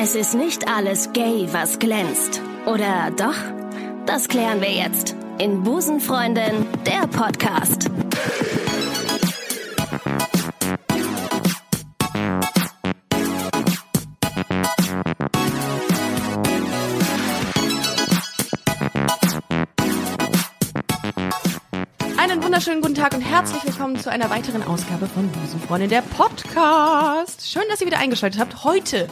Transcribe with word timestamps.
Es 0.00 0.14
ist 0.14 0.34
nicht 0.34 0.68
alles 0.68 1.12
gay, 1.12 1.48
was 1.50 1.80
glänzt. 1.80 2.40
Oder 2.66 3.10
doch? 3.16 3.34
Das 4.06 4.28
klären 4.28 4.60
wir 4.60 4.70
jetzt 4.70 5.16
in 5.38 5.64
Busenfreundin, 5.64 6.66
der 6.86 7.08
Podcast. 7.08 7.90
Einen 22.16 22.40
wunderschönen 22.44 22.82
guten 22.82 22.94
Tag 22.94 23.14
und 23.14 23.22
herzlich 23.22 23.64
willkommen 23.64 23.98
zu 23.98 24.12
einer 24.12 24.30
weiteren 24.30 24.62
Ausgabe 24.62 25.06
von 25.06 25.28
Busenfreundin, 25.32 25.88
der 25.90 26.02
Podcast. 26.02 27.50
Schön, 27.50 27.64
dass 27.68 27.80
ihr 27.80 27.88
wieder 27.88 27.98
eingeschaltet 27.98 28.40
habt. 28.40 28.62
Heute 28.62 29.08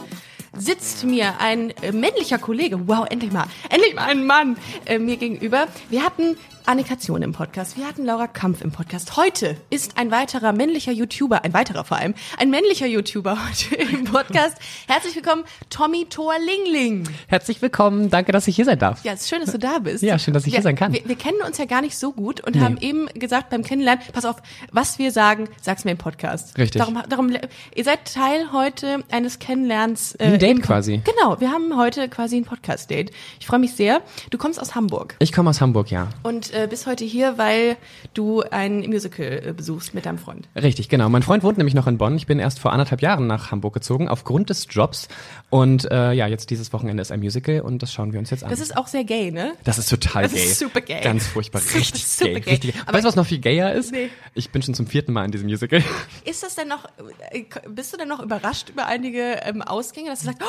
sitzt 0.57 1.03
mir 1.03 1.39
ein 1.39 1.71
äh, 1.81 1.91
männlicher 1.91 2.37
Kollege, 2.37 2.87
wow, 2.87 3.05
endlich 3.09 3.31
mal, 3.31 3.45
endlich 3.69 3.95
mal 3.95 4.05
ein 4.05 4.25
Mann 4.25 4.57
äh, 4.85 4.99
mir 4.99 5.17
gegenüber. 5.17 5.67
Wir 5.89 6.03
hatten 6.03 6.37
Annika 6.69 6.99
Zion 6.99 7.21
im 7.21 7.31
Podcast, 7.31 7.77
wir 7.77 7.87
hatten 7.87 8.03
Laura 8.03 8.27
Kampf 8.27 8.61
im 8.61 8.73
Podcast. 8.73 9.15
Heute 9.15 9.55
ist 9.69 9.97
ein 9.97 10.11
weiterer 10.11 10.51
männlicher 10.51 10.91
YouTuber, 10.91 11.45
ein 11.45 11.53
weiterer 11.53 11.85
vor 11.85 11.95
allem, 11.95 12.13
ein 12.37 12.49
männlicher 12.49 12.85
YouTuber 12.85 13.37
heute 13.49 13.75
im 13.75 14.03
Podcast. 14.03 14.57
Herzlich 14.85 15.15
willkommen, 15.15 15.45
Tommy 15.69 16.07
Thorlingling. 16.09 17.07
Herzlich 17.27 17.61
willkommen, 17.61 18.09
danke, 18.09 18.33
dass 18.33 18.49
ich 18.49 18.57
hier 18.57 18.65
sein 18.65 18.77
darf. 18.79 19.01
Ja, 19.05 19.13
es 19.13 19.21
ist 19.21 19.29
schön, 19.29 19.39
dass 19.39 19.53
du 19.53 19.59
da 19.59 19.79
bist. 19.79 20.03
Ja, 20.03 20.19
schön, 20.19 20.33
dass 20.33 20.45
ich 20.45 20.53
hier 20.53 20.61
sein 20.61 20.75
kann. 20.75 20.91
Wir, 20.91 21.07
wir 21.07 21.15
kennen 21.15 21.37
uns 21.47 21.57
ja 21.57 21.63
gar 21.63 21.79
nicht 21.79 21.97
so 21.97 22.11
gut 22.11 22.41
und 22.41 22.59
haben 22.59 22.75
eben 22.81 23.07
gesagt 23.13 23.49
beim 23.49 23.63
Kennenlernen, 23.63 24.03
pass 24.11 24.25
auf, 24.25 24.35
was 24.73 24.99
wir 24.99 25.13
sagen, 25.13 25.47
sag's 25.61 25.85
mir 25.85 25.91
im 25.91 25.97
Podcast. 25.97 26.57
Richtig. 26.57 26.79
Darum, 26.81 27.01
darum, 27.07 27.29
ihr 27.75 27.83
seid 27.85 28.13
Teil 28.13 28.51
heute 28.51 29.05
eines 29.09 29.39
Kennenlernens. 29.39 30.15
Äh, 30.15 30.25
Ein 30.33 30.39
Date 30.39 30.61
quasi. 30.63 31.01
Genau, 31.05 31.39
wir 31.39 31.49
haben 31.49 31.77
heute 31.77 32.09
quasi 32.09 32.35
ein 32.35 32.43
Podcast-Date. 32.43 33.11
Ich 33.39 33.47
freue 33.47 33.59
mich 33.59 33.71
sehr. 33.71 34.01
Du 34.31 34.37
kommst 34.37 34.59
aus 34.59 34.75
Hamburg 34.75 35.15
Ich 35.19 35.31
komme 35.31 35.49
aus 35.49 35.61
Hamburg, 35.61 35.91
ja. 35.91 36.09
und 36.23 36.56
äh, 36.63 36.67
bist 36.67 36.87
heute 36.87 37.05
hier, 37.05 37.37
weil 37.37 37.77
du 38.13 38.41
ein 38.41 38.79
Musical 38.81 39.25
äh, 39.47 39.53
besuchst 39.53 39.93
mit 39.93 40.05
deinem 40.05 40.17
Freund. 40.17 40.47
Richtig, 40.55 40.89
genau. 40.89 41.09
Mein 41.09 41.23
Freund 41.23 41.43
wohnt 41.43 41.57
nämlich 41.57 41.73
noch 41.75 41.87
in 41.87 41.97
Bonn. 41.97 42.15
Ich 42.17 42.25
bin 42.27 42.39
erst 42.39 42.59
vor 42.59 42.71
anderthalb 42.73 43.01
Jahren 43.01 43.27
nach 43.27 43.51
Hamburg 43.51 43.73
gezogen, 43.73 44.07
aufgrund 44.09 44.49
des 44.49 44.67
Jobs. 44.69 45.07
Und 45.49 45.89
äh, 45.91 46.11
ja, 46.13 46.27
jetzt 46.27 46.49
dieses 46.49 46.73
Wochenende 46.73 47.01
ist 47.01 47.11
ein 47.11 47.19
Musical 47.19 47.61
und 47.61 47.81
das 47.81 47.93
schauen 47.93 48.11
wir 48.13 48.19
uns 48.19 48.29
jetzt 48.29 48.43
an. 48.43 48.49
Das 48.49 48.59
ist 48.59 48.75
auch 48.75 48.87
sehr 48.87 49.03
gay, 49.03 49.31
ne? 49.31 49.53
Das 49.63 49.77
ist 49.77 49.89
total 49.89 50.23
Das 50.23 50.33
gay. 50.33 50.43
ist 50.43 50.59
super 50.59 50.81
gay. 50.81 51.01
Ganz 51.01 51.27
furchtbar. 51.27 51.61
Super, 51.67 51.79
richtig 51.79 52.05
super 52.07 52.29
gay. 52.31 52.39
gay. 52.41 52.49
Richtig. 52.51 52.75
Aber- 52.85 52.93
weißt 52.93 53.05
du, 53.05 53.07
was 53.09 53.15
noch 53.15 53.25
viel 53.25 53.39
gayer 53.39 53.71
ist? 53.73 53.91
Nee. 53.91 54.09
Ich 54.33 54.49
bin 54.51 54.61
schon 54.61 54.73
zum 54.73 54.87
vierten 54.87 55.13
Mal 55.13 55.25
in 55.25 55.31
diesem 55.31 55.47
Musical. 55.47 55.81
Ist 56.25 56.43
das 56.43 56.55
denn 56.55 56.67
noch, 56.67 56.85
äh, 57.31 57.43
bist 57.69 57.93
du 57.93 57.97
denn 57.97 58.07
noch 58.07 58.21
überrascht 58.21 58.69
über 58.69 58.85
einige 58.87 59.39
ähm, 59.43 59.61
Ausgänge, 59.61 60.09
dass 60.09 60.19
du 60.21 60.25
sagst, 60.27 60.41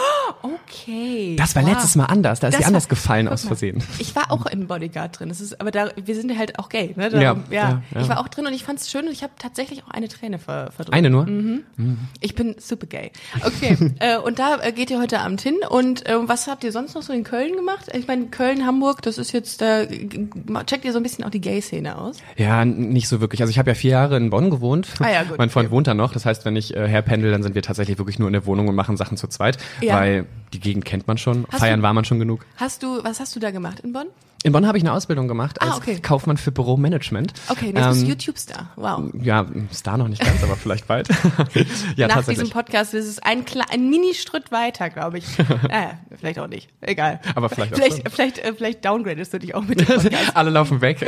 oh, 0.42 0.48
okay. 0.64 1.36
Das 1.36 1.54
war 1.54 1.62
wow. 1.62 1.70
letztes 1.72 1.94
Mal 1.96 2.06
anders. 2.06 2.40
Da 2.40 2.48
ist 2.48 2.54
Das 2.54 2.60
sie 2.60 2.66
anders 2.66 2.84
war- 2.84 2.88
gefallen 2.90 3.28
aus 3.28 3.44
Versehen. 3.44 3.82
Ich 3.98 4.14
war 4.16 4.30
auch 4.30 4.46
im 4.46 4.66
Bodyguard 4.66 5.18
drin. 5.18 5.28
Das 5.28 5.40
ist, 5.40 5.60
aber 5.60 5.70
da, 5.70 5.88
wir 6.06 6.14
sind 6.14 6.36
halt 6.36 6.58
auch 6.58 6.68
gay, 6.68 6.94
ne? 6.96 7.10
Darum, 7.10 7.20
Ja, 7.20 7.36
ja, 7.50 7.82
ja. 7.94 8.00
Ich 8.00 8.08
war 8.08 8.20
auch 8.20 8.28
drin 8.28 8.46
und 8.46 8.52
ich 8.52 8.64
fand 8.64 8.80
es 8.80 8.90
schön 8.90 9.06
und 9.06 9.12
ich 9.12 9.22
habe 9.22 9.32
tatsächlich 9.38 9.84
auch 9.84 9.90
eine 9.90 10.08
Träne 10.08 10.38
ver 10.38 10.70
verdrückt. 10.72 10.94
Eine 10.94 11.10
nur? 11.10 11.26
Ich 12.20 12.34
bin 12.34 12.56
super 12.58 12.86
gay. 12.86 13.10
Okay. 13.44 13.76
äh, 14.00 14.18
und 14.18 14.38
da 14.38 14.58
äh, 14.62 14.72
geht 14.72 14.90
ihr 14.90 15.00
heute 15.00 15.20
Abend 15.20 15.40
hin. 15.40 15.56
Und 15.68 16.06
äh, 16.06 16.16
was 16.28 16.46
habt 16.46 16.64
ihr 16.64 16.72
sonst 16.72 16.94
noch 16.94 17.02
so 17.02 17.12
in 17.12 17.24
Köln 17.24 17.56
gemacht? 17.56 17.86
Ich 17.92 18.06
meine, 18.06 18.26
Köln, 18.26 18.66
Hamburg, 18.66 19.02
das 19.02 19.18
ist 19.18 19.32
jetzt, 19.32 19.60
da 19.60 19.82
äh, 19.82 19.98
checkt 20.66 20.84
ihr 20.84 20.92
so 20.92 20.98
ein 20.98 21.02
bisschen 21.02 21.24
auch 21.24 21.30
die 21.30 21.40
Gay-Szene 21.40 21.98
aus? 21.98 22.18
Ja, 22.36 22.64
nicht 22.64 23.08
so 23.08 23.20
wirklich. 23.20 23.40
Also 23.40 23.50
ich 23.50 23.58
habe 23.58 23.70
ja 23.70 23.74
vier 23.74 23.92
Jahre 23.92 24.16
in 24.16 24.30
Bonn 24.30 24.50
gewohnt. 24.50 24.88
Ah 25.00 25.10
ja, 25.10 25.22
gut. 25.24 25.38
Mein 25.38 25.50
Freund 25.50 25.70
wohnt 25.70 25.86
da 25.86 25.94
noch. 25.94 26.12
Das 26.12 26.24
heißt, 26.24 26.44
wenn 26.44 26.56
ich 26.56 26.76
äh, 26.76 26.88
herpendel, 26.88 27.30
dann 27.30 27.42
sind 27.42 27.54
wir 27.54 27.62
tatsächlich 27.62 27.98
wirklich 27.98 28.18
nur 28.18 28.28
in 28.28 28.32
der 28.32 28.46
Wohnung 28.46 28.68
und 28.68 28.74
machen 28.74 28.96
Sachen 28.96 29.16
zu 29.16 29.28
zweit. 29.28 29.58
Ja. 29.80 29.96
Weil 30.00 30.26
die 30.52 30.60
Gegend 30.60 30.84
kennt 30.84 31.06
man 31.06 31.18
schon. 31.18 31.46
Hast 31.50 31.60
Feiern 31.60 31.80
du- 31.80 31.84
war 31.84 31.92
man 31.92 32.04
schon 32.04 32.18
genug. 32.18 32.44
Hast 32.56 32.82
du, 32.82 33.02
was 33.04 33.20
hast 33.20 33.34
du 33.36 33.40
da 33.40 33.50
gemacht 33.50 33.80
in 33.80 33.92
Bonn? 33.92 34.06
In 34.44 34.52
Bonn 34.52 34.68
habe 34.68 34.78
ich 34.78 34.84
eine 34.84 34.92
Ausbildung 34.92 35.26
gemacht 35.26 35.60
als 35.60 35.72
Ah, 35.72 35.76
okay. 35.78 35.98
Kaufmann 35.98 36.36
für 36.36 36.52
Büromanagement. 36.52 37.32
Okay, 37.48 37.72
jetzt 37.74 37.74
bist 37.74 38.00
du 38.02 38.04
Ähm, 38.04 38.08
YouTube-Star. 38.08 38.70
Wow. 38.76 39.10
ja, 39.20 39.44
Star 39.74 39.98
noch 39.98 40.06
nicht 40.06 40.22
ganz, 40.24 40.40
aber 40.44 40.54
vielleicht 40.54 40.86
bald. 40.86 41.08
ja, 41.96 42.06
Nach 42.06 42.24
diesem 42.24 42.48
Podcast 42.48 42.94
ist 42.94 43.06
es 43.08 43.18
ein, 43.18 43.44
ein 43.70 43.90
Mini-Schritt 43.90 44.52
weiter, 44.52 44.90
glaube 44.90 45.18
ich. 45.18 45.24
naja, 45.68 45.98
vielleicht 46.20 46.38
auch 46.38 46.46
nicht. 46.46 46.68
Egal. 46.82 47.18
Aber 47.34 47.48
vielleicht 47.48 47.72
auch 47.72 47.78
Vielleicht, 47.78 47.96
schon. 48.02 48.12
vielleicht, 48.12 48.38
äh, 48.38 48.52
vielleicht 48.54 48.84
downgradest 48.84 49.34
du 49.34 49.40
dich 49.40 49.56
auch 49.56 49.62
mit 49.64 49.80
dem 49.80 49.86
Podcast. 49.88 50.12
Alle 50.36 50.50
laufen 50.50 50.80
weg. 50.82 51.04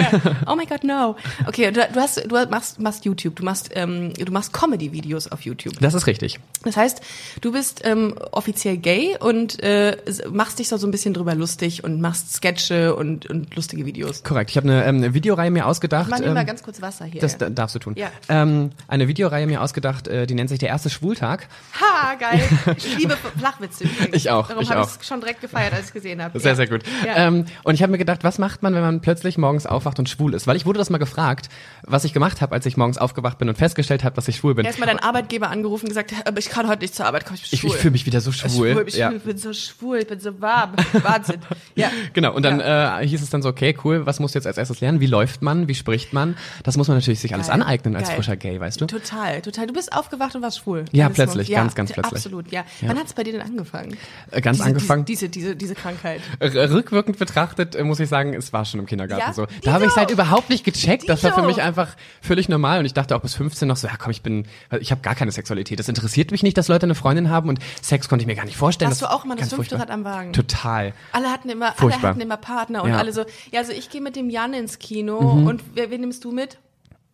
Oh 0.49 0.56
my 0.56 0.67
God, 0.67 0.83
no. 0.83 1.15
Okay, 1.47 1.71
du, 1.71 1.87
du, 1.87 2.00
hast, 2.00 2.17
du 2.29 2.34
machst, 2.50 2.81
machst 2.81 3.05
YouTube, 3.05 3.37
du 3.37 3.45
machst, 3.45 3.71
ähm, 3.75 4.12
du 4.12 4.33
machst 4.33 4.53
Comedy-Videos 4.53 5.31
auf 5.31 5.43
YouTube. 5.43 5.75
Das 5.79 5.95
ist 5.95 6.09
richtig. 6.09 6.41
Das 6.65 6.77
heißt, 6.77 7.00
du 7.43 7.53
bist 7.53 7.83
ähm, 7.84 8.17
offiziell 8.33 8.77
gay 8.77 9.17
und 9.21 9.30
äh, 9.63 9.97
s- 10.07 10.23
machst 10.31 10.59
dich 10.59 10.69
so 10.69 10.77
so 10.77 10.87
ein 10.87 10.91
bisschen 10.91 11.15
drüber 11.15 11.35
lustig 11.35 11.85
und 11.85 12.01
machst 12.01 12.33
Sketche 12.35 12.95
und, 12.97 13.27
und 13.27 13.55
lustige 13.57 13.87
Videos. 13.87 14.23
Korrekt. 14.23 14.51
Ich 14.51 14.57
habe 14.57 14.69
eine, 14.69 14.85
ähm, 14.85 15.15
Videoreihe 15.15 15.51
mir 15.51 15.67
ausgedacht. 15.67 16.09
Mach 16.11 16.19
mir 16.19 16.31
mal 16.33 16.41
ähm, 16.41 16.47
ganz 16.47 16.63
kurz 16.63 16.81
Wasser 16.83 17.05
hier. 17.05 17.21
das 17.21 17.39
da- 17.39 17.51
darfst 17.51 17.75
du 17.75 17.79
tun. 17.79 17.95
Ja. 17.97 18.09
Ähm, 18.29 18.71
eine 18.89 19.09
Videoreihe 19.09 19.47
mir 19.47 19.61
ausgedacht, 19.63 20.09
äh, 20.09 20.27
die 20.27 20.35
nennt 20.35 20.49
sich 20.49 20.59
der 20.59 20.69
erste 20.69 20.91
Schwultag. 20.91 21.49
ha, 21.81 22.15
geil. 22.15 22.41
Ich 22.77 22.97
liebe 22.99 23.17
Flachwitze 23.39 23.85
übrigens. 23.85 24.17
Ich 24.17 24.31
auch, 24.31 24.49
Darum 24.49 24.63
ich 24.63 24.71
habe 24.71 24.83
ich 24.83 25.01
es 25.01 25.07
schon 25.07 25.21
direkt 25.21 25.41
gefeiert, 25.41 25.73
als 25.73 25.83
ich 25.83 25.87
es 25.89 25.93
gesehen 25.93 26.23
habe. 26.23 26.39
Sehr, 26.41 26.53
ja. 26.53 26.57
sehr 26.57 26.67
gut. 26.69 26.83
Ja. 27.07 27.17
Ähm, 27.29 27.45
und 27.65 27.75
ich 27.75 27.83
habe 27.83 27.93
mir 27.93 27.99
gedacht, 27.99 28.25
was 28.25 28.39
macht 28.39 28.62
man, 28.62 28.75
wenn 28.75 28.83
man 28.83 29.01
plötzlich 29.01 29.39
morgens 29.39 29.67
aufwacht 29.67 29.99
und 29.99 30.09
schwul 30.09 30.35
ist? 30.35 30.47
Weil 30.47 30.57
ich 30.57 30.67
wurde 30.67 30.79
das 30.79 30.91
mal 30.91 30.99
gefragt, 30.99 31.49
was 31.83 32.05
ich 32.05 32.12
gemacht 32.12 32.41
habe, 32.41 32.55
als 32.55 32.67
ich 32.67 32.77
morgens 32.77 32.99
aufgewacht 32.99 33.39
bin 33.39 33.49
und 33.49 33.57
festgestellt 33.59 34.05
habe, 34.05 34.15
dass 34.17 34.29
ich 34.29 34.37
schwul 34.37 34.55
bin. 34.55 34.65
Erstmal 34.67 34.89
deinen 34.89 34.99
Arbeitgeber 35.01 35.51
angerufen 35.51 35.85
und 35.87 35.89
gesagt, 35.91 36.12
aber 36.25 36.39
ich 36.39 36.49
kann 36.49 36.69
heute 36.69 36.81
nicht 36.83 36.95
zur 36.95 37.07
Arbeit 37.07 37.25
kommen, 37.27 37.37
ich 37.43 37.43
bin 37.43 37.55
Ich, 37.55 37.61
schwul. 37.61 37.71
ich 37.71 37.77
fühle 37.77 37.93
mich 37.93 38.07
wieder 38.07 38.21
so 38.21 38.31
Ich 38.31 38.37
schwul. 38.37 38.85
Ich, 38.87 38.97
ja. 38.97 39.12
Bin 39.22 39.36
so 39.38 39.53
schwul, 39.53 39.98
ich 39.98 40.06
bin 40.06 40.20
so 40.20 40.41
warm. 40.41 40.72
Wahnsinn. 41.03 41.41
Ja. 41.75 41.91
Genau, 42.12 42.34
und 42.34 42.42
dann 42.44 42.60
äh, 42.60 43.06
hieß 43.06 43.22
es 43.22 43.31
dann 43.31 43.42
so, 43.42 43.48
okay, 43.48 43.76
cool, 43.84 44.06
was 44.06 44.20
musst 44.20 44.34
du 44.34 44.38
jetzt 44.38 44.47
als 44.47 44.58
erstes 44.58 44.81
lernen? 44.81 45.00
Wie 45.00 45.06
läuft 45.06 45.42
man? 45.42 45.69
Wie 45.69 45.75
spricht 45.75 46.12
man? 46.12 46.36
Das 46.64 46.76
muss 46.76 46.88
man 46.88 46.97
natürlich 46.97 47.20
sich 47.20 47.34
alles 47.34 47.48
Geil. 47.48 47.62
aneignen 47.62 47.97
als 47.97 48.08
Geil. 48.08 48.16
frischer 48.16 48.36
Gay, 48.36 48.60
weißt 48.60 48.81
du? 48.81 48.86
Total, 48.86 49.41
total. 49.42 49.66
Du 49.66 49.72
bist 49.72 49.92
aufgewacht 49.92 50.34
und 50.34 50.42
warst 50.42 50.58
schwul. 50.58 50.84
Ja, 50.92 51.08
plötzlich, 51.08 51.48
Morgens. 51.48 51.75
ganz, 51.75 51.75
ganz 51.75 51.92
plötzlich. 51.92 52.16
Absolut, 52.26 52.50
ja. 52.53 52.64
Wann 52.82 52.98
hat 52.98 53.06
es 53.06 53.12
bei 53.12 53.22
dir 53.25 53.32
denn 53.32 53.42
angefangen? 53.42 53.97
Äh, 54.31 54.41
Ganz 54.41 54.58
diese, 54.58 54.69
angefangen. 54.69 55.04
Diese, 55.04 55.28
diese, 55.28 55.56
diese, 55.56 55.75
Krankheit. 55.75 56.20
R- 56.38 56.70
Rückwirkend 56.70 57.19
betrachtet 57.19 57.75
äh, 57.75 57.84
muss 57.84 58.00
ich 58.00 58.08
sagen, 58.08 58.34
es 58.34 58.52
war 58.52 58.64
schon 58.64 58.81
im 58.81 58.87
Kindergarten 58.87 59.22
Ja? 59.28 59.32
so. 59.32 59.47
Dito! 59.47 59.60
Da 59.64 59.72
habe 59.72 59.84
ich 59.84 59.91
es 59.91 59.97
halt 59.97 60.10
überhaupt 60.10 60.50
nicht 60.50 60.64
gecheckt. 60.64 61.08
Das 61.08 61.22
war 61.22 61.31
für 61.32 61.41
Dito! 61.41 61.48
mich 61.48 61.62
einfach 61.62 61.97
völlig 62.20 62.48
normal 62.48 62.81
und 62.81 62.87
ich 62.87 62.94
dachte 62.94 63.16
auch 63.16 63.20
bis 63.20 63.34
15 63.34 63.66
noch 63.69 63.76
so, 63.76 63.87
ja 63.88 63.94
komm, 63.98 64.10
ich 64.10 64.22
bin, 64.22 64.47
ich 64.81 64.91
habe 64.91 65.00
gar 65.02 65.14
keine 65.14 65.32
Sexualität. 65.32 65.78
Das 65.78 65.88
interessiert 65.88 66.31
mich 66.31 66.42
nicht, 66.42 66.56
dass 66.58 66.69
Leute 66.69 66.87
eine 66.87 66.94
Freundin 66.94 67.31
haben 67.31 67.48
und 67.48 67.58
Sex 67.82 68.08
konnte 68.08 68.22
ich 68.22 68.26
mir 68.26 68.34
gar 68.37 68.44
nicht 68.44 68.56
vorstellen. 68.56 68.91
Warst 68.91 69.02
du 69.02 69.09
auch 69.12 69.25
immer 69.25 69.37
das 69.37 69.48
fünfte 69.50 69.76
furchtbar. 69.76 69.81
Rad 69.81 69.91
am 69.91 70.04
Wagen? 70.04 70.32
Total. 70.32 70.93
Alle 71.12 71.31
hatten 71.31 71.48
immer, 71.50 71.75
alle 71.78 72.03
hatten 72.03 72.21
immer 72.21 72.37
Partner 72.37 72.82
und 72.82 72.91
Ja. 72.91 72.98
alle 72.98 73.12
so, 73.12 73.25
ja, 73.53 73.60
also 73.60 73.72
ich 73.72 73.91
gehe 73.91 74.00
mit 74.00 74.16
dem 74.16 74.31
Jan 74.31 74.53
ins 74.54 74.78
Kino 74.78 75.21
Mhm. 75.37 75.47
und 75.47 75.62
wer, 75.75 75.91
wen 75.91 76.00
nimmst 76.03 76.25
du 76.25 76.32
mit? 76.32 76.59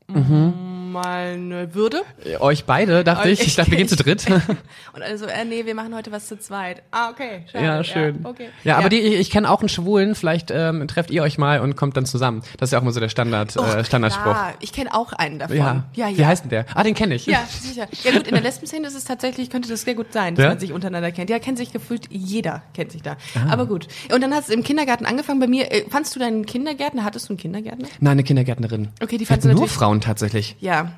Meine 0.08 1.74
Würde. 1.74 2.02
Äh, 2.24 2.36
Euch 2.38 2.64
beide, 2.64 3.04
dachte 3.04 3.28
ich. 3.28 3.40
Ich 3.46 3.56
dachte, 3.56 3.70
wir 3.72 3.78
gehen 3.78 3.88
zu 3.88 3.96
dritt. 3.96 4.24
Und 4.94 5.02
alle 5.02 5.18
so, 5.18 5.26
äh, 5.26 5.44
nee, 5.44 5.66
wir 5.66 5.74
machen 5.74 5.94
heute 5.94 6.10
was 6.12 6.26
zu 6.26 6.38
zweit. 6.38 6.82
Ah, 6.90 7.10
okay. 7.10 7.42
Schade. 7.52 7.64
Ja, 7.64 7.84
schön. 7.84 8.20
Ja, 8.22 8.28
okay. 8.30 8.48
Ja, 8.64 8.78
aber 8.78 8.88
Die, 8.88 8.98
ich, 9.00 9.20
ich 9.20 9.30
kenne 9.30 9.50
auch 9.50 9.60
einen 9.60 9.68
Schwulen, 9.68 10.14
vielleicht 10.14 10.50
ähm, 10.50 10.86
trefft 10.88 11.10
ihr 11.10 11.22
euch 11.22 11.36
mal 11.38 11.60
und 11.60 11.76
kommt 11.76 11.96
dann 11.96 12.06
zusammen. 12.06 12.42
Das 12.56 12.68
ist 12.68 12.72
ja 12.72 12.78
auch 12.78 12.82
mal 12.82 12.92
so 12.92 13.00
der 13.00 13.08
Standard, 13.10 13.56
Och, 13.58 13.74
äh, 13.76 13.84
Standardspruch. 13.84 14.22
klar. 14.32 14.54
Ich 14.60 14.72
kenne 14.72 14.94
auch 14.94 15.12
einen 15.12 15.38
davon. 15.38 15.56
Ja. 15.56 15.84
ja, 15.94 16.08
ja. 16.08 16.16
Wie 16.18 16.24
heißt 16.26 16.44
denn 16.44 16.50
der? 16.50 16.66
Ah, 16.74 16.82
den 16.82 16.94
kenne 16.94 17.14
ich. 17.16 17.26
Ja, 17.26 17.40
sicher. 17.60 17.86
Ja 18.04 18.12
gut, 18.12 18.26
in 18.28 18.34
der 18.34 18.42
Lesben-Szene 18.42 18.86
ist 18.86 18.94
es 18.96 19.04
tatsächlich, 19.04 19.50
könnte 19.50 19.68
das 19.68 19.82
sehr 19.82 19.94
gut 19.96 20.12
sein, 20.12 20.34
dass 20.36 20.42
Ja? 20.44 20.48
man 20.50 20.58
sich 20.60 20.72
untereinander 20.72 21.12
kennt. 21.12 21.28
Ja, 21.28 21.38
kennt 21.40 21.58
sich 21.58 21.72
gefühlt, 21.72 22.04
jeder 22.10 22.62
kennt 22.74 22.92
sich 22.92 23.02
da. 23.02 23.16
Aber 23.50 23.66
gut. 23.66 23.86
Und 24.14 24.22
dann 24.22 24.32
hast 24.32 24.48
du 24.48 24.54
im 24.54 24.62
Kindergarten 24.62 25.04
angefangen. 25.04 25.40
Bei 25.40 25.46
mir, 25.46 25.70
äh, 25.70 25.84
fandst 25.90 26.14
du 26.14 26.20
deinen 26.20 26.46
Kindergärtner, 26.46 27.04
hattest 27.04 27.28
du 27.28 27.32
einen 27.32 27.38
Kindergärtner? 27.38 27.88
Nein, 28.00 28.12
eine 28.12 28.24
Kindergärtnerin. 28.24 28.88
Okay, 29.02 29.18
die 29.18 29.26
fandst 29.26 29.44
du 29.44 29.48
hatten 29.50 29.56
nur 29.58 29.66
natürlich- 29.66 29.72
Frauen 29.96 30.00
tatsächlich. 30.00 30.56
Ja. 30.60 30.92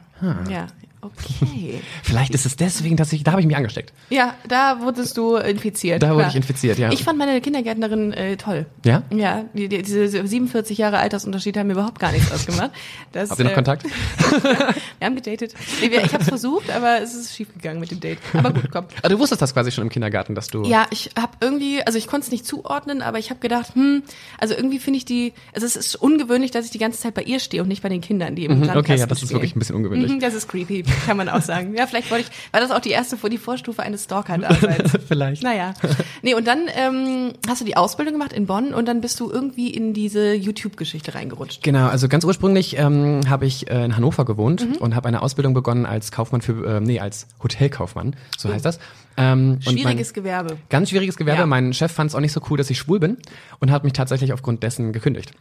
Ja. 0.49 0.67
Okay. 1.01 1.81
Vielleicht 2.03 2.35
ist 2.35 2.45
es 2.47 2.57
deswegen, 2.57 2.97
dass 2.97 3.13
ich, 3.13 3.23
da 3.23 3.31
habe 3.33 3.41
ich 3.41 3.47
mich 3.47 3.57
angesteckt. 3.57 3.93
Ja, 4.11 4.35
da 4.49 4.81
wurdest 4.81 5.17
du 5.17 5.37
infiziert. 5.37 6.03
Da 6.03 6.09
wurde 6.11 6.19
klar. 6.21 6.31
ich 6.31 6.37
infiziert, 6.37 6.79
ja. 6.79 6.91
Ich 6.91 7.05
fand 7.05 7.19
meine 7.19 7.41
Kindergärtnerin 7.41 8.13
äh, 8.13 8.37
toll. 8.37 8.67
Ja? 8.85 9.03
Ja, 9.15 9.45
die, 9.55 9.69
die, 9.69 9.83
diese 9.83 10.09
47 10.27 10.77
Jahre 10.79 10.99
Altersunterschied 10.99 11.57
haben 11.57 11.69
mir 11.69 11.75
überhaupt 11.75 11.99
gar 12.01 12.13
nichts 12.13 12.33
ausgemacht. 12.33 12.71
Das, 13.13 13.31
Habt 13.31 13.39
ihr 13.41 13.45
noch 13.45 13.53
äh, 13.53 13.55
Kontakt? 13.55 13.85
Wir 14.99 15.07
haben 15.07 15.15
gedatet. 15.17 15.55
Nee, 15.81 15.91
wir, 15.91 16.05
ich 16.05 16.13
habe 16.13 16.23
es 16.23 16.29
versucht, 16.29 16.71
aber 16.71 17.01
es 17.01 17.15
ist 17.15 17.35
schiefgegangen 17.35 17.81
mit 17.81 17.91
dem 17.91 18.01
Date. 18.01 18.19
Aber 18.35 18.51
gut, 18.53 18.71
komm. 18.71 18.87
Ah, 19.03 19.09
du 19.09 19.19
wusstest 19.19 19.41
das 19.41 19.55
quasi 19.55 19.71
schon 19.71 19.83
im 19.85 19.89
Kindergarten, 19.91 20.35
dass 20.35 20.49
du. 20.49 20.65
Ja, 20.65 20.87
ich 20.91 21.11
habe 21.19 21.33
irgendwie, 21.41 21.83
also 21.83 21.97
ich 21.99 22.07
konnte 22.07 22.27
es 22.27 22.31
nicht 22.31 22.45
zuordnen, 22.47 23.01
aber 23.01 23.19
ich 23.19 23.31
habe 23.31 23.41
gedacht, 23.41 23.75
hm, 23.75 24.03
also 24.39 24.55
irgendwie 24.55 24.79
finde 24.79 24.99
ich 24.99 25.05
die, 25.05 25.33
also 25.55 25.67
es 25.67 25.77
ist 25.77 25.97
ungewöhnlich, 25.97 26.51
dass 26.51 26.65
ich 26.67 26.71
die 26.71 26.79
ganze 26.79 26.99
Zeit 27.01 27.15
bei 27.15 27.23
ihr 27.23 27.41
stehe 27.41 27.63
und 27.63 27.69
nicht 27.69 27.83
bei 27.83 27.89
den 27.89 28.01
Kindern, 28.01 28.35
die 28.35 28.45
im 28.45 28.59
Mhm, 28.61 28.71
okay, 28.77 28.97
ja, 28.97 29.07
das 29.07 29.19
ist 29.23 29.29
stehen. 29.29 29.37
wirklich 29.37 29.55
ein 29.57 29.61
bisschen 29.61 29.77
ungewöhnlich. 29.77 30.11
Mhm, 30.13 30.21
Das 30.21 30.35
ist 30.35 30.49
creepy, 30.49 30.83
kann 31.07 31.17
man 31.17 31.29
auch 31.29 31.43
sagen. 31.43 31.75
Ja, 31.77 31.87
vielleicht 31.87 32.11
wollte 32.11 32.29
ich, 32.31 32.53
war 32.53 32.61
das 32.61 32.71
auch 32.71 32.81
die 32.81 32.91
erste, 32.91 33.17
die 33.29 33.39
Vorstufe 33.39 33.83
eines 33.83 34.05
Stalker-Daseins. 34.05 34.93
Vielleicht. 35.09 35.43
Naja. 35.43 35.75
Nee, 36.23 36.35
und 36.35 36.47
dann 36.47 36.61
ähm, 36.77 37.33
hast 37.49 37.61
du 37.61 37.65
die 37.65 37.77
Ausbildung 37.77 38.15
gemacht 38.15 38.33
in 38.33 38.47
Bonn 38.47 38.73
und 38.75 38.87
dann 38.87 39.01
bist 39.01 39.21
du 39.21 39.31
irgendwie 39.31 39.71
in 39.71 39.93
diese 39.95 40.35
YouTube-Geschichte 40.35 41.15
reingerutscht. 41.15 41.63
Genau, 41.63 41.89
also 41.89 42.09
ganz 42.09 42.25
ursprünglich 42.25 42.77
ähm, 42.79 43.21
habe 43.29 43.47
ich 43.47 43.71
äh, 43.71 43.85
in 43.85 43.97
Hannover 43.97 44.25
gewohnt 44.25 44.49
Mhm. 44.69 44.77
und 44.77 44.95
habe 44.95 45.09
eine 45.09 45.23
Ausbildung 45.23 45.55
begonnen 45.55 45.87
als 45.87 46.11
Kaufmann 46.11 46.41
für, 46.43 46.77
äh, 46.77 46.81
nee, 46.81 47.01
als 47.01 47.27
Hotelkaufmann, 47.43 48.17
so 48.37 48.49
heißt 48.53 48.65
das. 48.65 48.79
Ähm, 49.17 49.53
und 49.53 49.67
mein- 49.67 49.79
Schwieriges 49.79 50.15
Gewerbe. 50.15 50.57
Ganz 50.69 50.91
schwieriges 50.91 51.17
Gewerbe. 51.17 51.41
Ja. 51.41 51.47
Mein 51.47 51.73
Chef 51.75 51.91
fand 51.93 52.11
es 52.11 52.15
auch 52.15 52.21
nicht 52.21 52.33
so 52.33 52.41
cool, 52.51 52.57
dass 52.59 52.71
ich 52.71 52.79
schwul 52.79 53.01
bin 53.01 53.17
und 53.59 53.71
hat 53.71 53.85
mich 53.85 53.93
tatsächlich 53.93 54.33
aufgrund 54.33 54.63
dessen 54.63 54.93
gekündigt. 54.93 55.33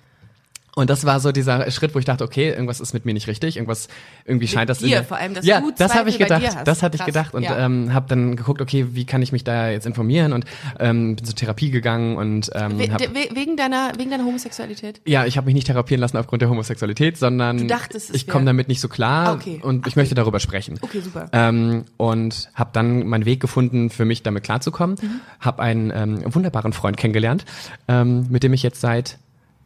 Und 0.77 0.91
das 0.91 1.05
war 1.05 1.19
so 1.19 1.31
dieser 1.31 1.71
Schritt, 1.71 1.95
wo 1.95 1.99
ich 1.99 2.05
dachte, 2.05 2.23
okay, 2.23 2.49
irgendwas 2.49 2.79
ist 2.79 2.93
mit 2.93 3.03
mir 3.03 3.13
nicht 3.15 3.27
richtig, 3.27 3.57
irgendwas 3.57 3.87
irgendwie 4.25 4.47
scheint 4.47 4.69
das 4.69 4.77
dir 4.77 4.99
in- 4.99 5.05
vor 5.05 5.17
allem, 5.17 5.33
dass 5.33 5.43
ja, 5.43 5.59
du 5.59 5.71
das 5.75 5.95
habe 5.95 6.09
ich 6.09 6.19
gedacht, 6.19 6.43
das 6.65 6.83
hatte 6.83 6.95
ich 6.95 6.99
Krass, 6.99 7.05
gedacht 7.07 7.33
und 7.33 7.41
ja. 7.41 7.57
ähm, 7.65 7.93
habe 7.95 8.05
dann 8.07 8.35
geguckt, 8.35 8.61
okay, 8.61 8.85
wie 8.91 9.03
kann 9.05 9.23
ich 9.23 9.31
mich 9.31 9.43
da 9.43 9.69
jetzt 9.71 9.87
informieren 9.87 10.33
und 10.33 10.45
ähm, 10.79 11.15
bin 11.15 11.25
zur 11.25 11.33
Therapie 11.33 11.71
gegangen 11.71 12.15
und 12.15 12.51
ähm, 12.53 12.77
We 12.77 12.91
hab, 12.91 12.99
de- 12.99 13.09
we 13.09 13.35
wegen 13.35 13.57
deiner, 13.57 13.91
wegen 13.97 14.11
deiner 14.11 14.23
Homosexualität? 14.25 15.01
ja, 15.05 15.25
ich 15.25 15.35
habe 15.37 15.45
mich 15.45 15.55
nicht 15.55 15.65
therapieren 15.65 15.99
lassen 15.99 16.15
aufgrund 16.17 16.43
der 16.43 16.49
Homosexualität, 16.49 17.17
sondern 17.17 17.67
dachtest, 17.67 18.11
es 18.11 18.15
ich 18.15 18.27
komme 18.27 18.45
damit 18.45 18.67
nicht 18.67 18.79
so 18.79 18.87
klar 18.87 19.29
Ah, 19.29 19.33
okay. 19.33 19.59
und 19.63 19.87
ich 19.87 19.95
möchte 19.95 20.13
darüber 20.13 20.39
sprechen. 20.39 20.77
Okay, 20.81 20.99
super. 21.01 21.27
Ähm, 21.31 21.85
und 21.97 22.49
habe 22.53 22.69
dann 22.73 23.07
meinen 23.07 23.25
Weg 23.25 23.39
gefunden, 23.39 23.89
für 23.89 24.05
mich 24.05 24.21
damit 24.21 24.43
klarzukommen. 24.43 24.95
Mhm. 25.01 25.21
Habe 25.39 25.63
einen 25.63 25.91
ähm, 25.91 26.35
wunderbaren 26.35 26.71
Freund 26.71 26.97
kennengelernt, 26.97 27.45
ähm, 27.87 28.27
mit 28.29 28.43
dem 28.43 28.53
ich 28.53 28.61
jetzt 28.61 28.79
seit 28.79 29.17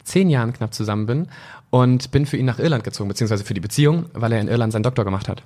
zehn 0.04 0.30
Jahren 0.30 0.54
knapp 0.54 0.74
zusammen 0.74 1.06
bin 1.06 1.28
und 1.70 2.12
bin 2.12 2.26
für 2.26 2.38
ihn 2.38 2.46
nach 2.46 2.60
Irland 2.60 2.84
gezogen, 2.84 3.08
beziehungsweise 3.08 3.44
für 3.44 3.54
die 3.54 3.60
Beziehung, 3.62 4.06
weil 4.14 4.32
er 4.34 4.42
in 4.42 4.48
Irland 4.48 4.74
seinen 4.74 4.84
Doktor 4.84 5.06
gemacht 5.06 5.28
hat. 5.30 5.44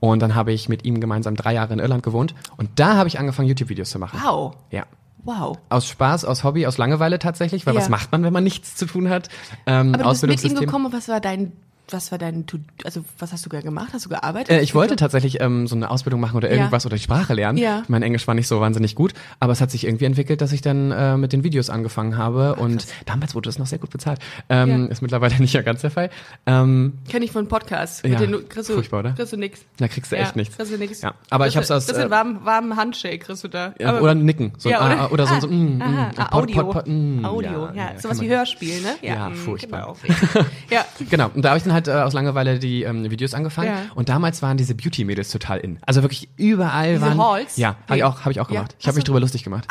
Und 0.00 0.20
dann 0.20 0.34
habe 0.34 0.52
ich 0.52 0.68
mit 0.68 0.84
ihm 0.84 1.00
gemeinsam 1.00 1.34
drei 1.36 1.54
Jahre 1.54 1.72
in 1.72 1.78
Irland 1.80 2.02
gewohnt 2.02 2.34
und 2.56 2.70
da 2.76 2.96
habe 2.96 3.08
ich 3.08 3.18
angefangen, 3.18 3.48
YouTube-Videos 3.48 3.90
zu 3.90 3.98
machen. 3.98 4.20
Wow. 4.22 4.54
Ja. 4.70 4.84
Wow. 5.24 5.58
Aus 5.68 5.86
Spaß, 5.88 6.24
aus 6.24 6.44
Hobby, 6.44 6.66
aus 6.66 6.78
Langeweile 6.78 7.18
tatsächlich, 7.18 7.66
weil 7.66 7.74
Ja. 7.74 7.80
was 7.80 7.88
macht 7.88 8.12
man, 8.12 8.22
wenn 8.22 8.32
man 8.32 8.44
nichts 8.44 8.76
zu 8.76 8.86
tun 8.86 9.08
hat? 9.08 9.28
Ähm, 9.66 9.94
Aber 9.94 10.04
du 10.04 10.10
bist 10.10 10.22
mit 10.44 10.44
ihm 10.44 10.58
gekommen 10.60 10.92
was 10.92 11.08
war 11.08 11.20
dein, 11.20 11.52
was 11.92 12.10
war 12.12 12.18
dein, 12.18 12.46
Tu- 12.46 12.58
also 12.84 13.04
was 13.18 13.32
hast 13.32 13.44
du 13.44 13.48
gemacht? 13.50 13.88
Hast 13.92 14.04
du 14.06 14.08
gearbeitet? 14.08 14.50
Äh, 14.56 14.60
ich 14.60 14.74
wollte 14.74 14.96
tatsächlich 14.96 15.40
ähm, 15.40 15.66
so 15.66 15.74
eine 15.76 15.90
Ausbildung 15.90 16.20
machen 16.20 16.36
oder 16.36 16.48
Ja. 16.50 16.56
irgendwas 16.56 16.84
oder 16.86 16.96
die 16.96 17.02
Sprache 17.02 17.34
lernen. 17.34 17.58
Ja. 17.58 17.82
Mein 17.88 18.02
Englisch 18.02 18.26
war 18.26 18.34
nicht 18.34 18.48
so 18.48 18.60
wahnsinnig 18.60 18.94
gut, 18.94 19.14
aber 19.40 19.52
es 19.52 19.60
hat 19.60 19.70
sich 19.70 19.84
irgendwie 19.84 20.04
entwickelt, 20.04 20.40
dass 20.40 20.52
ich 20.52 20.60
dann 20.60 20.90
äh, 20.92 21.16
mit 21.16 21.32
den 21.32 21.44
Videos 21.44 21.70
angefangen 21.70 22.16
habe 22.16 22.54
und 22.56 22.86
damals 23.06 23.34
wurde 23.34 23.48
es 23.48 23.58
noch 23.58 23.66
sehr 23.66 23.78
gut 23.78 23.90
bezahlt. 23.90 24.18
Ähm, 24.48 24.68
Ja. 24.84 24.86
Ist 24.86 25.02
mittlerweile 25.02 25.34
nicht 25.38 25.52
ja 25.54 25.62
ganz 25.62 25.80
der 25.82 25.90
Fall. 25.90 26.10
Ähm, 26.46 26.94
Kenn 27.08 27.22
ich 27.22 27.32
von 27.32 27.48
Podcasts. 27.48 28.02
Ja, 28.02 28.10
Mit 28.10 28.20
den, 28.20 28.48
kriegst 28.48 28.68
du, 28.70 28.74
furchtbar, 28.74 29.00
oder? 29.00 29.12
Kriegst 29.12 29.32
du 29.32 29.36
nix. 29.36 29.60
da 29.78 29.88
kriegst 29.88 30.12
du 30.12 30.16
echt 30.16 30.36
nichts. 30.36 30.56
Kriegst 30.56 30.72
du 30.72 30.78
nix. 30.78 31.00
Ja, 31.02 31.14
aber 31.30 31.46
ich 31.46 31.54
Kriegst 31.54 31.70
hab's 31.70 31.84
du- 31.86 31.92
aus, 31.92 31.96
Bisschen 31.96 32.08
äh, 32.08 32.10
warmen, 32.10 32.44
warmen 32.44 32.76
Handshake 32.76 33.18
kriegst 33.18 33.44
du 33.44 33.48
da. 33.48 33.74
Ja, 33.78 33.88
Aber- 33.90 34.02
oder 34.02 34.14
nicken. 34.14 34.52
So, 34.58 34.68
Ja, 34.68 34.80
ein, 34.80 34.92
oder? 34.92 35.00
ah, 35.02 35.08
oder 35.10 35.26
so, 35.26 35.34
Ah, 35.34 35.40
so 35.40 35.48
mm, 35.48 35.82
aha, 35.82 36.10
ah, 36.16 36.24
Pod- 36.24 36.32
Audio. 36.32 36.62
Pod- 36.64 36.72
Pod- 36.72 36.86
mm, 36.88 37.24
Audio, 37.24 37.68
ja. 37.74 37.86
kann 37.88 37.98
Sowas 38.00 38.20
wie 38.20 38.28
Hörspiel, 38.28 38.80
ne? 38.82 38.96
Ja, 39.02 39.28
mm, 39.30 39.34
furchtbar. 39.34 39.96
genau. 40.02 40.44
ja. 40.70 40.84
Genau, 41.10 41.30
und 41.34 41.42
da 41.44 41.50
habe 41.50 41.58
ich 41.58 41.64
dann 41.64 41.72
halt 41.78 41.88
äh, 41.88 42.02
aus 42.02 42.12
Langeweile 42.12 42.58
die 42.58 42.82
ähm, 42.82 43.10
Videos 43.10 43.34
angefangen. 43.34 43.68
Ja. 43.68 43.82
Und 43.94 44.08
damals 44.08 44.42
waren 44.42 44.56
diese 44.56 44.74
Beauty-Mädels 44.74 45.30
total 45.30 45.58
in. 45.58 45.78
Also 45.86 46.02
wirklich 46.02 46.28
überall 46.36 46.94
Diese 46.94 47.02
waren. 47.02 47.18
Halls? 47.18 47.56
Ja, 47.56 47.76
habe 47.86 47.98
ich 47.98 48.04
auch, 48.04 48.24
hab 48.24 48.30
ich 48.30 48.40
auch 48.40 48.48
gemacht. 48.48 48.74
Ich 48.78 48.86
habe 48.86 48.96
mich 48.96 49.04
drüber 49.04 49.20
lustig 49.20 49.44
gemacht. 49.44 49.66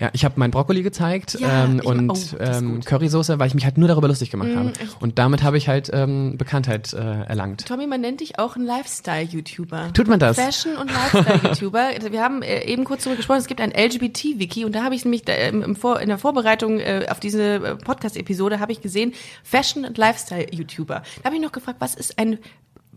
Ja, 0.00 0.10
ich 0.12 0.24
habe 0.24 0.34
meinen 0.38 0.50
Brokkoli 0.50 0.82
gezeigt 0.82 1.38
ähm, 1.40 1.78
ich- 1.80 1.86
und 1.86 2.10
oh, 2.10 2.36
ähm. 2.40 2.80
Currysoße, 2.84 3.38
weil 3.38 3.46
ich 3.46 3.54
mich 3.54 3.64
halt 3.64 3.78
nur 3.78 3.88
darüber 3.88 4.08
lustig 4.08 4.30
gemacht 4.30 4.50
habe. 4.56 4.72
echt? 4.80 5.00
Und 5.00 5.18
damit 5.18 5.42
habe 5.42 5.56
ich 5.56 5.68
halt 5.68 5.90
ähm, 5.92 6.36
Bekanntheit 6.36 6.92
äh, 6.92 6.98
erlangt. 6.98 7.66
Tommy, 7.66 7.86
man 7.86 8.00
nennt 8.00 8.20
dich 8.20 8.38
auch 8.38 8.56
ein 8.56 8.64
Lifestyle-YouTuber. 8.64 9.92
Tut 9.92 10.08
man 10.08 10.18
das? 10.18 10.36
Fashion- 10.36 10.76
und 10.76 10.90
Lifestyle-YouTuber. 10.90 11.90
Wir 12.10 12.22
haben 12.22 12.42
äh, 12.42 12.64
eben 12.64 12.84
kurz 12.84 13.04
darüber 13.04 13.16
gesprochen, 13.18 13.38
es 13.38 13.46
gibt 13.46 13.60
ein 13.60 13.70
LGBT-Wiki 13.70 14.64
und 14.64 14.74
da 14.74 14.82
habe 14.82 14.94
ich 14.94 15.04
nämlich 15.04 15.24
da, 15.24 15.34
ähm, 15.34 15.62
im 15.62 15.76
Vor 15.76 16.00
in 16.00 16.08
der 16.08 16.18
Vorbereitung 16.18 16.80
äh, 16.80 17.06
auf 17.08 17.20
diese 17.20 17.42
äh, 17.54 17.76
Podcast-Episode 17.76 18.58
habe 18.58 18.72
ich 18.72 18.80
gesehen, 18.80 19.12
Fashion- 19.44 19.84
und 19.84 19.96
Lifestyle-YouTuber. 19.98 21.02
Da 21.22 21.24
habe 21.24 21.36
ich 21.36 21.42
noch 21.42 21.51
gefragt, 21.52 21.76
was 21.80 21.94
ist 21.94 22.18
ein 22.18 22.38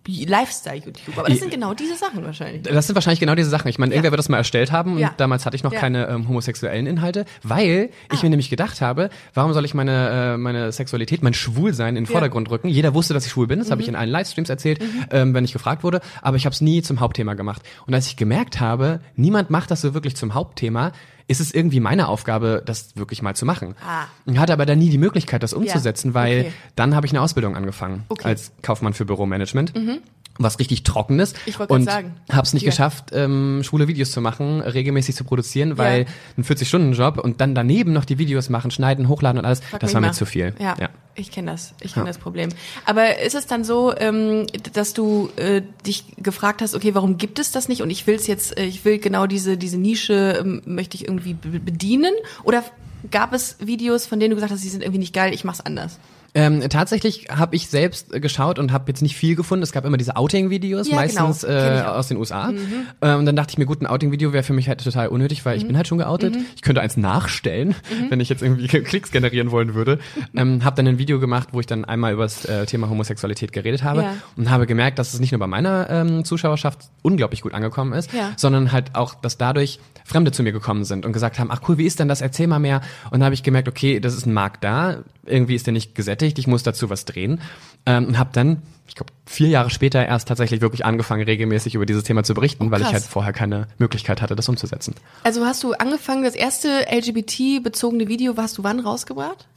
Lifestyle-YouTuber? 0.07 1.19
Aber 1.22 1.30
das 1.30 1.40
sind 1.40 1.52
genau 1.52 1.74
diese 1.74 1.96
Sachen 1.96 2.24
wahrscheinlich. 2.24 2.62
Das 2.63 2.86
sind 2.86 2.96
wahrscheinlich 2.96 3.19
genau 3.19 3.34
diese 3.36 3.50
Sachen. 3.50 3.68
Ich 3.69 3.80
meine, 3.80 3.94
irgendwer 3.94 4.12
wird 4.12 4.19
das 4.19 4.30
mal 4.30 4.38
erstellt 4.38 4.72
haben 4.72 4.98
Ja. 5.00 5.10
und 5.10 5.19
damals 5.19 5.46
hatte 5.48 5.56
ich 5.56 5.63
noch 5.63 5.74
Ja. 5.74 5.80
keine 5.80 6.07
ähm, 6.07 6.28
homosexuellen 6.28 6.86
Inhalte, 6.86 7.25
weil 7.44 7.90
ich 8.13 8.22
mir 8.22 8.30
nämlich 8.30 8.50
gedacht 8.52 8.81
habe, 8.81 9.10
warum 9.34 9.54
soll 9.54 9.66
ich 9.66 9.74
meine, 9.74 10.34
äh, 10.36 10.38
meine 10.38 10.72
Sexualität, 10.72 11.24
mein 11.24 11.34
Schwulsein 11.34 11.96
in 11.96 12.04
den 12.04 12.06
Vordergrund 12.06 12.50
rücken? 12.52 12.68
Jeder 12.68 12.94
wusste, 12.94 13.13
dass 13.16 13.25
ich 13.25 13.31
schwul 13.31 13.48
bin, 13.48 13.60
das 13.60 13.72
habe 13.72 13.81
ich 13.81 13.88
in 13.88 13.96
allen 13.96 14.10
Livestreams 14.12 14.50
erzählt, 14.50 14.80
ähm, 15.12 15.34
wenn 15.34 15.44
ich 15.44 15.54
gefragt 15.54 15.84
wurde, 15.84 16.01
aber 16.22 16.38
ich 16.38 16.46
habe 16.46 16.54
es 16.54 16.62
nie 16.62 16.81
zum 16.81 17.00
Hauptthema 17.00 17.34
gemacht. 17.34 17.63
Und 17.88 17.94
als 17.96 18.08
ich 18.08 18.16
gemerkt 18.16 18.60
habe, 18.60 19.00
niemand 19.16 19.50
macht 19.50 19.72
das 19.72 19.81
so 19.81 19.94
wirklich 19.94 20.16
zum 20.16 20.34
Hauptthema, 20.36 20.92
ist 21.27 21.39
es 21.42 21.54
irgendwie 21.54 21.80
meine 21.80 22.07
Aufgabe, 22.07 22.62
das 22.66 22.95
wirklich 22.95 23.22
mal 23.22 23.36
zu 23.36 23.45
machen. 23.45 23.75
Ah. 23.86 24.06
Ich 24.25 24.38
hatte 24.38 24.54
aber 24.54 24.66
dann 24.66 24.77
nie 24.80 24.89
die 24.89 24.98
Möglichkeit, 25.00 25.42
das 25.44 25.54
umzusetzen, 25.54 26.13
weil 26.13 26.42
Okay. 26.42 26.54
dann 26.75 26.95
habe 26.95 27.07
ich 27.07 27.13
eine 27.13 27.22
Ausbildung 27.22 27.56
angefangen 27.56 28.04
Okay. 28.10 28.27
als 28.27 28.51
Kaufmann 28.62 28.94
für 28.94 29.06
Büromanagement. 29.06 29.74
Was 30.38 30.60
richtig 30.60 30.84
trockenes. 30.84 31.34
Ich 31.46 31.58
wollte 31.60 31.74
und 31.74 31.86
grad 31.86 31.94
sagen. 31.96 32.14
hab's 32.30 32.54
nicht 32.54 32.64
Ja. 32.64 32.70
geschafft, 32.72 33.12
ähm, 33.14 33.62
schwule 33.64 33.88
Videos 33.88 34.12
zu 34.12 34.20
machen, 34.20 34.60
regelmäßig 34.62 35.16
zu 35.16 35.24
produzieren, 35.24 35.78
weil 35.78 36.02
Ja. 36.02 36.06
ein 36.38 36.44
40-Stunden-Job 36.44 37.20
und 37.20 37.40
dann 37.40 37.56
daneben 37.56 37.94
noch 37.94 38.04
die 38.06 38.18
Videos 38.18 38.50
machen, 38.50 38.70
schneiden, 38.70 39.08
hochladen 39.08 39.40
und 39.40 39.46
alles, 39.46 39.62
Frag 39.62 39.80
das 39.80 39.94
war 39.94 40.02
mir 40.02 40.08
mal. 40.08 40.14
zu 40.14 40.26
viel. 40.26 40.54
Ja, 40.60 40.76
ja. 40.80 40.90
ich 41.16 41.32
kenne 41.32 41.52
das. 41.52 41.74
Ich 41.80 41.94
kenne 41.94 42.08
das 42.08 42.18
Problem. 42.18 42.50
Aber 42.86 43.20
ist 43.20 43.36
es 43.36 43.48
dann 43.48 43.64
so, 43.64 43.94
ähm, 43.98 44.46
dass 44.74 44.94
du 44.94 45.30
äh, 45.38 45.62
dich 45.86 46.04
gefragt 46.18 46.62
hast, 46.62 46.76
okay, 46.76 46.94
warum 46.96 47.18
gibt 47.18 47.40
es 47.40 47.52
das 47.52 47.70
nicht? 47.70 47.82
Und 47.82 47.90
ich 47.90 48.06
will 48.06 48.16
es 48.16 48.28
jetzt, 48.28 48.58
äh, 48.58 48.66
ich 48.66 48.84
will 48.84 48.98
genau 49.00 49.28
diese 49.28 49.56
diese 49.58 49.78
Nische 49.78 50.38
ähm, 50.42 50.62
möchte 50.66 50.98
ich 50.98 51.08
irgendwie 51.08 51.34
be- 51.36 51.60
bedienen? 51.62 52.14
Oder 52.44 52.64
gab 53.12 53.32
es 53.34 53.56
Videos, 53.60 54.06
von 54.06 54.20
denen 54.20 54.32
du 54.32 54.36
gesagt 54.36 54.52
hast, 54.52 54.64
die 54.66 54.70
sind 54.70 54.82
irgendwie 54.84 55.00
nicht 55.00 55.14
geil, 55.14 55.34
ich 55.34 55.46
mach's 55.46 55.62
anders? 55.62 55.98
Ähm, 56.36 56.62
tatsächlich 56.70 57.28
habe 57.32 57.56
ich 57.56 57.68
selbst 57.70 58.14
äh, 58.14 58.20
geschaut 58.20 58.60
und 58.60 58.72
habe 58.74 58.84
jetzt 58.90 59.02
nicht 59.02 59.16
viel 59.16 59.36
gefunden. 59.36 59.64
Es 59.64 59.72
gab 59.72 59.86
immer 59.86 59.96
diese 59.98 60.18
Outing-Videos, 60.18 60.90
Ja, 60.90 60.96
meistens 60.96 61.42
genau. 61.42 61.54
Kenn 61.60 61.74
ich 61.76 61.80
äh. 61.80 61.84
Mhm. 61.84 61.88
aus 61.90 62.08
den 62.10 62.18
USA. 62.18 62.50
Ähm, 63.02 63.20
und 63.20 63.26
dann 63.26 63.36
dachte 63.36 63.52
ich 63.52 63.58
mir, 63.58 63.66
gut, 63.66 63.82
ein 63.82 63.88
Outing-Video 63.88 64.34
wäre 64.34 64.44
für 64.44 64.52
mich 64.54 64.68
halt 64.68 64.84
total 64.84 65.08
unnötig, 65.08 65.46
weil 65.46 65.56
ich 65.58 65.64
Mhm. 65.64 65.68
bin 65.68 65.78
halt 65.78 65.88
schon 65.88 65.98
geoutet. 65.98 66.36
Ich 66.56 66.62
könnte 66.62 66.82
eins 66.82 66.98
nachstellen, 66.98 67.74
wenn 68.10 68.20
ich 68.20 68.30
jetzt 68.30 68.42
irgendwie 68.44 68.68
Klicks 68.68 69.12
generieren 69.12 69.50
wollen 69.52 69.74
würde. 69.76 70.00
Ähm, 70.36 70.64
habe 70.66 70.76
dann 70.76 70.88
ein 70.88 70.98
Video 70.98 71.20
gemacht, 71.20 71.50
wo 71.54 71.60
ich 71.62 71.66
dann 71.68 71.86
einmal 71.86 72.12
über 72.14 72.24
das 72.24 72.44
äh, 72.46 72.66
Thema 72.66 72.90
Homosexualität 72.90 73.54
geredet 73.54 73.84
habe 73.84 74.02
Ja. 74.02 74.14
und 74.36 74.50
habe 74.50 74.68
gemerkt, 74.68 75.00
dass 75.00 75.14
es 75.14 75.20
nicht 75.22 75.32
nur 75.32 75.40
bei 75.40 75.48
meiner 75.48 75.90
ähm, 75.90 76.26
Zuschauerschaft 76.26 76.80
unglaublich 77.02 77.42
gut 77.42 77.54
angekommen 77.54 77.94
ist, 77.94 78.12
Ja. 78.14 78.32
sondern 78.36 78.74
halt 78.74 78.94
auch, 78.96 79.16
dass 79.16 79.38
dadurch 79.38 79.80
Fremde 80.04 80.32
zu 80.32 80.44
mir 80.44 80.52
gekommen 80.52 80.84
sind 80.84 81.04
und 81.06 81.14
gesagt 81.14 81.40
haben, 81.40 81.50
ach 81.50 81.62
cool, 81.68 81.78
wie 81.80 81.86
ist 81.86 82.00
denn 82.00 82.08
das? 82.08 82.22
Erzähl 82.22 82.46
mal 82.46 82.60
mehr. 82.60 82.82
Und 83.06 83.14
dann 83.14 83.24
habe 83.24 83.34
ich 83.34 83.42
gemerkt, 83.42 83.68
okay, 83.68 84.00
das 84.00 84.14
ist 84.16 84.28
ein 84.28 84.34
Markt 84.34 84.64
da, 84.64 84.98
irgendwie 85.26 85.56
ist 85.56 85.66
der 85.66 85.74
nicht 85.74 85.96
gesättigt, 85.96 86.25
ich 86.25 86.48
muss 86.48 86.63
dazu 86.63 86.89
was 86.89 87.06
drehen. 87.06 87.42
Ähm, 87.86 88.06
und 88.07 88.18
habe 88.18 88.31
dann, 88.33 88.62
ich 88.88 88.95
glaube, 88.95 89.12
vier 89.25 89.48
Jahre 89.48 89.69
später 89.69 90.06
erst 90.06 90.27
tatsächlich 90.27 90.62
wirklich 90.62 90.86
angefangen, 90.86 91.24
regelmäßig 91.24 91.75
über 91.75 91.86
dieses 91.86 92.04
Thema 92.04 92.24
zu 92.24 92.33
berichten, 92.33 92.72
weil 92.72 92.81
ich 92.81 92.92
halt 92.92 93.04
vorher 93.04 93.33
keine 93.33 93.68
Möglichkeit 93.77 94.22
hatte, 94.22 94.36
das 94.36 94.50
umzusetzen. 94.50 94.95
Also 95.24 95.45
hast 95.45 95.63
du 95.63 95.74
angefangen, 95.74 96.24
das 96.24 96.36
erste 96.36 96.86
LGBT-bezogene 96.92 98.07
Video, 98.07 98.36
hast 98.38 98.57
du 98.57 98.63
wann 98.63 98.79
rausgebracht? 98.79 99.48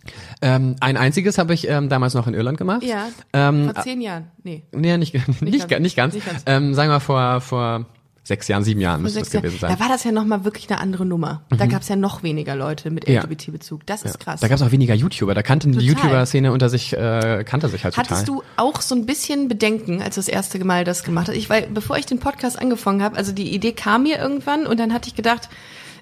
Ähm, 0.43 0.77
ein 0.81 0.97
einziges 0.97 1.39
habe 1.39 1.55
ich 1.55 1.69
ähm, 1.69 1.89
damals 1.89 2.15
noch 2.15 2.27
in 2.27 2.35
Irland 2.35 2.59
gemacht. 2.59 2.83
Ja. 2.83 3.09
Ähm, 3.33 3.71
Vor 3.73 3.83
zehn 3.83 4.01
Jahren? 4.01 4.31
Nee. 4.43 4.63
nee, 4.73 4.97
nicht, 4.97 5.15
nicht, 5.29 5.43
nicht, 5.43 5.69
ganz. 5.69 5.83
nicht 5.83 5.97
ganz. 5.97 6.15
Nicht 6.15 6.27
ganz. 6.27 6.43
Ähm, 6.47 6.75
sagen 6.75 6.91
wir 6.91 7.01
vor, 7.01 7.41
vor 7.41 7.87
sechs 8.29 8.47
Jahren, 8.47 8.63
sieben 8.63 8.81
Jahren 8.81 9.03
müsste 9.03 9.19
das 9.21 9.31
gewesen 9.31 9.59
sein. 9.59 9.73
Da 9.73 9.81
war 9.81 9.89
das 9.89 10.05
ja 10.05 10.13
nochmal 10.13 10.45
wirklich 10.45 10.71
eine 10.71 10.81
andere 10.81 11.05
Nummer. 11.05 11.43
Da 11.51 11.67
gab 11.67 11.83
es 11.83 11.89
ja 11.89 11.97
noch 11.97 12.23
weniger 12.23 12.55
Leute 12.55 12.91
mit 12.91 13.09
Ja. 13.09 13.23
LGBT-Bezug. 13.23 13.85
Das 13.87 14.03
ist 14.03 14.21
krass. 14.21 14.41
Da 14.41 14.49
gab 14.49 14.57
es 14.57 14.63
auch 14.63 14.71
weniger 14.71 14.95
YouTuber. 14.95 15.35
Da 15.35 15.43
kannten 15.43 15.73
die. 15.73 15.85
YouTuber-Szene 15.85 16.53
unter 16.53 16.69
sich, 16.69 16.93
äh, 16.93 17.43
kannte 17.45 17.69
sich 17.69 17.85
halt 17.85 17.95
total. 17.95 18.11
Hattest 18.11 18.29
du 18.29 18.43
auch 18.57 18.81
so 18.81 18.95
ein 18.95 19.07
bisschen 19.07 19.49
Bedenken, 19.49 20.01
als 20.03 20.15
du 20.15 20.21
das 20.21 20.29
erste 20.29 20.63
Mal 20.65 20.85
das 20.85 21.03
gemacht 21.03 21.29
hast? 21.29 21.37
Ich, 21.37 21.51
weil, 21.51 21.67
bevor 21.67 21.97
ich 21.99 22.07
den 22.07 22.21
Podcast 22.21 22.59
angefangen 22.59 23.03
habe, 23.03 23.17
also 23.17 23.33
die 23.33 23.53
Idee 23.55 23.73
kam 23.73 24.05
mir 24.05 24.19
irgendwann 24.19 24.67
und 24.67 24.79
dann 24.79 24.93
hatte 24.93 25.09
ich 25.09 25.15
gedacht, 25.15 25.49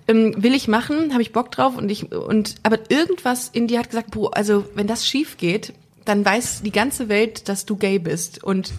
ähm, 0.09 0.35
will 0.37 0.55
ich 0.55 0.69
machen, 0.69 1.13
habe 1.13 1.23
ich 1.23 1.33
Bock 1.33 1.51
drauf 1.51 1.77
und 1.77 1.89
ich 1.91 2.13
und 2.13 2.57
aber 2.63 2.79
irgendwas 2.91 3.49
in 3.53 3.67
dir 3.67 3.79
hat 3.79 3.91
gesagt, 3.91 4.11
boah, 4.11 4.37
also 4.37 4.65
wenn 4.75 4.87
das 4.87 5.07
schief 5.07 5.37
geht, 5.37 5.73
dann 6.05 6.25
weiß 6.25 6.63
die 6.63 6.71
ganze 6.71 7.09
Welt, 7.09 7.49
dass 7.49 7.67
du 7.67 7.77
gay 7.77 7.99
bist 7.99 8.43
und 8.45 8.73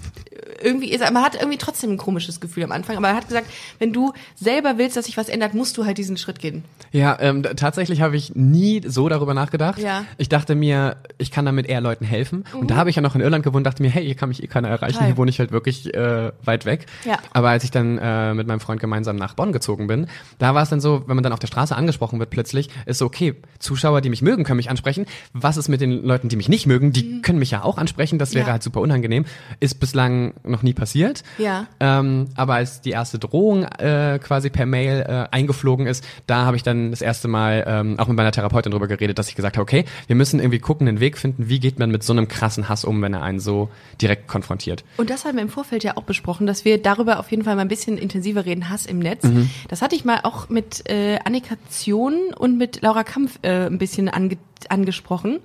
irgendwie 0.61 0.91
ist, 0.91 0.99
man 1.11 1.23
hat 1.23 1.35
irgendwie 1.35 1.57
trotzdem 1.57 1.91
ein 1.91 1.97
komisches 1.97 2.39
Gefühl 2.39 2.63
am 2.63 2.71
Anfang, 2.71 2.97
aber 2.97 3.09
er 3.09 3.15
hat 3.15 3.27
gesagt, 3.27 3.47
wenn 3.79 3.93
du 3.93 4.13
selber 4.35 4.77
willst, 4.77 4.97
dass 4.97 5.05
sich 5.05 5.17
was 5.17 5.29
ändert, 5.29 5.53
musst 5.53 5.77
du 5.77 5.85
halt 5.85 5.97
diesen 5.97 6.17
Schritt 6.17 6.39
gehen. 6.39 6.63
Ja, 6.91 7.17
ähm, 7.19 7.43
tatsächlich 7.43 8.01
habe 8.01 8.15
ich 8.15 8.35
nie 8.35 8.81
so 8.85 9.09
darüber 9.09 9.33
nachgedacht. 9.33 9.79
Ja. 9.79 10.05
Ich 10.17 10.29
dachte 10.29 10.55
mir, 10.55 10.97
ich 11.17 11.31
kann 11.31 11.45
damit 11.45 11.67
eher 11.67 11.81
Leuten 11.81 12.05
helfen. 12.05 12.45
Und 12.53 12.71
da 12.71 12.75
habe 12.75 12.89
ich 12.89 12.95
ja 12.95 13.01
noch 13.01 13.15
in 13.15 13.21
Irland 13.21 13.43
gewohnt, 13.43 13.65
dachte 13.65 13.81
mir, 13.83 13.89
hey, 13.89 14.05
hier 14.05 14.15
kann 14.15 14.29
mich 14.29 14.41
eh 14.43 14.47
keiner 14.47 14.69
erreichen, 14.69 14.93
Total. 14.93 15.07
hier 15.07 15.17
wohne 15.17 15.29
ich 15.29 15.39
halt 15.39 15.51
wirklich 15.51 15.93
äh, 15.93 16.31
weit 16.43 16.65
weg. 16.65 16.85
Ja. 17.05 17.17
Aber 17.33 17.49
als 17.49 17.63
ich 17.63 17.71
dann 17.71 17.97
äh, 17.97 18.33
mit 18.33 18.47
meinem 18.47 18.59
Freund 18.59 18.79
gemeinsam 18.79 19.15
nach 19.17 19.33
Bonn 19.33 19.51
gezogen 19.51 19.87
bin, 19.87 20.07
da 20.39 20.55
war 20.55 20.63
es 20.63 20.69
dann 20.69 20.81
so, 20.81 21.03
wenn 21.07 21.15
man 21.15 21.23
dann 21.23 21.33
auf 21.33 21.39
der 21.39 21.47
Straße 21.47 21.75
angesprochen 21.75 22.19
wird 22.19 22.29
plötzlich, 22.29 22.69
ist 22.85 22.99
so, 22.99 23.05
okay, 23.05 23.35
Zuschauer, 23.59 24.01
die 24.01 24.09
mich 24.09 24.21
mögen, 24.21 24.43
können 24.43 24.57
mich 24.57 24.69
ansprechen. 24.69 25.05
Was 25.33 25.57
ist 25.57 25.67
mit 25.67 25.81
den 25.81 26.03
Leuten, 26.03 26.29
die 26.29 26.35
mich 26.35 26.49
nicht 26.49 26.67
mögen? 26.67 26.91
Die 26.91 27.21
können 27.21 27.39
mich 27.39 27.51
ja 27.51 27.63
auch 27.63 27.77
ansprechen, 27.77 28.17
das 28.19 28.33
wäre 28.33 28.43
Mhm. 28.43 28.47
Ja. 28.47 28.51
halt 28.53 28.63
super 28.63 28.79
unangenehm. 28.81 29.25
Ist 29.59 29.79
bislang 29.79 30.26
noch 30.43 30.63
nie 30.63 30.73
passiert. 30.73 31.23
Ja. 31.37 31.67
Ähm, 31.79 32.25
aber 32.35 32.55
als 32.55 32.81
die 32.81 32.91
erste 32.91 33.19
Drohung 33.19 33.63
äh, 33.63 34.19
quasi 34.21 34.49
per 34.49 34.65
Mail 34.65 35.05
äh, 35.07 35.35
eingeflogen 35.35 35.87
ist, 35.87 36.03
da 36.25 36.45
habe 36.45 36.57
ich 36.57 36.63
dann 36.63 36.91
das 36.91 37.01
erste 37.01 37.27
Mal 37.27 37.63
ähm, 37.67 37.99
auch 37.99 38.07
mit 38.07 38.17
meiner 38.17 38.31
Therapeutin 38.31 38.71
drüber 38.71 38.87
geredet, 38.87 39.17
dass 39.19 39.29
ich 39.29 39.35
gesagt 39.35 39.57
habe, 39.57 39.63
okay, 39.63 39.85
wir 40.07 40.15
müssen 40.15 40.39
irgendwie 40.39 40.59
gucken, 40.59 40.87
einen 40.87 40.99
Weg 40.99 41.17
finden, 41.17 41.49
wie 41.49 41.59
geht 41.59 41.79
man 41.79 41.91
mit 41.91 42.03
so 42.03 42.13
einem 42.13 42.27
krassen 42.27 42.69
Hass 42.69 42.85
um, 42.85 43.01
wenn 43.01 43.13
er 43.13 43.23
einen 43.23 43.39
so 43.39 43.69
direkt 44.01 44.27
konfrontiert. 44.27 44.83
Und 44.97 45.09
das 45.09 45.25
haben 45.25 45.35
wir 45.35 45.43
im 45.43 45.49
Vorfeld 45.49 45.83
ja 45.83 45.97
auch 45.97 46.03
besprochen, 46.03 46.47
dass 46.47 46.65
wir 46.65 46.81
darüber 46.81 47.19
auf 47.19 47.31
jeden 47.31 47.43
Fall 47.43 47.55
mal 47.55 47.61
ein 47.61 47.67
bisschen 47.67 47.97
intensiver 47.97 48.45
reden, 48.45 48.69
Hass 48.69 48.85
im 48.85 48.99
Netz. 48.99 49.23
Mhm. 49.23 49.49
Das 49.67 49.81
hatte 49.81 49.95
ich 49.95 50.05
mal 50.05 50.19
auch 50.23 50.49
mit 50.49 50.89
äh, 50.89 51.19
Annika 51.23 51.55
Zion 51.69 52.33
und 52.37 52.57
mit 52.57 52.81
Laura 52.81 53.03
Kampf 53.03 53.39
äh, 53.41 53.65
ein 53.67 53.77
bisschen 53.77 54.09
ange 54.09 54.37
angesprochen, 54.71 55.39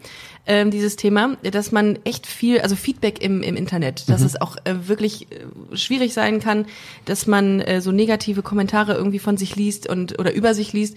ähm, 0.47 0.71
dieses 0.71 0.97
Thema, 0.97 1.37
dass 1.43 1.73
man 1.73 1.99
echt 2.05 2.27
viel, 2.27 2.61
also 2.61 2.75
Feedback 2.77 3.23
im, 3.23 3.43
im 3.43 3.57
Internet, 3.57 4.09
dass 4.09 4.23
es 4.23 4.41
auch 4.41 4.57
äh, 4.65 4.89
wirklich 4.89 5.29
äh, 5.31 5.77
schwierig 5.77 6.15
sein 6.15 6.41
kann, 6.41 6.67
dass 7.05 7.27
man 7.27 7.61
äh, 7.61 7.81
so 7.81 7.93
negative 7.93 8.43
Kommentare 8.43 8.95
irgendwie 8.95 9.19
von 9.19 9.37
sich 9.37 9.57
liest 9.57 9.89
und 9.89 10.19
oder 10.19 10.33
über 10.35 10.55
sich 10.55 10.73
liest. 10.73 10.97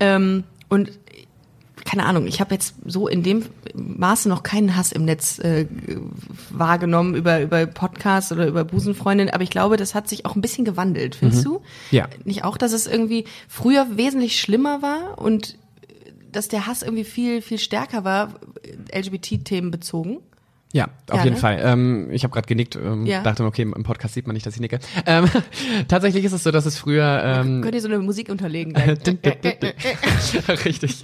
Ähm, 0.00 0.44
und 0.68 0.90
keine 1.84 2.04
Ahnung, 2.06 2.26
ich 2.26 2.40
habe 2.40 2.54
jetzt 2.54 2.74
so 2.84 3.08
in 3.08 3.22
dem 3.22 3.44
Maße 3.74 4.28
noch 4.28 4.42
keinen 4.42 4.76
Hass 4.76 4.92
im 4.92 5.04
Netz 5.04 5.38
äh, 5.38 5.66
wahrgenommen 6.50 7.14
über, 7.14 7.40
über 7.40 7.66
Podcasts 7.66 8.32
oder 8.32 8.46
über 8.46 8.64
Busenfreundin, 8.64 9.30
aber 9.30 9.42
ich 9.42 9.50
glaube, 9.50 9.76
das 9.76 9.94
hat 9.94 10.08
sich 10.08 10.26
auch 10.26 10.34
ein 10.34 10.40
bisschen 10.40 10.64
gewandelt, 10.64 11.14
findest 11.14 11.44
du? 11.44 11.62
Ja. 11.90 12.08
Nicht 12.24 12.44
auch, 12.44 12.56
dass 12.56 12.72
es 12.72 12.86
irgendwie 12.86 13.24
früher 13.48 13.96
wesentlich 13.96 14.40
schlimmer 14.40 14.82
war 14.82 15.18
und 15.18 15.56
dass 16.32 16.48
der 16.48 16.66
Hass 16.66 16.82
irgendwie 16.82 17.04
viel, 17.04 17.42
viel 17.42 17.58
stärker 17.58 18.04
war, 18.04 18.40
LGBT-Themen 18.94 19.70
bezogen? 19.70 20.20
Ja, 20.72 20.84
auf 21.10 21.16
Ja, 21.18 21.24
jeden 21.24 21.34
ne? 21.34 21.40
Fall. 21.40 21.60
Ähm, 21.64 22.08
ich 22.12 22.22
habe 22.22 22.32
gerade 22.32 22.46
genickt, 22.46 22.76
ähm, 22.76 23.04
Ja. 23.04 23.22
dachte, 23.22 23.44
okay, 23.44 23.62
im 23.62 23.82
Podcast 23.82 24.14
sieht 24.14 24.26
man 24.28 24.34
nicht, 24.34 24.46
dass 24.46 24.54
ich 24.54 24.60
nicke. 24.60 24.78
Ähm, 25.04 25.24
tatsächlich 25.88 26.24
ist 26.24 26.32
es 26.32 26.44
so, 26.44 26.52
dass 26.52 26.64
es 26.64 26.78
früher 26.78 27.22
ähm, 27.24 27.60
Könnt 27.62 27.74
ihr 27.74 27.80
so 27.80 27.88
eine 27.88 27.98
Musik 27.98 28.28
unterlegen? 28.28 28.76
Richtig. 30.64 31.02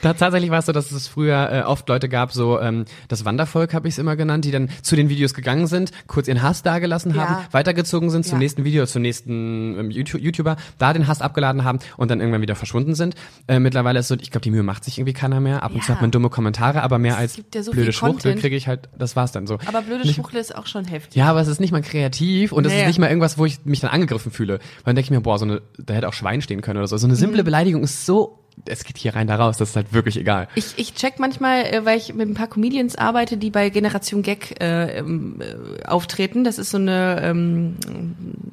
Tatsächlich 0.00 0.50
war 0.50 0.58
es 0.58 0.66
so, 0.66 0.72
dass 0.72 0.90
es 0.90 1.08
früher 1.08 1.50
äh, 1.52 1.60
oft 1.62 1.88
Leute 1.88 2.08
gab, 2.08 2.32
so 2.32 2.60
ähm, 2.60 2.84
das 3.08 3.24
Wandervolk 3.24 3.74
habe 3.74 3.88
ich 3.88 3.94
es 3.94 3.98
immer 3.98 4.16
genannt, 4.16 4.44
die 4.44 4.50
dann 4.50 4.68
zu 4.82 4.96
den 4.96 5.08
Videos 5.08 5.34
gegangen 5.34 5.66
sind, 5.66 5.92
kurz 6.06 6.28
ihren 6.28 6.42
Hass 6.42 6.62
dagelassen 6.62 7.14
haben, 7.14 7.34
Ja. 7.34 7.48
weitergezogen 7.52 8.10
sind 8.10 8.26
zum 8.26 8.38
nächsten 8.38 8.64
Video, 8.64 8.84
zum 8.86 9.02
nächsten 9.02 9.78
ähm, 9.78 9.90
YouTube, 9.90 10.20
YouTuber, 10.20 10.56
da 10.78 10.92
den 10.92 11.06
Hass 11.06 11.20
abgeladen 11.22 11.64
haben 11.64 11.78
und 11.96 12.10
dann 12.10 12.20
irgendwann 12.20 12.42
wieder 12.42 12.56
verschwunden 12.56 12.94
sind. 12.94 13.14
Äh, 13.46 13.58
mittlerweile 13.60 14.00
ist 14.00 14.08
so, 14.08 14.16
ich 14.20 14.30
glaube, 14.30 14.42
die 14.42 14.50
Mühe 14.50 14.62
macht 14.62 14.84
sich 14.84 14.98
irgendwie 14.98 15.12
keiner 15.12 15.40
mehr. 15.40 15.62
Ab 15.62 15.72
und 15.74 15.84
zu 15.84 15.92
hat 15.92 16.00
man 16.00 16.10
dumme 16.10 16.30
Kommentare, 16.30 16.82
aber 16.82 16.98
mehr 16.98 17.14
Es 17.14 17.18
als 17.18 17.40
ja 17.54 17.62
so 17.62 17.70
blöde 17.72 17.92
Schwuchtel 17.92 18.34
kriege 18.36 18.56
ich 18.56 18.66
halt, 18.68 18.71
das 18.76 19.16
war's 19.16 19.32
dann 19.32 19.46
so. 19.46 19.58
Aber 19.66 19.82
blöde 19.82 20.02
Nicht- 20.04 20.14
Schwuchtel 20.16 20.40
ist 20.40 20.54
auch 20.56 20.66
schon 20.66 20.84
heftig. 20.84 21.16
ja, 21.16 21.26
aber 21.28 21.40
es 21.40 21.48
ist 21.48 21.60
nicht 21.60 21.72
mal 21.72 21.82
kreativ 21.82 22.52
und 22.52 22.66
es 22.66 22.72
Nee. 22.72 22.80
ist 22.80 22.86
nicht 22.86 22.98
mal 22.98 23.08
irgendwas, 23.08 23.38
wo 23.38 23.44
ich 23.46 23.64
mich 23.64 23.80
dann 23.80 23.90
angegriffen 23.90 24.32
fühle. 24.32 24.54
Weil 24.58 24.60
dann 24.86 24.96
denke 24.96 25.06
ich 25.06 25.10
mir, 25.10 25.20
boah, 25.20 25.38
so 25.38 25.44
eine, 25.44 25.62
da 25.78 25.94
hätte 25.94 26.08
auch 26.08 26.12
Schwein 26.14 26.42
stehen 26.42 26.60
können 26.60 26.78
oder 26.78 26.88
so. 26.88 26.96
So 26.96 27.06
eine 27.06 27.14
Mhm. 27.14 27.18
simple 27.18 27.44
Beleidigung 27.44 27.82
ist 27.82 28.06
so, 28.06 28.38
es 28.66 28.84
geht 28.84 28.98
hier 28.98 29.14
rein, 29.14 29.26
da 29.26 29.36
raus, 29.36 29.56
das 29.56 29.70
ist 29.70 29.76
halt 29.76 29.94
wirklich 29.94 30.18
egal. 30.18 30.46
Ich, 30.56 30.74
ich 30.76 30.92
check 30.94 31.18
manchmal, 31.18 31.62
äh, 31.64 31.86
weil 31.86 31.96
ich 31.96 32.12
mit 32.12 32.28
ein 32.28 32.34
paar 32.34 32.48
Comedians 32.48 32.96
arbeite, 32.96 33.38
die 33.38 33.48
bei 33.50 33.70
Generation 33.70 34.20
Gag 34.20 34.60
äh, 34.62 34.98
ähm, 34.98 35.40
äh, 35.40 35.86
auftreten. 35.86 36.44
Das 36.44 36.58
ist 36.58 36.70
so 36.70 36.76
eine, 36.76 37.18
ähm, 37.22 37.76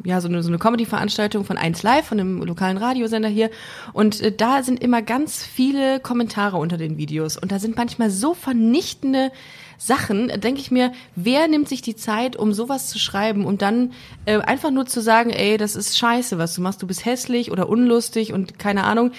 ja, 0.06 0.22
so 0.22 0.30
eine, 0.30 0.42
so 0.42 0.48
eine 0.48 0.58
Comedy-Veranstaltung 0.58 1.44
von 1.44 1.58
1 1.58 1.84
Live, 1.84 2.06
von 2.06 2.18
einem 2.18 2.42
lokalen 2.44 2.78
Radiosender 2.78 3.28
hier. 3.28 3.50
Und 3.92 4.22
äh, 4.22 4.32
da 4.32 4.64
sind 4.64 4.82
immer 4.82 5.02
ganz 5.02 5.44
viele 5.44 6.00
Kommentare 6.00 6.56
unter 6.56 6.78
den 6.78 6.98
Videos. 6.98 7.36
Und 7.38 7.52
da 7.52 7.60
sind 7.60 7.76
manchmal 7.76 8.10
so 8.10 8.34
vernichtende 8.34 9.32
Sachen, 9.82 10.28
da 10.28 10.38
denke 10.38 10.60
ich 10.60 10.72
mir, 10.72 10.92
wer 11.16 11.48
nimmt 11.48 11.70
sich 11.70 11.82
die 11.82 11.96
Zeit, 11.96 12.36
um 12.36 12.54
sowas 12.54 12.90
zu 12.90 13.00
schreiben 13.00 13.46
und 13.46 13.62
dann 13.62 13.94
äh, 14.26 14.38
einfach 14.40 14.72
nur 14.72 14.86
zu 14.86 15.02
sagen, 15.02 15.30
ey, 15.30 15.58
das 15.58 15.78
ist 15.78 15.98
scheiße, 15.98 16.38
was 16.38 16.54
du 16.54 16.62
machst, 16.62 16.82
du 16.82 16.88
bist 16.88 17.06
hässlich 17.06 17.50
oder 17.50 17.70
unlustig 17.70 18.34
und 18.34 18.60
keine 18.60 18.84
Ahnung. 18.84 19.12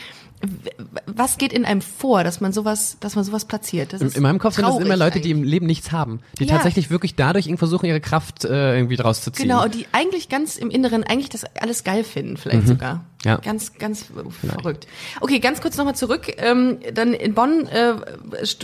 Was 1.07 1.37
geht 1.37 1.53
in 1.53 1.65
einem 1.65 1.83
vor, 1.83 2.25
dass 2.25 2.41
man 2.41 2.53
sowas, 2.53 2.97
dass 3.01 3.15
man 3.15 3.25
sowas 3.25 3.45
platziert? 3.45 3.93
In, 3.93 4.11
in 4.11 4.23
meinem 4.23 4.39
Kopf 4.39 4.55
sind 4.55 4.67
das 4.67 4.79
immer 4.79 4.97
Leute, 4.97 5.21
die 5.21 5.31
eigentlich. 5.31 5.43
im 5.45 5.51
Leben 5.51 5.67
nichts 5.67 5.93
haben. 5.93 6.21
Die 6.39 6.45
Ja. 6.45 6.55
tatsächlich 6.55 6.91
wirklich 6.91 7.15
dadurch 7.15 7.53
versuchen, 7.59 7.87
ihre 7.87 8.01
Kraft 8.01 8.45
äh, 8.45 8.77
irgendwie 8.77 8.97
draus 8.97 9.21
zu 9.21 9.31
ziehen. 9.31 9.49
Genau, 9.49 9.69
die 9.69 9.87
eigentlich 9.93 10.29
ganz 10.31 10.57
im 10.57 10.71
Inneren 10.71 11.05
eigentlich 11.05 11.29
das 11.29 11.45
alles 11.61 11.85
geil 11.85 12.05
finden, 12.05 12.39
vielleicht 12.39 12.67
sogar. 12.67 12.95
Mhm. 12.95 13.01
Ja. 13.25 13.37
Ganz, 13.37 13.75
ganz 13.75 14.07
verrückt. 14.41 14.87
Okay, 15.21 15.41
ganz 15.41 15.61
kurz 15.61 15.77
nochmal 15.77 15.95
zurück. 15.95 16.33
Ähm, 16.39 16.79
dann 16.95 17.13
in 17.13 17.35
Bonn 17.35 17.67
äh, 17.67 17.91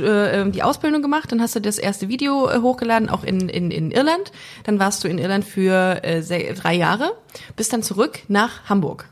äh, 0.00 0.50
die 0.50 0.62
Ausbildung 0.62 1.02
gemacht, 1.02 1.30
dann 1.30 1.42
hast 1.42 1.56
du 1.56 1.60
das 1.60 1.76
erste 1.76 2.08
Video 2.08 2.48
äh, 2.48 2.60
hochgeladen, 2.60 3.10
auch 3.10 3.22
in, 3.22 3.50
in, 3.50 3.70
in 3.70 3.90
Irland. 3.90 4.32
Dann 4.64 4.78
warst 4.78 5.04
du 5.04 5.08
in 5.08 5.18
Irland 5.18 5.44
für 5.44 6.02
äh, 6.02 6.22
drei 6.54 6.74
Jahre, 6.74 7.12
bist 7.56 7.74
dann 7.74 7.82
zurück 7.82 8.20
nach 8.28 8.64
Hamburg. 8.64 9.06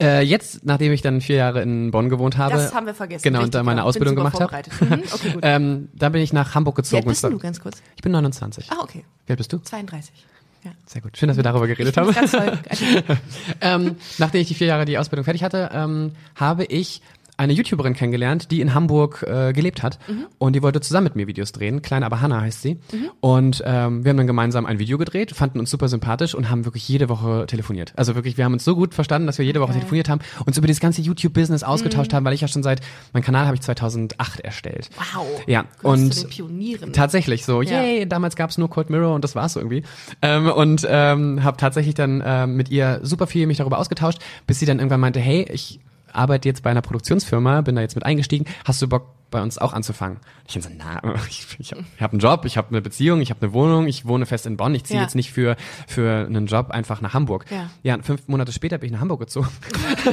Äh, 0.00 0.22
jetzt, 0.22 0.64
nachdem 0.64 0.92
ich 0.92 1.02
dann 1.02 1.20
vier 1.20 1.36
Jahre 1.36 1.62
in 1.62 1.90
Bonn 1.90 2.08
gewohnt 2.08 2.36
habe. 2.38 2.54
Das 2.54 2.74
haben 2.74 2.86
wir 2.86 2.94
vergessen. 2.94 3.22
Genau, 3.22 3.42
und 3.42 3.54
da 3.54 3.62
meine. 3.62 3.80
Bin 3.80 3.86
Ausbildung 3.88 4.16
gemacht 4.16 4.40
habe. 4.40 4.56
Mhm, 4.80 5.02
okay, 5.12 5.30
gut. 5.32 5.40
ähm, 5.42 5.88
da 5.94 6.08
bin 6.08 6.22
ich 6.22 6.32
nach 6.32 6.54
Hamburg 6.54 6.76
Wie 6.76 6.82
gezogen. 6.82 7.02
alt 7.02 7.06
bist 7.08 7.24
du 7.24 7.38
ganz 7.38 7.60
kurz? 7.60 7.82
Ich 7.96 8.02
bin 8.02 8.12
29. 8.12 8.70
Ah, 8.70 8.82
okay. 8.82 9.04
Wie 9.26 9.32
alt 9.32 9.38
bist 9.38 9.52
du? 9.52 9.58
32. 9.58 10.12
Ja. 10.64 10.72
Sehr 10.86 11.02
gut. 11.02 11.16
Schön, 11.16 11.28
dass 11.28 11.36
wir 11.36 11.44
darüber 11.44 11.66
geredet 11.66 11.96
haben. 11.96 12.14
Ähm, 13.60 13.96
nachdem 14.18 14.40
ich 14.40 14.48
die 14.48 14.54
vier 14.54 14.68
Jahre 14.68 14.84
die 14.84 14.98
Ausbildung 14.98 15.24
fertig 15.24 15.42
hatte, 15.42 15.70
ähm, 15.72 16.12
habe 16.34 16.64
ich 16.64 17.02
eine 17.38 17.52
YouTuberin 17.54 17.94
kennengelernt, 17.94 18.50
die 18.50 18.60
in 18.60 18.74
Hamburg 18.74 19.22
äh, 19.26 19.52
gelebt 19.52 19.82
hat 19.82 19.98
Mhm. 20.08 20.26
und 20.38 20.54
die 20.54 20.62
wollte 20.62 20.80
zusammen 20.80 21.04
mit 21.04 21.16
mir 21.16 21.26
Videos 21.26 21.52
drehen. 21.52 21.80
Klein, 21.82 22.02
aber 22.02 22.20
Hannah 22.20 22.40
heißt 22.42 22.60
sie. 22.62 22.78
Und 23.20 23.62
ähm, 23.64 24.04
wir 24.04 24.10
haben 24.10 24.16
dann 24.18 24.26
gemeinsam 24.26 24.66
ein 24.66 24.78
Video 24.78 24.98
gedreht, 24.98 25.30
fanden 25.32 25.60
uns 25.60 25.70
super 25.70 25.88
sympathisch 25.88 26.34
und 26.34 26.50
haben 26.50 26.64
wirklich 26.64 26.86
jede 26.88 27.08
Woche 27.08 27.44
telefoniert. 27.46 27.92
Also 27.96 28.14
wirklich, 28.14 28.36
wir 28.36 28.44
haben 28.44 28.52
uns 28.54 28.64
so 28.64 28.74
gut 28.74 28.92
verstanden, 28.92 29.26
dass 29.26 29.38
wir 29.38 29.44
jede 29.44 29.60
Woche 29.60 29.70
Geil. 29.70 29.78
telefoniert 29.80 30.08
haben, 30.08 30.20
uns 30.46 30.58
über 30.58 30.66
das 30.66 30.80
ganze 30.80 31.00
YouTube-Business 31.00 31.62
Mhm. 31.62 31.68
ausgetauscht 31.68 32.12
haben, 32.12 32.24
weil 32.24 32.32
ich 32.34 32.40
ja 32.40 32.48
schon 32.48 32.62
seit, 32.62 32.80
mein 33.12 33.22
Kanal 33.22 33.46
habe 33.46 33.54
ich 33.54 33.60
2008 33.62 34.40
erstellt. 34.40 34.90
Wow. 35.14 35.26
Ja, 35.46 35.62
Gehörst 35.80 35.84
und 35.84 36.14
zu 36.14 36.20
den 36.22 36.30
Pionieren. 36.30 36.92
Tatsächlich 36.92 37.44
so, 37.44 37.62
Ja. 37.62 37.80
yay, 37.82 38.08
damals 38.08 38.34
gab's 38.36 38.58
nur 38.58 38.68
Cold 38.68 38.90
Mirror 38.90 39.14
und 39.14 39.22
das 39.22 39.34
war's 39.36 39.54
irgendwie. 39.56 39.84
Ähm, 40.22 40.50
und 40.50 40.86
ähm, 40.90 41.44
habe 41.44 41.56
tatsächlich 41.56 41.94
dann 41.94 42.22
ähm, 42.26 42.56
mit 42.56 42.68
ihr 42.70 42.98
super 43.04 43.26
viel 43.28 43.46
mich 43.46 43.58
darüber 43.58 43.78
ausgetauscht, 43.78 44.18
bis 44.46 44.58
sie 44.58 44.66
dann 44.66 44.78
irgendwann 44.78 45.00
meinte, 45.00 45.20
hey, 45.20 45.46
ich 45.52 45.78
arbeite 46.18 46.48
jetzt 46.48 46.62
bei 46.62 46.70
einer 46.70 46.82
Produktionsfirma, 46.82 47.60
bin 47.62 47.76
da 47.76 47.82
jetzt 47.82 47.94
mit 47.94 48.04
eingestiegen, 48.04 48.44
hast 48.64 48.82
du 48.82 48.88
Bock 48.88 49.06
bei 49.30 49.42
uns 49.42 49.58
auch 49.58 49.74
anzufangen? 49.74 50.20
Ich 50.46 50.54
bin 50.54 50.62
so, 50.62 50.70
na, 50.78 51.02
ich, 51.28 51.46
ich 51.58 51.72
habe 51.72 51.84
hab 52.00 52.12
einen 52.12 52.20
Job, 52.20 52.46
ich 52.46 52.56
habe 52.56 52.68
eine 52.70 52.80
Beziehung, 52.80 53.20
ich 53.20 53.28
habe 53.28 53.42
eine 53.42 53.52
Wohnung, 53.52 53.86
ich 53.86 54.06
wohne 54.06 54.24
fest 54.24 54.46
in 54.46 54.56
Bonn, 54.56 54.74
ich 54.74 54.84
ziehe 54.84 54.96
Ja. 54.98 55.02
jetzt 55.04 55.14
nicht 55.14 55.30
für 55.32 55.56
für 55.86 56.24
einen 56.26 56.46
Job 56.46 56.70
einfach 56.70 57.02
nach 57.02 57.12
Hamburg. 57.12 57.44
Ja. 57.50 57.68
ja, 57.82 57.98
fünf 58.02 58.26
Monate 58.26 58.52
später 58.52 58.78
bin 58.78 58.86
ich 58.86 58.92
nach 58.94 59.00
Hamburg 59.00 59.20
gezogen. 59.20 59.48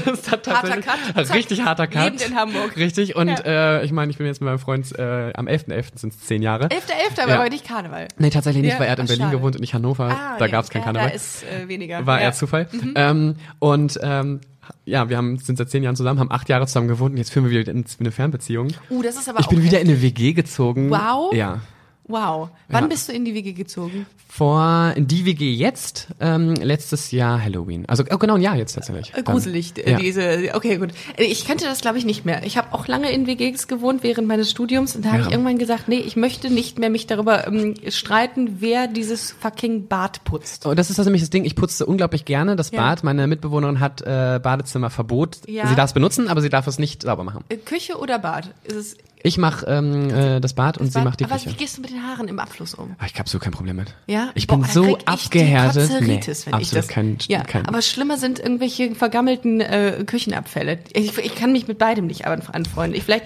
das 0.03 0.29
hat 0.31 0.45
Harter 0.49 0.81
Cut. 0.81 1.27
Zack. 1.27 1.33
Richtig 1.33 1.63
harter 1.63 1.87
Cut. 1.87 2.03
Lebend 2.03 2.27
in 2.27 2.35
Hamburg. 2.35 2.75
Richtig, 2.75 3.15
und 3.15 3.29
Ja. 3.29 3.77
äh, 3.79 3.85
ich 3.85 3.93
meine, 3.93 4.11
ich 4.11 4.17
bin 4.17 4.27
jetzt 4.27 4.41
mit 4.41 4.47
meinem 4.49 4.59
Freund 4.59 4.91
äh, 4.99 5.31
am 5.33 5.47
11.11. 5.47 5.97
sind 5.97 6.13
es 6.13 6.19
zehn 6.19 6.41
Jahre. 6.41 6.65
11.11., 6.67 7.21
aber 7.23 7.29
Ja. 7.31 7.39
aber 7.39 7.49
nicht 7.49 7.65
Karneval. 7.65 8.09
Nee, 8.17 8.31
tatsächlich 8.31 8.63
nicht, 8.63 8.77
weil 8.79 8.87
er 8.87 8.91
hat 8.91 8.99
in 8.99 9.05
Berlin 9.07 9.23
schade. 9.27 9.37
gewohnt 9.37 9.55
und 9.55 9.61
nicht 9.61 9.73
Hannover. 9.73 10.09
Ah, 10.09 10.35
da 10.39 10.45
ja. 10.45 10.51
gab's 10.51 10.69
kein 10.69 10.83
Karneval. 10.83 11.07
Da 11.07 11.15
ist 11.15 11.43
äh, 11.45 11.69
weniger. 11.69 12.05
War 12.05 12.19
eher 12.19 12.33
Zufall. 12.33 12.67
Mhm. 12.73 12.93
Ähm, 12.95 13.35
und 13.59 13.97
ähm, 14.03 14.41
ja, 14.85 15.09
wir 15.09 15.17
haben 15.17 15.37
sind 15.37 15.57
seit 15.57 15.69
zehn 15.69 15.83
Jahren 15.83 15.95
zusammen, 15.95 16.19
haben 16.19 16.31
acht 16.31 16.49
Jahre 16.49 16.67
zusammen 16.67 16.87
gewohnt 16.87 17.11
und 17.11 17.17
jetzt 17.17 17.31
führen 17.31 17.49
wir 17.49 17.51
wieder 17.59 17.71
in 17.71 17.85
eine 17.99 18.11
Fernbeziehung. 18.11 18.69
Uh, 18.89 19.01
das 19.01 19.15
ist 19.15 19.29
aber 19.29 19.39
Ich 19.39 19.47
bin 19.47 19.63
wieder 19.63 19.79
in 19.79 19.87
eine 19.87 20.01
WG 20.01 20.33
gezogen. 20.33 20.89
Wow. 20.89 21.33
Ja. 21.33 21.61
Wow. 22.07 22.49
Wann 22.69 22.83
Ja. 22.83 22.87
bist 22.89 23.09
du 23.09 23.13
in 23.13 23.25
die 23.25 23.33
Wiege 23.33 23.53
gezogen? 23.53 24.05
Vor 24.27 24.93
in 24.95 25.07
die 25.07 25.25
WG 25.25 25.53
jetzt, 25.53 26.07
ähm, 26.19 26.53
letztes 26.55 27.11
Jahr 27.11 27.41
Halloween. 27.41 27.85
Also 27.87 28.03
oh, 28.11 28.17
genau 28.17 28.35
ein 28.35 28.41
Jahr 28.41 28.55
jetzt 28.57 28.73
tatsächlich. 28.73 29.13
Äh, 29.15 29.23
Gruselig, 29.23 29.73
Dann, 29.73 29.85
äh, 29.85 29.91
ja. 29.93 29.97
diese. 29.97 30.51
Okay, 30.53 30.77
gut. 30.77 30.89
Äh, 31.17 31.23
Ich 31.23 31.45
kannte 31.47 31.65
das, 31.65 31.79
glaube 31.81 31.97
ich, 31.97 32.05
nicht 32.05 32.25
mehr. 32.25 32.43
Ich 32.45 32.57
habe 32.57 32.73
auch 32.73 32.87
lange 32.87 33.11
in 33.11 33.27
WGs 33.27 33.67
gewohnt 33.67 34.03
während 34.03 34.27
meines 34.27 34.51
Studiums 34.51 34.95
und 34.95 35.05
da 35.05 35.09
habe 35.09 35.19
Ja. 35.21 35.25
ich 35.27 35.31
irgendwann 35.31 35.57
gesagt, 35.57 35.87
nee, 35.87 35.99
ich 35.99 36.15
möchte 36.15 36.49
nicht 36.49 36.77
mehr 36.79 36.89
mich 36.89 37.07
darüber 37.07 37.47
ähm, 37.47 37.75
streiten, 37.89 38.57
wer 38.59 38.87
dieses 38.87 39.31
fucking 39.31 39.87
Bad 39.87 40.23
putzt. 40.25 40.65
Oh, 40.65 40.73
das 40.73 40.89
ist 40.89 40.99
das 40.99 41.05
nämlich 41.05 41.21
das 41.21 41.29
Ding, 41.29 41.45
ich 41.45 41.55
putze 41.55 41.85
unglaublich 41.85 42.25
gerne 42.25 42.55
das. 42.55 42.71
Bad. 42.71 43.03
Meine 43.03 43.25
Mitbewohnerin 43.27 43.79
hat 43.79 44.01
äh, 44.01 44.39
Badezimmerverbot. 44.43 45.39
Sie 45.45 45.55
darf 45.75 45.85
es 45.85 45.93
benutzen, 45.93 46.27
aber 46.27 46.41
sie 46.41 46.49
darf 46.49 46.67
es 46.67 46.77
nicht 46.77 47.03
sauber 47.03 47.23
machen. 47.23 47.43
Äh, 47.49 47.57
Küche 47.57 47.97
oder 47.97 48.19
Bad? 48.19 48.49
Ist 48.65 48.75
es 48.75 48.97
Ich 49.25 49.37
mache 49.39 49.65
ähm, 49.67 50.09
äh, 50.11 50.39
das 50.39 50.53
Bad 50.53 50.77
und 50.77 50.87
sie 50.87 50.93
Bad? 50.93 51.03
macht 51.05 51.19
die 51.19 51.25
aber 51.25 51.35
Küche. 51.35 51.49
wie 51.49 51.53
gehst 51.55 51.77
du 51.77 51.81
mit 51.81 51.89
den 51.89 52.03
Haaren 52.03 52.27
im 52.27 52.37
Abfluss 52.39 52.75
um? 52.75 52.95
Ah, 52.99 53.05
Ich 53.11 53.17
habe 53.17 53.27
so 53.27 53.39
kein 53.39 53.51
Problem 53.53 53.75
mit. 53.77 53.93
Ja? 54.05 54.29
Ich 54.35 54.45
Boah, 54.45 54.57
bin 54.59 54.65
so 54.69 54.97
ich 54.97 55.07
abgehärtet. 55.07 55.89
Die 55.89 55.93
Kotzeritis, 55.93 56.45
wenn 56.45 56.53
ich 56.53 56.55
absolut 56.67 56.83
das. 56.83 56.87
kein, 56.87 57.17
ja, 57.27 57.43
kein 57.43 57.65
aber 57.65 57.81
schlimmer 57.81 58.17
sind 58.17 58.39
irgendwelche 58.39 58.93
vergammelten 58.93 59.61
äh, 59.61 60.03
Küchenabfälle. 60.05 60.77
Ich, 60.93 61.17
ich 61.17 61.33
kann 61.35 61.51
mich 61.51 61.67
mit 61.67 61.79
beidem 61.79 62.05
nicht 62.05 62.27
an- 62.27 62.43
anfreunden. 62.51 62.95
Ich, 62.97 63.03
vielleicht 63.03 63.25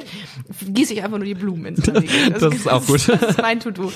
gieße 0.65 0.93
ich 0.93 1.03
einfach 1.03 1.17
nur 1.17 1.25
die 1.25 1.35
Blumen 1.35 1.65
ins 1.65 1.81
Gesicht. 1.83 2.13
Das 2.39 2.53
ist 2.55 2.67
auch 2.69 2.85
gut. 2.85 3.05
Das 3.19 3.21
ist 3.31 3.41
mein 3.41 3.59
To-Do. 3.59 3.91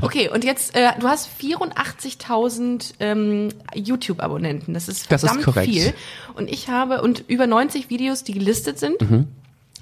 Okay, 0.00 0.30
und 0.32 0.44
jetzt, 0.44 0.76
äh, 0.76 0.90
du 1.00 1.08
hast 1.08 1.28
84.000 1.42 2.94
ähm, 3.00 3.48
YouTube-Abonnenten. 3.74 4.74
Das 4.74 4.88
ist 4.88 5.10
Das 5.10 5.22
ist 5.22 5.28
verdammt 5.30 5.44
korrekt. 5.44 5.68
viel. 5.72 5.92
Und 6.34 6.48
ich 6.50 6.68
habe, 6.68 7.02
und 7.02 7.24
über 7.28 7.46
90 7.46 7.90
Videos, 7.90 8.24
die 8.24 8.32
gelistet 8.32 8.78
sind. 8.78 8.96
Ich 9.00 9.08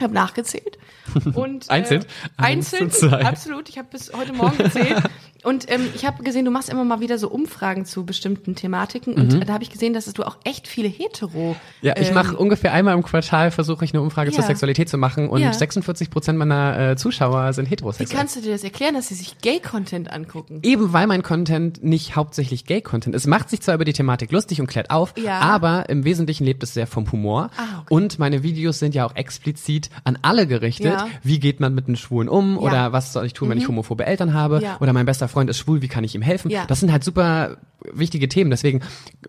habe 0.03 0.15
nachgezählt. 0.15 0.79
Und, 1.35 1.71
Einzeln? 1.71 2.03
Äh, 2.03 2.43
einzeln, 2.43 2.91
zwei. 2.91 3.25
absolut. 3.25 3.69
Ich 3.69 3.79
habe 3.79 3.89
bis 3.91 4.13
heute 4.13 4.33
Morgen 4.33 4.59
gezählt. 4.59 5.03
Und 5.47 5.71
ähm, 5.71 5.83
ich 5.95 6.05
habe 6.05 6.23
gesehen, 6.25 6.45
du 6.45 6.51
machst 6.51 6.69
immer 6.69 6.85
mal 6.85 7.01
wieder 7.01 7.19
so 7.19 7.29
Umfragen 7.29 7.85
zu 7.85 8.05
bestimmten 8.05 8.55
Thematiken. 8.57 9.15
Und 9.15 9.33
Mhm. 9.35 9.47
da 9.47 9.53
habe 9.53 9.63
ich 9.63 9.71
gesehen, 9.71 9.93
dass 9.95 10.13
du 10.13 10.23
auch 10.25 10.37
echt 10.45 10.67
viele 10.67 10.89
hetero. 10.89 11.55
Ja, 11.83 11.95
ich 11.97 12.09
ähm, 12.09 12.15
mache 12.15 12.37
ungefähr 12.37 12.73
einmal 12.73 12.95
im 12.95 13.03
Quartal 13.05 13.51
versuche 13.53 13.85
ich 13.85 13.93
eine 13.95 14.03
Umfrage 14.03 14.33
zur 14.33 14.41
Ja. 14.41 14.47
Sexualität 14.47 14.89
zu 14.89 14.99
machen 14.99 15.29
und 15.29 15.41
Ja. 15.41 15.53
46 15.53 16.11
Prozent 16.11 16.37
meiner 16.39 16.91
äh, 16.91 16.97
Zuschauer 16.97 17.53
sind 17.53 17.67
Wie 17.67 17.71
heterosexuell. 17.71 18.19
kannst 18.19 18.35
du 18.37 18.41
dir 18.41 18.53
das 18.53 18.65
erklären, 18.65 18.95
dass 18.95 19.09
sie 19.09 19.15
sich 19.15 19.39
Gay-Content 19.41 20.13
angucken? 20.13 20.59
Eben 20.65 20.93
weil 20.93 21.07
mein 21.07 21.23
Content 21.23 21.83
nicht 21.85 22.17
hauptsächlich 22.17 22.65
Gay-Content 22.67 23.15
ist. 23.15 23.23
Es 23.23 23.27
macht 23.29 23.49
sich 23.49 23.61
zwar 23.61 23.77
über 23.77 23.85
die 23.85 23.93
Thematik 23.93 24.33
lustig 24.33 24.61
und 24.61 24.67
klärt 24.67 24.91
auf, 24.91 25.15
Ja. 25.17 25.39
aber 25.41 25.89
im 25.89 26.05
Wesentlichen 26.05 26.45
lebt 26.45 26.65
es 26.65 26.75
sehr 26.75 26.89
vom 26.89 27.11
Humor. 27.13 27.51
Ah, 27.57 27.83
okay. 27.83 27.95
Und 27.95 28.19
meine 28.19 28.43
Videos 28.43 28.81
sind 28.81 28.95
ja 28.97 29.07
auch 29.07 29.15
explizit 29.15 29.91
an 30.03 30.19
alle 30.23 30.47
gerichtet. 30.49 30.97
Wie 31.23 31.39
geht 31.39 31.61
man 31.61 31.73
mit 31.73 31.87
einem 31.87 31.95
Schwulen 31.97 32.29
um? 32.29 32.59
Oder 32.59 32.93
was 32.93 33.13
soll 33.13 33.27
ich 33.27 33.33
tun, 33.33 33.49
wenn 33.49 33.59
ich 33.59 33.69
homophobe 33.69 34.05
Eltern 34.07 34.35
habe? 34.35 34.59
Mhm. 34.61 34.65
Oder 34.81 34.93
mein 34.93 35.07
bester 35.07 35.29
Freund 35.29 35.36
ist 35.49 35.59
schwul, 35.59 35.83
wie 35.83 35.89
kann 35.89 36.05
ich 36.05 36.15
ihm 36.15 36.23
helfen? 36.23 36.51
Ja. 36.51 36.67
Das 36.67 36.81
sind 36.81 36.91
halt 36.93 37.05
super 37.05 37.59
wichtige 37.93 38.29
Themen. 38.29 38.51
Deswegen 38.51 38.81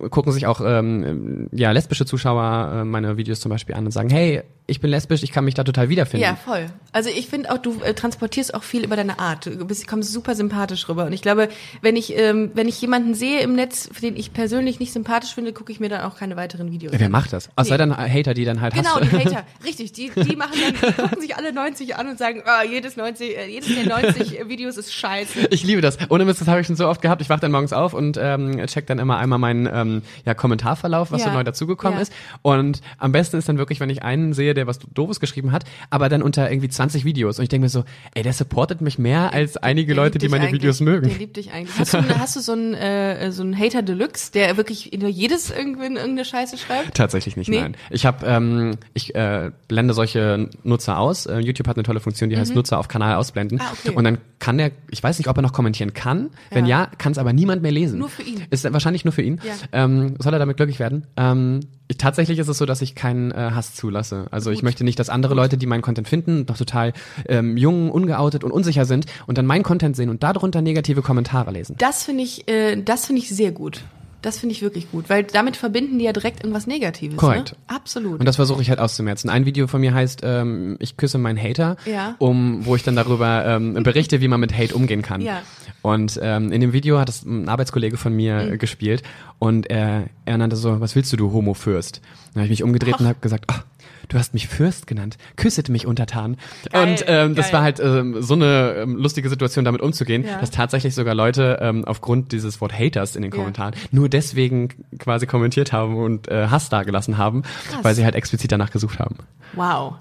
gucken 0.10 0.32
sich 0.32 0.48
auch 0.48 0.62
ähm, 0.64 1.50
ja, 1.52 1.72
lesbische 1.72 2.06
Zuschauer 2.06 2.82
äh, 2.82 2.84
meine 2.86 3.18
Videos 3.18 3.40
zum 3.40 3.50
Beispiel 3.50 3.76
an 3.76 3.86
und 3.86 3.92
sagen, 3.92 4.10
hey, 4.10 4.42
ich 4.70 4.82
bin 4.82 4.90
lesbisch, 4.90 5.24
ich 5.24 5.32
kann 5.32 5.46
mich 5.46 5.54
da 5.54 5.64
total 5.64 5.88
wiederfinden. 5.90 6.24
Ja, 6.26 6.36
voll. 6.36 6.66
Also 6.92 7.10
ich 7.10 7.28
finde 7.28 7.52
auch, 7.52 7.58
du 7.58 7.80
äh, 7.84 7.94
transportierst 7.94 8.54
auch 8.54 8.64
viel 8.64 8.84
über 8.84 8.96
deine 8.98 9.18
Art. 9.20 9.46
Du 9.46 9.66
bist, 9.66 9.88
kommst 9.88 10.12
super 10.12 10.36
sympathisch 10.36 10.90
rüber. 10.90 11.06
Und 11.06 11.14
ich 11.14 11.22
glaube, 11.22 11.48
wenn 11.82 11.96
ich, 11.96 12.18
ähm, 12.18 12.52
wenn 12.54 12.68
ich 12.68 12.82
jemanden 12.82 13.14
sehe 13.14 13.40
im 13.42 13.54
Netz, 13.56 13.90
den 14.02 14.18
ich 14.18 14.34
persönlich 14.34 14.80
nicht 14.80 14.92
sympathisch 14.92 15.34
finde, 15.34 15.54
gucke 15.54 15.72
ich 15.72 15.80
mir 15.80 15.88
dann 15.90 16.02
auch 16.02 16.18
keine 16.18 16.36
weiteren 16.36 16.72
Videos 16.72 16.94
Wer 16.98 17.06
an. 17.06 17.12
macht 17.12 17.32
das? 17.32 17.50
Außer 17.56 17.72
Nee. 17.74 17.78
dann 17.78 17.98
Hater, 17.98 18.34
die 18.34 18.44
dann 18.44 18.60
halt 18.60 18.74
Genau, 18.74 19.00
die 19.00 19.10
Hater. 19.26 19.46
Richtig, 19.64 19.94
die, 19.94 20.10
die 20.10 20.36
machen 20.36 20.58
dann, 20.62 20.74
die 20.92 20.96
gucken 21.02 21.22
sich 21.22 21.36
alle 21.38 21.54
90 21.54 21.96
an 21.96 22.10
und 22.10 22.18
sagen, 22.18 22.42
ah, 22.46 22.64
jedes 22.64 22.98
90, 22.98 23.38
äh, 23.38 23.48
jedes 23.48 23.74
der 23.74 23.86
90 23.88 24.50
Videos 24.50 24.76
ist 24.76 24.94
scheiße. 24.94 25.48
Ich 25.52 25.64
liebe 25.64 25.82
das. 25.82 25.87
Ohne 26.10 26.26
Mist, 26.26 26.42
das 26.42 26.48
habe 26.48 26.60
ich 26.62 26.68
schon 26.68 26.76
so 26.76 26.88
oft 26.88 27.02
gehabt. 27.02 27.22
Ich 27.22 27.30
wache 27.30 27.40
dann 27.40 27.52
morgens 27.52 27.74
auf 27.74 27.94
und 27.94 28.18
ähm, 28.22 28.66
check 28.68 28.88
dann 28.88 29.00
immer 29.00 29.18
einmal 29.18 29.40
meinen 29.40 29.70
ähm, 29.72 30.02
ja, 30.26 30.34
Kommentarverlauf, 30.34 31.12
was 31.12 31.22
Ja. 31.22 31.30
so 31.30 31.34
neu 31.34 31.44
dazugekommen 31.44 31.98
Ja. 31.98 32.02
ist. 32.04 32.14
Und 32.42 32.82
am 32.98 33.12
besten 33.12 33.38
ist 33.38 33.48
dann 33.50 33.58
wirklich, 33.58 33.80
wenn 33.80 33.90
ich 33.90 34.04
einen 34.04 34.34
sehe, 34.34 34.54
der 34.54 34.68
was 34.68 34.80
Doofes 34.94 35.20
geschrieben 35.20 35.52
hat, 35.52 35.64
aber 35.90 36.10
dann 36.10 36.22
unter 36.22 36.50
irgendwie 36.52 36.70
20 36.70 37.06
Videos. 37.06 37.40
Und 37.40 37.44
ich 37.44 37.50
denke 37.50 37.66
mir 37.66 37.70
so, 37.70 37.84
ey, 38.16 38.24
der 38.24 38.34
supportet 38.34 38.82
mich 38.82 38.98
mehr 39.00 39.34
als 39.34 39.58
einige 39.58 39.94
Der 39.94 40.04
Leute, 40.04 40.18
die 40.18 40.30
meine. 40.30 40.52
Videos 40.52 40.80
mögen. 40.80 41.08
Der 41.10 41.18
liebt 41.18 41.38
dich 41.38 41.52
eigentlich. 41.52 41.78
Hast 41.78 41.94
du, 41.94 42.20
hast 42.20 42.36
du 42.36 42.40
so 42.40 42.54
einen, 42.54 42.74
äh, 42.74 43.32
so 43.32 43.44
einen 43.44 43.58
Hater 43.58 43.82
Deluxe, 43.82 44.32
der 44.32 44.56
wirklich 44.58 44.94
in 44.94 45.06
jedes 45.08 45.50
irgendwie 45.52 45.86
in 45.88 45.96
irgendeine 45.96 46.26
Scheiße 46.26 46.58
schreibt? 46.58 46.96
Tatsächlich 46.96 47.36
nicht, 47.38 47.50
Nee? 47.50 47.62
nein. 47.62 47.76
Ich 47.90 48.06
habe, 48.06 48.26
ähm, 48.26 48.78
ich 48.94 49.14
äh, 49.16 49.52
blende 49.68 49.94
solche 49.94 50.50
Nutzer 50.64 50.98
aus. 51.00 51.26
Äh, 51.26 51.40
YouTube 51.40 51.68
hat 51.68 51.76
eine 51.76 51.84
tolle 51.84 52.00
Funktion, 52.00 52.30
die 52.30 52.38
heißt 52.38 52.56
Nutzer 52.56 52.78
auf 52.80 52.88
Kanal 52.88 53.16
ausblenden. 53.16 53.58
Mhm. 53.58 53.64
Ah, 53.64 53.74
okay. 53.74 53.96
Und 53.96 54.04
dann 54.04 54.18
kann 54.40 54.58
der, 54.58 54.72
ich 54.90 55.04
weiß 55.04 55.18
nicht, 55.18 55.28
ob 55.28 55.36
er 55.38 55.42
noch 55.42 55.52
kommentieren 55.78 55.94
kann. 55.94 56.30
Wenn 56.50 56.66
Ja. 56.66 56.84
ja, 56.84 56.92
kann 56.98 57.12
es 57.12 57.18
aber 57.18 57.34
niemand 57.34 57.62
mehr 57.62 57.72
lesen. 57.72 58.00
Nur 58.00 58.10
für 58.10 58.24
ihn. 58.24 58.44
Ist 58.50 58.72
wahrscheinlich 58.72 59.06
nur 59.06 59.12
für 59.12 59.22
ihn. 59.22 59.40
Ja. 59.44 59.54
Ähm, 59.72 60.16
soll 60.20 60.34
er 60.34 60.40
damit 60.40 60.58
glücklich 60.58 60.80
werden? 60.80 61.06
Ähm, 61.16 61.62
ich, 61.88 61.98
tatsächlich 61.98 62.40
ist 62.40 62.48
es 62.48 62.58
so, 62.58 62.66
dass 62.66 62.82
ich 62.82 62.96
keinen 62.96 63.32
äh, 63.32 63.52
Hass 63.54 63.76
zulasse. 63.76 64.28
Also 64.32 64.52
ich 64.52 64.64
möchte 64.64 64.84
nicht, 64.84 65.00
dass 65.00 65.10
andere 65.10 65.36
Leute, 65.36 65.58
die 65.58 65.66
meinen 65.66 65.82
Content 65.82 66.08
finden, 66.08 66.46
noch 66.48 66.58
total 66.58 66.94
ähm, 67.28 67.58
jung, 67.58 67.92
ungeoutet 67.92 68.44
und 68.44 68.52
unsicher 68.52 68.86
sind 68.86 69.06
und 69.26 69.38
dann 69.38 69.46
meinen 69.46 69.64
Content 69.64 69.96
sehen 69.96 70.10
und 70.10 70.24
darunter 70.24 70.62
negative 70.62 71.02
Kommentare 71.02 71.52
lesen. 71.52 71.76
Das 71.78 72.04
finde 72.04 72.24
ich, 72.24 72.48
äh, 72.50 72.82
das 72.82 73.06
finde 73.06 73.22
ich 73.22 73.30
sehr 73.30 73.52
gut. 73.52 73.84
Das 74.22 74.40
finde 74.40 74.54
ich 74.54 74.62
wirklich 74.64 74.90
gut, 74.92 75.10
weil 75.10 75.24
damit 75.24 75.56
verbinden 75.58 76.00
die 76.00 76.06
ja 76.06 76.12
direkt 76.12 76.40
irgendwas 76.44 76.66
Negatives. 76.66 77.18
Korrekt. 77.18 77.52
Ne? 77.52 77.58
Absolut. 77.68 78.20
Und 78.20 78.26
das 78.26 78.36
versuche 78.38 78.62
ich 78.62 78.70
halt 78.70 78.80
auszumerzen. 78.80 79.30
Ein 79.30 79.46
Video 79.46 79.68
von 79.68 79.80
mir 79.80 79.94
heißt, 79.94 80.22
ähm, 80.24 80.76
ich 80.80 80.98
küsse 80.98 81.18
meinen 81.20 81.42
Hater, 81.42 81.78
Ja. 81.86 82.16
um, 82.18 82.66
wo 82.66 82.76
ich 82.76 82.84
dann 82.84 82.96
darüber 82.96 83.46
ähm, 83.46 83.74
berichte, 83.84 84.20
wie 84.20 84.28
man 84.28 84.40
mit 84.40 84.58
Hate 84.58 84.74
umgehen 84.76 85.04
kann. 85.04 85.22
Ja. 85.22 85.42
Und 85.84 86.20
ähm, 86.22 86.52
in 86.52 86.62
dem 86.62 86.74
Video 86.74 86.98
hat 87.00 87.10
es 87.10 87.24
ein 87.24 87.48
Arbeitskollege 87.48 87.98
von 87.98 88.14
mir 88.14 88.38
Mhm. 88.52 88.58
gespielt 88.58 89.04
und 89.40 89.70
er, 89.70 90.06
er 90.26 90.38
nannte 90.38 90.56
so, 90.56 90.82
was 90.82 90.96
willst 90.96 91.14
du, 91.14 91.18
du 91.18 91.32
Homo-Fürst? 91.32 92.02
Dann 92.34 92.42
habe 92.42 92.46
ich 92.46 92.60
mich 92.60 92.64
umgedreht 92.64 93.00
und 93.00 93.06
habe 93.08 93.20
gesagt, 93.22 93.46
ach, 93.48 93.64
du 94.10 94.18
hast 94.18 94.34
mich 94.34 94.48
Fürst 94.48 94.88
genannt, 94.88 95.18
küsset 95.36 95.70
mich 95.70 95.86
untertan. 95.86 96.38
Geil, 96.72 96.90
und 96.90 97.04
ähm, 97.08 97.36
das 97.36 97.48
geil. 97.48 97.54
war 97.54 97.62
halt 97.64 97.80
ähm, 97.80 98.22
so 98.22 98.34
eine 98.36 98.76
ähm, 98.78 98.96
lustige 98.96 99.30
Situation, 99.30 99.66
damit 99.66 99.82
umzugehen, 99.82 100.24
Ja. 100.26 100.40
dass 100.40 100.52
tatsächlich 100.52 100.96
sogar 100.96 101.14
Leute 101.16 101.60
ähm, 101.62 101.84
aufgrund 101.86 102.32
dieses 102.32 102.62
Wort 102.62 102.78
Haters 102.78 103.16
in 103.16 103.22
den 103.22 103.32
Ja. 103.32 103.38
Kommentaren 103.38 103.74
nur 103.92 104.10
deswegen 104.10 104.70
quasi 105.00 105.26
kommentiert 105.28 105.72
haben 105.74 105.98
und 105.98 106.28
äh, 106.30 106.48
Hass 106.48 106.70
dagelassen 106.70 107.18
haben, 107.18 107.42
Krass. 107.42 107.84
weil 107.84 107.96
sie 107.96 108.06
halt 108.06 108.16
explizit 108.16 108.52
danach 108.52 108.72
gesucht 108.72 109.00
haben. 109.00 109.18
Wow. 109.54 109.96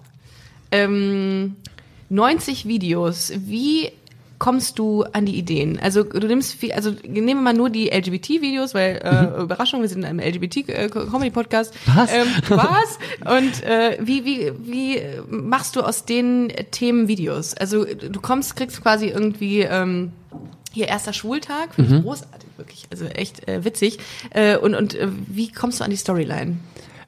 Ähm, 0.72 1.56
90 2.08 2.66
Videos. 2.66 3.32
Wie 3.36 3.90
kommst 4.38 4.78
du 4.78 5.02
an 5.02 5.26
die 5.26 5.36
Ideen? 5.36 5.78
Also 5.80 6.02
du 6.02 6.26
nimmst 6.26 6.54
viel, 6.54 6.72
also 6.72 6.92
nehmen 7.06 7.26
wir 7.26 7.34
mal 7.42 7.54
nur 7.54 7.70
die 7.70 7.88
LGBT-Videos, 7.88 8.74
weil 8.74 9.00
äh, 9.02 9.42
Überraschung, 9.42 9.80
wir 9.82 9.88
sind 9.88 10.00
in 10.00 10.04
einem 10.04 10.20
LGBT-Comedy-Podcast. 10.20 11.74
Was? 11.94 12.12
Ähm, 12.12 12.26
was? 12.48 12.98
Und 13.24 13.62
äh, 13.62 13.98
wie, 14.00 14.24
wie, 14.24 14.52
wie 14.58 15.02
machst 15.28 15.76
du 15.76 15.80
aus 15.80 16.04
den 16.04 16.52
Themen 16.70 17.08
Videos? 17.08 17.54
Also 17.54 17.84
du 17.84 18.20
kommst, 18.20 18.56
kriegst 18.56 18.82
quasi 18.82 19.06
irgendwie 19.06 19.60
ähm, 19.60 20.12
hier 20.72 20.88
erster 20.88 21.12
Schwultag, 21.12 21.74
finde 21.74 21.96
ich 21.96 22.02
großartig, 22.02 22.48
wirklich, 22.58 22.86
also 22.90 23.06
echt 23.06 23.48
äh, 23.48 23.64
witzig. 23.64 23.98
Äh, 24.30 24.58
und 24.58 24.74
und 24.74 24.94
äh, 24.94 25.08
wie 25.26 25.50
kommst 25.50 25.80
du 25.80 25.84
an 25.84 25.90
die 25.90 25.96
Storyline? 25.96 26.56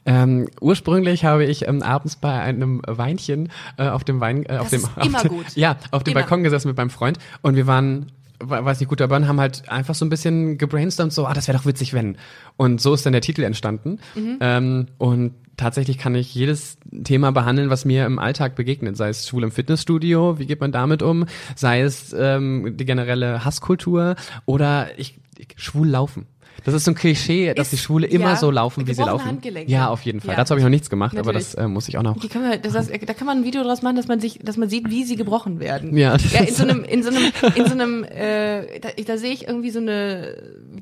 Ähm, 0.09 0.49
ursprünglich 0.61 1.25
habe 1.25 1.45
ich 1.45 1.69
ähm, 1.69 1.83
abends 1.83 2.17
bei 2.17 2.33
einem 2.41 2.81
Weinchen 2.87 3.51
äh, 3.77 3.89
auf 3.89 4.05
dem 4.05 4.21
Wein, 4.21 4.45
äh, 4.47 4.57
auf 4.59 4.71
dem, 4.71 4.83
auf 4.97 5.23
gut. 5.25 5.47
ja, 5.55 5.77
auf 5.91 6.03
dem 6.03 6.13
Immer. 6.13 6.21
Balkon 6.23 6.43
gesessen 6.43 6.69
mit 6.69 6.77
meinem 6.77 6.91
Freund 6.91 7.19
und 7.43 7.57
wir 7.57 7.67
waren 7.67 8.07
we- 8.41 8.65
weiß 8.65 8.81
nicht, 8.81 8.89
gut 8.89 9.01
dabei 9.01 9.17
und 9.17 9.29
haben 9.29 9.41
halt 9.41 9.69
einfach 9.69 9.95
so 9.95 10.05
ein 10.05 10.09
bisschen 10.09 10.59
gebrainstormt, 10.59 11.13
so, 11.13 11.27
ah, 11.27 11.35
das 11.35 11.49
wäre 11.49 11.59
doch 11.59 11.67
witzig, 11.67 11.93
wenn. 11.93 12.17
Und 12.57 12.81
so 12.81 12.95
ist 12.95 13.05
dann 13.05 13.13
der 13.13 13.21
Titel 13.23 13.43
entstanden. 13.43 13.99
Mhm. 14.15 14.37
Ähm, 14.41 14.87
und 14.97 15.35
tatsächlich 15.57 15.99
kann 15.99 16.15
ich 16.15 16.35
jedes 16.35 16.79
Thema 17.05 17.33
behandeln, 17.33 17.69
was 17.69 17.85
mir 17.85 18.07
im 18.07 18.19
Alltag 18.21 18.55
begegnet, 18.55 18.97
sei 18.97 19.09
es 19.09 19.27
schwul 19.27 19.43
im 19.43 19.51
Fitnessstudio, 19.51 20.39
wie 20.39 20.47
geht 20.47 20.61
man 20.61 20.71
damit 20.73 21.03
um, 21.03 21.27
sei 21.57 21.81
es 21.83 22.15
ähm, 22.17 22.77
die 22.77 22.85
generelle 22.85 23.45
Hasskultur 23.45 24.15
oder 24.47 24.97
ich, 24.99 25.19
ich 25.37 25.49
schwul 25.57 25.89
laufen. 25.89 26.27
Das 26.65 26.75
ist 26.75 26.85
so 26.85 26.91
ein 26.91 26.95
Klischee, 26.95 27.55
dass 27.55 27.69
Ist- 27.69 27.73
die 27.73 27.79
Schwule 27.79 28.07
immer 28.07 28.31
ja, 28.31 28.37
so 28.37 28.51
laufen, 28.51 28.87
wie 28.87 28.95
sie 28.95 29.03
laufen. 29.03 29.39
Ja, 29.67 29.89
auf 29.89 30.03
jeden 30.03 30.21
Fall. 30.21 30.33
Ja. 30.33 30.37
Dazu 30.37 30.51
habe 30.51 30.61
ich 30.61 30.65
noch 30.65 30.71
nichts 30.71 30.91
gemacht, 30.91 31.17
aber 31.17 31.33
Natürlich. 31.33 31.53
das 31.53 31.65
äh, 31.65 31.69
muss 31.69 31.89
ich 31.89 31.97
auch 31.99 32.03
noch. 32.03 32.17
Wir, 32.23 32.59
das 32.59 32.75
heißt, 32.75 32.91
da 33.07 33.15
kann 33.15 33.27
man 33.27 33.39
ein 33.39 33.45
Video 33.45 33.63
draus 33.63 33.83
machen, 33.83 33.97
dass 33.97 34.09
man 34.09 34.21
sich, 34.21 34.39
dass 34.43 34.57
man 34.57 34.69
sieht, 34.69 34.91
wie 34.91 35.05
sie 35.05 35.17
gebrochen 35.17 35.61
werden. 35.61 35.97
Ja. 35.97 36.17
ja 36.33 36.41
in 36.41 36.55
so 36.55 36.63
einem, 36.65 36.85
in 36.85 37.03
so 37.03 37.11
einem, 37.11 37.33
in 37.55 37.67
so 37.67 37.73
einem, 37.73 38.05
äh, 38.05 38.81
da, 38.81 38.89
da 39.07 39.17
sehe 39.19 39.33
ich 39.33 39.47
irgendwie 39.47 39.71
so 39.71 39.79
eine, 39.79 40.35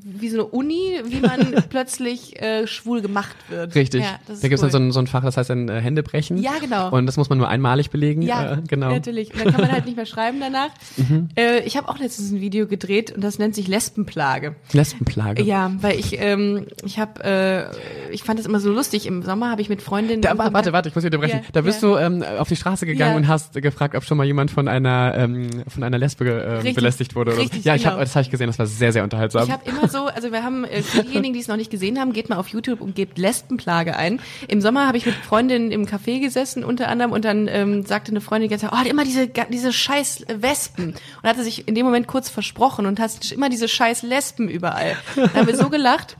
wie 0.03 0.29
so 0.29 0.37
eine 0.37 0.45
Uni, 0.45 1.01
wie 1.05 1.19
man 1.21 1.63
plötzlich 1.69 2.41
äh, 2.41 2.67
schwul 2.67 3.01
gemacht 3.01 3.35
wird. 3.49 3.75
Richtig. 3.75 4.03
Ja, 4.03 4.19
da 4.27 4.33
gibt 4.33 4.53
es 4.53 4.63
cool. 4.63 4.69
dann 4.69 4.71
so 4.71 4.77
ein, 4.77 4.91
so 4.91 4.99
ein 4.99 5.07
Fach, 5.07 5.23
das 5.23 5.37
heißt 5.37 5.49
dann 5.49 5.69
äh, 5.69 5.79
Hände 5.81 6.03
brechen. 6.03 6.37
Ja, 6.37 6.53
genau. 6.59 6.89
Und 6.91 7.05
das 7.05 7.17
muss 7.17 7.29
man 7.29 7.37
nur 7.37 7.47
einmalig 7.47 7.89
belegen. 7.89 8.21
ja, 8.21 8.53
äh, 8.53 8.57
genau. 8.67 8.87
Mhm. 8.87 8.93
natürlich. 8.93 9.33
Und 9.33 9.45
dann 9.45 9.51
kann 9.51 9.61
man 9.61 9.71
halt 9.71 9.85
nicht 9.85 9.95
mehr 9.97 10.05
schreiben 10.05 10.39
danach. 10.39 10.69
Äh, 11.35 11.63
ich 11.65 11.77
habe 11.77 11.89
auch 11.89 11.99
letztens 11.99 12.31
ein 12.31 12.41
Video 12.41 12.67
gedreht 12.67 13.11
und 13.11 13.23
das 13.23 13.37
nennt 13.39 13.53
sich 13.55 13.67
Lesbenplage. 13.67 14.55
Lesbenplage. 14.71 15.43
Ja, 15.43 15.66
weil 15.79 15.99
ich, 15.99 16.19
ähm, 16.19 16.67
ich 16.83 16.99
habe, 16.99 17.23
äh, 17.23 18.11
ich 18.13 18.23
fand 18.23 18.39
das 18.39 18.45
immer 18.45 18.59
so 18.59 18.71
lustig. 18.71 19.05
Im 19.05 19.23
Sommer 19.23 19.51
habe 19.51 19.61
ich 19.61 19.69
mit 19.69 19.81
Freundinnen. 19.81 20.21
Da, 20.21 20.37
wa- 20.37 20.49
warte, 20.53 20.73
warte, 20.73 20.89
ich 20.89 20.95
muss 20.95 21.03
dich 21.03 21.11
unterbrechen. 21.13 21.41
Ja, 21.43 21.49
da 21.53 21.61
bist 21.61 21.81
ja. 21.83 21.89
du 21.89 21.97
ähm, 21.97 22.23
auf 22.39 22.47
die 22.47 22.55
Straße 22.55 22.85
gegangen 22.85 23.11
Ja. 23.11 23.17
und 23.17 23.27
hast 23.27 23.53
gefragt, 23.61 23.95
ob 23.95 24.03
schon 24.03 24.17
mal 24.17 24.25
jemand 24.25 24.51
von 24.51 24.67
einer 24.67 25.13
ähm, 25.17 25.49
von 25.67 25.83
einer 25.83 25.97
Lesbe 25.97 26.29
äh, 26.29 26.51
Richtig, 26.57 26.75
belästigt 26.75 27.15
wurde. 27.15 27.31
Oder 27.31 27.37
so. 27.37 27.41
richtig, 27.43 27.65
Ja, 27.65 27.75
ich 27.75 27.83
genau. 27.83 27.93
hab, 27.95 27.99
das 28.01 28.15
habe 28.15 28.23
ich 28.23 28.29
gesehen. 28.31 28.47
Das 28.47 28.59
war 28.59 28.65
sehr, 28.65 28.91
sehr 28.91 29.03
unterhaltsam. 29.03 29.43
Ich 29.45 29.51
habe 29.51 29.69
immer 29.69 29.87
so, 29.87 30.05
also 30.07 30.31
wir 30.31 30.43
haben, 30.43 30.63
äh, 30.65 30.81
für 30.81 31.03
diejenigen, 31.03 31.33
die 31.33 31.39
es 31.39 31.47
noch 31.47 31.57
nicht 31.57 31.71
gesehen 31.71 31.99
haben, 31.99 32.13
geht 32.13 32.29
mal 32.29 32.37
auf 32.37 32.47
YouTube 32.49 32.81
und 32.81 32.95
gebt 32.95 33.17
Lesbenplage 33.17 33.95
ein. 33.95 34.19
Im 34.47 34.61
Sommer 34.61 34.87
habe 34.87 34.97
ich 34.97 35.05
mit 35.05 35.15
Freundinnen 35.15 35.71
im 35.71 35.85
Café 35.85 36.19
gesessen, 36.21 36.63
unter 36.63 36.87
anderem, 36.87 37.11
und 37.11 37.25
dann 37.25 37.47
ähm, 37.49 37.85
sagte 37.85 38.11
eine 38.11 38.21
Freundin 38.21 38.49
Zeit, 38.57 38.71
oh, 38.73 38.87
immer 38.89 39.03
diese, 39.03 39.27
diese 39.51 39.73
scheiß 39.73 40.25
Wespen. 40.39 40.95
Und 41.21 41.29
hatte 41.29 41.43
sich 41.43 41.67
in 41.67 41.75
dem 41.75 41.85
Moment 41.85 42.07
kurz 42.07 42.29
versprochen 42.29 42.85
und 42.85 42.99
hast 42.99 43.31
immer 43.31 43.49
diese 43.49 43.67
scheiß 43.67 44.03
Lesben 44.03 44.47
überall. 44.47 44.95
Da 45.15 45.33
haben 45.33 45.47
wir 45.47 45.55
so 45.57 45.69
gelacht. 45.69 46.15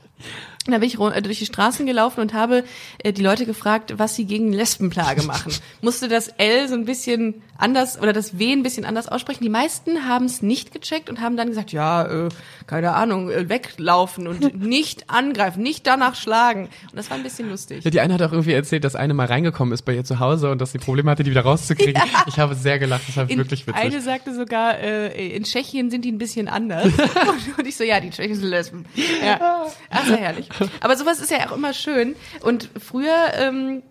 Dann 0.66 0.80
bin 0.80 0.88
ich 0.88 0.98
äh, 1.00 1.22
durch 1.22 1.38
die 1.38 1.46
Straßen 1.46 1.86
gelaufen 1.86 2.20
und 2.20 2.34
habe 2.34 2.64
äh, 2.98 3.12
die 3.12 3.22
Leute 3.22 3.46
gefragt, 3.46 3.94
was 3.96 4.16
sie 4.16 4.26
gegen 4.26 4.52
Lesbenplage 4.52 5.22
machen. 5.22 5.52
Musste 5.80 6.08
das 6.08 6.28
L 6.28 6.68
so 6.68 6.74
ein 6.74 6.84
bisschen 6.84 7.42
anders 7.56 8.00
oder 8.00 8.12
das 8.12 8.38
W 8.38 8.52
ein 8.52 8.62
bisschen 8.62 8.84
anders 8.84 9.08
aussprechen. 9.08 9.42
Die 9.42 9.50
meisten 9.50 10.06
haben 10.06 10.26
es 10.26 10.42
nicht 10.42 10.72
gecheckt 10.72 11.08
und 11.10 11.20
haben 11.20 11.36
dann 11.36 11.48
gesagt, 11.48 11.72
ja, 11.72 12.04
äh, 12.04 12.28
keine 12.66 12.92
Ahnung, 12.94 13.30
äh, 13.30 13.48
weglaufen 13.48 14.28
und 14.28 14.60
nicht 14.62 15.08
angreifen, 15.10 15.62
nicht 15.62 15.86
danach 15.86 16.14
schlagen. 16.14 16.68
Und 16.90 16.96
das 16.96 17.08
war 17.10 17.16
ein 17.16 17.22
bisschen 17.22 17.48
lustig. 17.48 17.84
ja, 17.84 17.90
die 17.90 18.00
eine 18.00 18.14
hat 18.14 18.22
auch 18.22 18.32
irgendwie 18.32 18.52
erzählt, 18.52 18.84
dass 18.84 18.94
eine 18.94 19.14
mal 19.14 19.26
reingekommen 19.26 19.72
ist 19.72 19.82
bei 19.82 19.94
ihr 19.94 20.04
zu 20.04 20.20
Hause 20.20 20.50
und 20.50 20.60
dass 20.60 20.72
sie 20.72 20.78
Probleme 20.78 21.10
hatte, 21.10 21.22
die 21.22 21.30
wieder 21.30 21.42
rauszukriegen. 21.42 22.02
Ich 22.26 22.38
habe 22.38 22.54
sehr 22.54 22.78
gelacht, 22.78 23.02
das 23.08 23.16
war 23.16 23.30
In, 23.30 23.38
wirklich 23.38 23.66
witzig. 23.66 23.82
eine 23.82 24.00
sagte 24.02 24.34
sogar, 24.34 24.78
äh, 24.78 25.28
in 25.34 25.44
Tschechien 25.44 25.90
sind 25.90 26.04
die 26.04 26.12
ein 26.12 26.18
bisschen 26.18 26.46
anders. 26.48 26.84
und, 26.86 27.58
und 27.58 27.66
ich 27.66 27.76
so, 27.76 27.84
ja, 27.84 28.00
die 28.00 28.10
Tschechen 28.10 28.34
sind 28.36 28.48
Lesben. 28.50 28.84
Ja, 29.24 29.66
ach, 29.90 30.06
sehr 30.06 30.16
herrlich. 30.18 30.47
Aber 30.80 30.96
sowas 30.96 31.20
ist 31.20 31.30
ja 31.30 31.48
auch 31.48 31.56
immer 31.56 31.72
schön. 31.72 32.16
Und 32.42 32.68
früher, 32.78 33.32
ähm, 33.34 33.82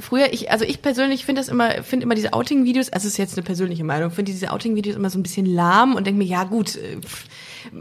früher, 0.00 0.32
ich, 0.32 0.50
also 0.50 0.64
ich 0.64 0.82
persönlich 0.82 1.24
finde 1.24 1.40
das 1.40 1.48
immer, 1.48 1.82
finde 1.82 2.04
immer 2.04 2.14
diese 2.14 2.32
Outing-Videos, 2.32 2.90
also 2.90 3.08
ist 3.08 3.16
jetzt 3.16 3.36
eine 3.36 3.44
persönliche 3.44 3.84
Meinung, 3.84 4.10
finde 4.10 4.32
diese 4.32 4.50
Outing-Videos 4.50 4.96
immer 4.96 5.10
so 5.10 5.18
ein 5.18 5.22
bisschen 5.22 5.46
lahm 5.46 5.94
und 5.94 6.06
denke 6.06 6.18
mir, 6.18 6.26
ja 6.26 6.44
gut, 6.44 6.76
äh, 6.76 7.00
pff, 7.00 7.24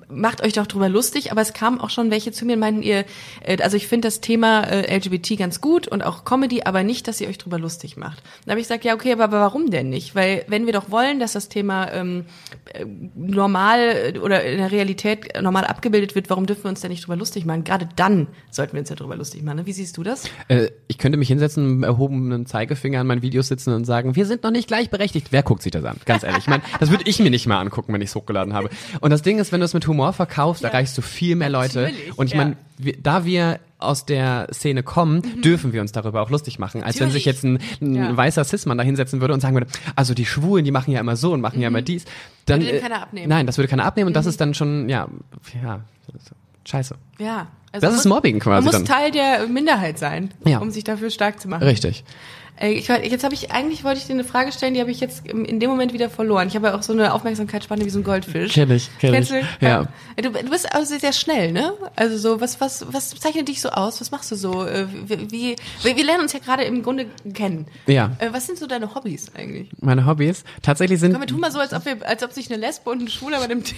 macht 0.10 0.43
euch 0.43 0.54
doch 0.54 0.67
drüber 0.67 0.89
lustig, 0.89 1.32
aber 1.32 1.41
es 1.41 1.54
kamen 1.54 1.80
auch 1.80 1.89
schon 1.89 2.12
welche 2.12 2.32
zu 2.32 2.46
mir 2.46 2.54
und 2.54 2.60
meinten 2.60 2.82
ihr, 2.82 3.06
äh, 3.41 3.62
also 3.62 3.78
ich 3.78 3.88
finde 3.88 4.08
das 4.08 4.22
Thema 4.22 4.63
äh, 4.63 4.96
LGBT 4.96 5.38
ganz 5.38 5.62
gut 5.62 5.88
und 5.88 6.04
auch 6.04 6.26
Comedy, 6.26 6.63
aber 6.63 6.84
nicht, 6.84 7.08
dass 7.08 7.22
ihr 7.22 7.28
euch 7.28 7.38
drüber 7.38 7.60
lustig 7.60 7.98
macht. 7.98 8.22
Dann 8.46 8.52
habe 8.52 8.62
ich 8.62 8.67
gesagt, 8.67 8.86
ja 8.86 8.93
okay, 8.93 9.13
aber, 9.13 9.32
warum 9.32 9.69
denn 9.69 9.89
nicht? 9.89 10.15
Weil 10.15 10.46
wenn 10.48 10.65
wir 10.65 10.74
doch 10.74 10.91
wollen, 10.91 11.19
dass 11.19 11.34
das 11.34 11.50
Thema 11.50 11.91
ähm, 11.91 12.26
äh, 12.74 12.86
normal 13.15 14.13
oder 14.22 14.43
in 14.43 14.58
der 14.58 14.72
Realität 14.72 15.41
normal 15.41 15.65
abgebildet 15.65 16.15
wird, 16.15 16.30
warum 16.30 16.46
dürfen 16.46 16.65
wir 16.65 16.69
uns 16.69 16.82
denn 16.82 16.91
nicht 16.91 17.06
drüber 17.06 17.15
lustig 17.15 17.46
machen? 17.46 17.63
Gerade 17.63 17.89
dann 17.96 18.28
sollten 18.52 18.74
wir 18.74 18.80
uns 18.80 18.89
ja 18.89 18.96
drüber 18.96 19.15
lustig 19.15 19.43
machen. 19.43 19.58
Ne? 19.58 19.65
Wie 19.65 19.74
siehst 19.74 19.98
du 19.98 20.04
das? 20.04 20.26
Äh, 20.48 20.69
ich 20.88 20.98
könnte 20.98 21.17
mich 21.17 21.28
hinsetzen, 21.28 21.80
mit 21.80 21.88
erhobenen 21.88 22.46
Zeigefinger 22.46 23.00
an 23.00 23.08
meinen 23.08 23.22
Videos 23.22 23.48
sitzen 23.48 23.74
und 23.74 23.86
sagen, 23.86 24.15
wir 24.15 24.26
sind 24.26 24.43
noch 24.43 24.52
nicht 24.52 24.67
gleichberechtigt. 24.67 25.28
Wer 25.32 25.43
guckt 25.43 25.62
sich 25.62 25.72
das 25.72 25.84
an? 25.86 25.98
Ganz 26.06 26.24
ehrlich. 26.24 26.39
Ich 26.39 26.48
meine, 26.48 26.63
das 26.80 26.89
würde 26.91 27.04
ich 27.08 27.19
mir 27.19 27.30
nicht 27.30 27.48
mal 27.48 27.60
angucken, 27.60 27.93
wenn 27.93 28.02
ich 28.02 28.10
es 28.10 28.15
hochgeladen 28.15 28.54
habe. 28.54 28.69
Und 29.02 29.12
das 29.12 29.22
Ding 29.22 29.39
ist, 29.39 29.52
wenn 29.52 29.60
du 29.60 29.65
es 29.65 29.73
mit 29.74 29.88
Humor 29.88 30.14
verkaufst, 30.14 30.64
Ja. 30.64 30.70
erreichst 30.70 30.98
du 30.98 31.02
viel 31.02 31.36
mehr 31.36 31.50
Leute. 31.50 31.82
Natürlich, 31.84 32.18
Und 32.18 32.28
ich 32.28 32.34
ja. 32.34 32.38
meine, 32.38 32.56
da 33.02 33.26
wir 33.26 33.60
aus 33.80 34.06
der 34.06 34.48
Szene 34.54 34.82
kommen, 34.84 35.22
dürfen 35.42 35.74
wir 35.74 35.82
uns 35.82 35.92
darüber 35.92 36.22
auch 36.22 36.30
lustig 36.30 36.58
machen. 36.60 36.84
Als 36.84 37.00
wenn 37.00 37.12
sich 37.12 37.26
Mhm. 37.26 37.32
Natürlich. 37.34 37.60
jetzt 37.62 37.82
ein, 37.82 37.88
ein 37.90 37.96
Ja. 37.96 38.18
weißer 38.18 38.44
Cis-Mann 38.46 38.78
da 38.78 38.84
hinsetzen 38.84 39.20
würde 39.22 39.34
und 39.34 39.42
sagen 39.42 39.56
würde, 39.56 39.68
also 39.96 40.14
die 40.14 40.26
Schwulen, 40.26 40.64
die 40.64 40.72
machen 40.72 40.92
ja 40.92 41.00
immer 41.02 41.16
so 41.18 41.34
und 41.34 41.42
machen 41.42 41.60
ja 41.62 41.68
immer 41.68 41.82
dies. 41.82 42.06
Dann, 42.46 42.60
Mhm. 42.62 42.66
Würde 42.66 42.78
äh, 42.78 42.82
keiner 42.82 43.02
abnehmen. 43.02 43.26
Mhm. 43.26 43.30
Nein, 43.30 43.46
das 43.46 43.58
würde 43.58 43.68
keiner 43.68 43.86
abnehmen 43.86 44.08
und 44.08 44.14
das 44.16 44.26
ist 44.26 44.40
dann 44.40 44.54
schon, 44.54 44.88
ja, 44.90 45.08
ja, 45.64 45.82
scheiße. 46.66 46.96
Ja. 47.20 47.48
Also 47.72 47.88
Das 47.88 47.96
ist 47.96 48.06
muss- 48.06 48.14
Mobbing 48.16 48.40
quasi 48.40 48.56
Man 48.56 48.64
muss 48.66 48.74
dann. 48.74 48.86
Teil 48.86 49.12
der 49.12 49.48
Minderheit 49.48 49.98
sein, 49.98 50.32
Ja. 50.46 50.60
um 50.60 50.70
sich 50.72 50.84
dafür 50.84 51.10
stark 51.10 51.40
zu 51.42 51.48
machen. 51.48 51.64
Richtig. 51.64 52.04
Äh, 52.60 52.72
Ich, 52.74 52.88
jetzt 52.88 53.24
habe 53.24 53.34
ich 53.34 53.52
eigentlich 53.52 53.84
wollte 53.84 54.00
ich 54.00 54.06
dir 54.08 54.13
eine 54.13 54.24
Frage 54.24 54.52
stellen, 54.52 54.74
die 54.74 54.80
habe 54.80 54.92
ich 54.92 55.00
jetzt 55.00 55.28
in 55.28 55.60
dem 55.60 55.70
Moment 55.70 55.94
wieder 55.94 56.10
verloren. 56.10 56.48
Ich 56.48 56.56
habe 56.56 56.68
ja 56.68 56.76
auch 56.76 56.84
so 56.84 56.94
eine 56.94 57.13
Aufmerksamkeitsspanne 57.13 57.84
wie 57.86 57.89
so 57.89 58.00
ein 58.00 58.04
Goldfisch. 58.04 58.54
Kenn 58.54 58.70
ich, 58.72 58.89
kenn 59.00 59.13
Kennst 59.13 59.32
ich. 59.32 59.44
du? 59.60 59.66
Ja. 59.66 59.88
Du, 60.18 60.30
du 60.32 60.50
bist 60.50 60.74
also 60.74 60.98
sehr 60.98 61.13
schnell, 61.13 61.52
ne? 61.52 61.74
Also 61.96 62.18
so 62.18 62.39
was 62.42 62.62
was 62.62 62.86
was 62.92 63.10
zeichnet 63.12 63.48
dich 63.48 63.62
so 63.62 63.70
aus? 63.70 64.00
Was 64.02 64.12
machst 64.12 64.32
du 64.32 64.36
so? 64.36 64.66
Äh, 64.66 64.86
Wie, 65.08 65.56
wie 65.82 65.96
wir, 65.96 66.04
lernen 66.06 66.22
uns 66.24 66.34
ja 66.34 66.39
gerade 66.39 66.63
im 66.63 66.84
Grunde 66.84 67.08
kennen. 67.34 67.66
Ja. 67.88 68.12
Äh, 68.20 68.30
Was 68.32 68.46
sind 68.46 68.58
so 68.60 68.68
deine 68.68 68.94
Hobbys 68.94 69.32
eigentlich? 69.36 69.70
Meine 69.82 70.06
Hobbys 70.06 70.44
tatsächlich 70.62 71.00
sind. 71.00 71.13
Komm, 71.13 71.22
wir 71.22 71.28
tun 71.28 71.39
mal 71.39 71.52
so, 71.52 71.60
als 71.60 71.74
ob 71.74 71.86
wir, 71.86 71.98
als 72.08 72.24
ob 72.24 72.32
sich 72.34 72.52
eine 72.52 72.60
Lesbe 72.60 72.89
und 72.89 73.02
ein 73.02 73.08
Schwuler 73.10 73.39
bei 73.39 73.48
dem 73.48 73.63
Date. 73.63 73.74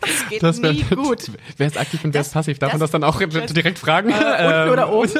Das 0.00 0.28
geht 0.28 0.42
Das 0.42 0.62
wär- 0.62 0.72
nie 0.72 0.82
gut. 0.94 1.30
Wer 1.56 1.66
ist 1.66 1.78
aktiv 1.78 2.04
und 2.04 2.12
wer 2.14 2.20
Das- 2.20 2.28
ist 2.28 2.32
passiv? 2.34 2.58
Darf 2.58 2.72
man 2.72 2.80
das- 2.80 2.90
das 2.90 3.00
dann 3.00 3.04
auch 3.04 3.18
das- 3.20 3.52
direkt 3.52 3.78
fragen? 3.78 4.08
Unten 4.12 4.22
Ähm, 4.38 4.70
oder 4.70 4.92
oben? 4.92 5.08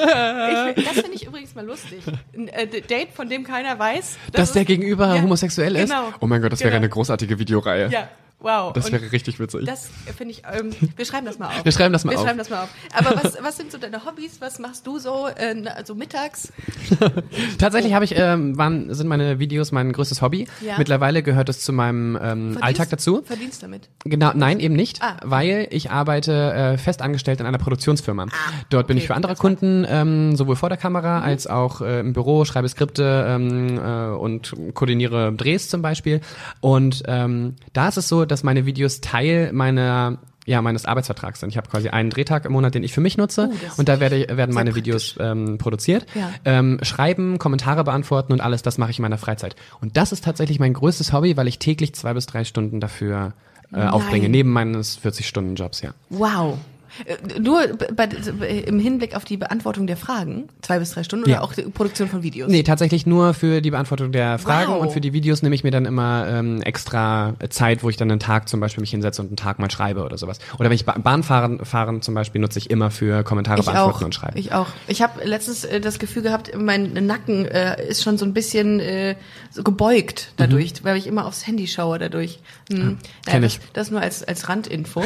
Ich, 0.76 0.84
das 0.84 0.94
finde 0.94 1.12
ich 1.14 1.26
übrigens 1.26 1.54
mal 1.54 1.64
lustig. 1.64 2.00
Äh, 2.32 2.66
Date, 2.98 3.12
von 3.14 3.28
dem 3.28 3.44
keiner 3.44 3.78
weiß, 3.78 4.18
dass 4.32 4.52
der 4.52 4.62
ist- 4.62 4.68
Gegenüber 4.68 5.14
Ja, 5.14 5.22
homosexuell 5.22 5.76
ist? 5.76 5.90
Genau. 5.90 6.12
Oh 6.20 6.26
mein 6.26 6.42
Gott, 6.42 6.52
das 6.52 6.60
wäre 6.60 6.70
Genau. 6.70 6.78
eine 6.78 6.88
großartige 6.88 7.38
Videoreihe. 7.38 7.88
Ja, 7.90 8.08
wow. 8.40 8.72
Das 8.72 8.90
wäre 8.92 9.10
richtig 9.12 9.38
witzig. 9.40 9.64
Das 9.66 9.88
finde 10.16 10.32
ich, 10.32 10.42
ähm, 10.50 10.70
wir 10.96 11.04
schreiben 11.04 11.26
das 11.26 11.38
mal 11.38 11.48
auf. 11.48 11.64
Wir 11.64 11.72
schreiben 11.72 11.92
das 11.92 12.04
mal 12.04 12.12
wir 12.12 12.18
auf. 12.18 12.24
schreiben 12.24 12.38
das 12.38 12.50
mal 12.50 12.62
auf. 12.64 12.68
Aber 12.94 13.22
was, 13.22 13.38
was 13.42 13.56
sind 13.56 13.72
so 13.72 13.78
deine 13.78 14.04
Hobbys? 14.04 14.40
Was 14.40 14.58
machst 14.58 14.86
du 14.86 14.98
so, 14.98 15.26
äh, 15.26 15.54
na, 15.54 15.84
so 15.84 15.94
mittags? 15.94 16.52
Tatsächlich 17.58 17.92
habe 17.94 18.04
ich, 18.04 18.14
ähm, 18.16 18.56
waren, 18.58 18.92
sind 18.94 19.08
meine 19.08 19.38
Videos 19.38 19.72
mein 19.72 19.92
größtes 19.92 20.22
Hobby. 20.22 20.46
Ja. 20.64 20.78
Mittlerweile 20.78 21.22
gehört 21.22 21.48
es 21.48 21.60
zu 21.60 21.72
meinem 21.72 22.16
ähm, 22.16 22.52
Verdienst- 22.52 22.62
Alltag 22.62 22.90
dazu. 22.90 23.22
Verdienst 23.24 23.62
damit. 23.62 23.88
Genau, 24.04 24.32
nein, 24.34 24.60
eben 24.60 24.74
nicht, 24.74 25.02
Ah, 25.02 25.16
weil 25.24 25.66
ich 25.70 25.90
arbeite 25.90 26.52
äh, 26.52 26.78
fest 26.78 27.02
angestellt 27.02 27.40
in 27.40 27.46
einer 27.46 27.58
Produktionsfirma. 27.58 28.26
Dort 28.70 28.86
bin 28.86 28.96
okay, 28.96 29.02
ich 29.02 29.06
für 29.08 29.14
andere 29.14 29.34
Kunden 29.36 29.84
ähm, 29.88 30.36
sowohl 30.36 30.56
vor 30.56 30.68
der 30.68 30.78
Kamera 30.78 31.20
als 31.20 31.46
auch 31.46 31.80
äh, 31.80 32.00
im 32.00 32.12
Büro, 32.12 32.44
schreibe 32.44 32.68
Skripte 32.68 33.26
ähm, 33.28 33.78
äh, 33.78 34.16
und 34.16 34.54
koordiniere 34.74 35.32
Drehs 35.32 35.68
zum 35.68 35.82
Beispiel. 35.82 36.20
Und 36.60 37.02
ähm, 37.06 37.56
da 37.72 37.88
ist 37.88 37.96
es 37.96 38.08
so, 38.08 38.24
dass 38.30 38.44
meine 38.44 38.66
Videos 38.66 39.00
Teil 39.00 39.52
meiner 39.52 40.18
ja, 40.48 40.62
meines 40.62 40.86
Arbeitsvertrags 40.86 41.40
sind. 41.40 41.50
Ich 41.50 41.58
habe 41.58 41.68
quasi 41.68 41.90
einen 41.90 42.08
Drehtag 42.08 42.46
im 42.46 42.52
Monat, 42.52 42.74
den 42.74 42.82
ich 42.82 42.94
für 42.94 43.02
mich 43.02 43.18
nutze 43.18 43.50
Oh, 43.52 43.72
und 43.76 43.88
da 43.88 44.00
werde, 44.00 44.26
werden 44.34 44.54
meine. 44.54 44.74
Videos 44.74 45.16
ähm, 45.20 45.58
produziert. 45.58 46.06
Ja. 46.14 46.30
Ähm, 46.46 46.78
schreiben, 46.82 47.38
Kommentare 47.38 47.84
beantworten 47.84 48.32
und 48.32 48.40
alles, 48.40 48.62
das 48.62 48.78
mache 48.78 48.90
ich 48.90 48.98
in 48.98 49.02
meiner 49.02 49.18
Freizeit. 49.18 49.56
Und 49.82 49.98
das 49.98 50.10
ist 50.10 50.24
tatsächlich 50.24 50.58
mein 50.58 50.72
größtes 50.72 51.12
Hobby, 51.12 51.36
weil 51.36 51.48
ich 51.48 51.58
täglich 51.58 51.94
zwei 51.94 52.14
bis 52.14 52.24
drei 52.26 52.44
Stunden 52.44 52.80
dafür 52.80 53.34
äh, 53.74 53.82
aufbringe, 53.82 54.30
neben 54.30 54.50
meines 54.50 54.98
40-Stunden-Jobs, 54.98 55.82
ja. 55.82 55.90
Wow. 56.08 56.56
Äh, 57.04 57.38
Nur 57.40 57.62
bei, 57.94 58.04
im 58.06 58.78
Hinblick 58.80 59.14
auf 59.16 59.24
die 59.24 59.36
Beantwortung 59.36 59.86
der 59.86 59.96
Fragen, 59.96 60.48
zwei 60.62 60.78
bis 60.78 60.92
drei 60.92 61.02
Stunden, 61.02 61.28
Ja. 61.28 61.38
oder 61.38 61.44
auch 61.44 61.52
die 61.54 61.62
Produktion 61.62 62.08
von 62.08 62.22
Videos? 62.22 62.50
Nee, 62.50 62.62
tatsächlich 62.62 63.06
nur 63.06 63.34
für 63.34 63.60
die 63.60 63.70
Beantwortung 63.70 64.12
der 64.12 64.38
Fragen 64.38 64.72
Wow. 64.72 64.82
und 64.82 64.92
für 64.92 65.00
die 65.00 65.12
Videos 65.12 65.42
nehme 65.42 65.54
ich 65.54 65.64
mir 65.64 65.70
dann 65.70 65.84
immer 65.86 66.26
ähm, 66.28 66.62
extra 66.62 67.34
Zeit, 67.50 67.82
wo 67.82 67.90
ich 67.90 67.96
dann 67.96 68.10
einen 68.10 68.20
Tag 68.20 68.48
zum 68.48 68.60
Beispiel 68.60 68.80
mich 68.80 68.90
hinsetze 68.90 69.22
und 69.22 69.28
einen 69.28 69.36
Tag 69.36 69.58
mal 69.58 69.70
schreibe 69.70 70.04
oder 70.04 70.18
sowas. 70.18 70.38
Oder 70.58 70.68
wenn 70.70 70.74
ich 70.74 70.84
ba 70.84 70.96
Bahn 70.98 71.22
fahren, 71.22 71.64
fahren 71.64 72.02
zum 72.02 72.14
Beispiel, 72.14 72.40
nutze 72.40 72.58
ich 72.58 72.70
immer 72.70 72.90
für 72.90 73.22
Kommentare 73.22 73.60
Ich 73.60 73.66
beantworten 73.66 73.98
auch. 73.98 74.04
und 74.06 74.14
schreiben. 74.14 74.38
Ich 74.38 74.52
auch. 74.52 74.66
Ich 74.86 75.02
habe 75.02 75.24
letztens 75.24 75.64
äh, 75.64 75.80
das 75.80 75.98
Gefühl 75.98 76.22
gehabt, 76.22 76.50
mein 76.56 76.92
Nacken 77.06 77.44
äh, 77.46 77.86
ist 77.88 78.02
schon 78.02 78.18
so 78.18 78.24
ein 78.24 78.34
bisschen 78.34 78.80
äh, 78.80 79.14
so 79.50 79.62
gebeugt 79.62 80.32
dadurch, 80.36 80.72
weil 80.84 80.96
ich 80.96 81.06
immer 81.06 81.26
aufs 81.26 81.46
Handy 81.46 81.66
schaue 81.66 81.98
dadurch. 81.98 82.40
Hm. 82.70 82.98
kenn 83.26 83.42
das, 83.42 83.54
ich. 83.54 83.60
das 83.72 83.90
nur 83.90 84.00
als 84.00 84.22
als 84.24 84.48
Randinfo. 84.48 85.02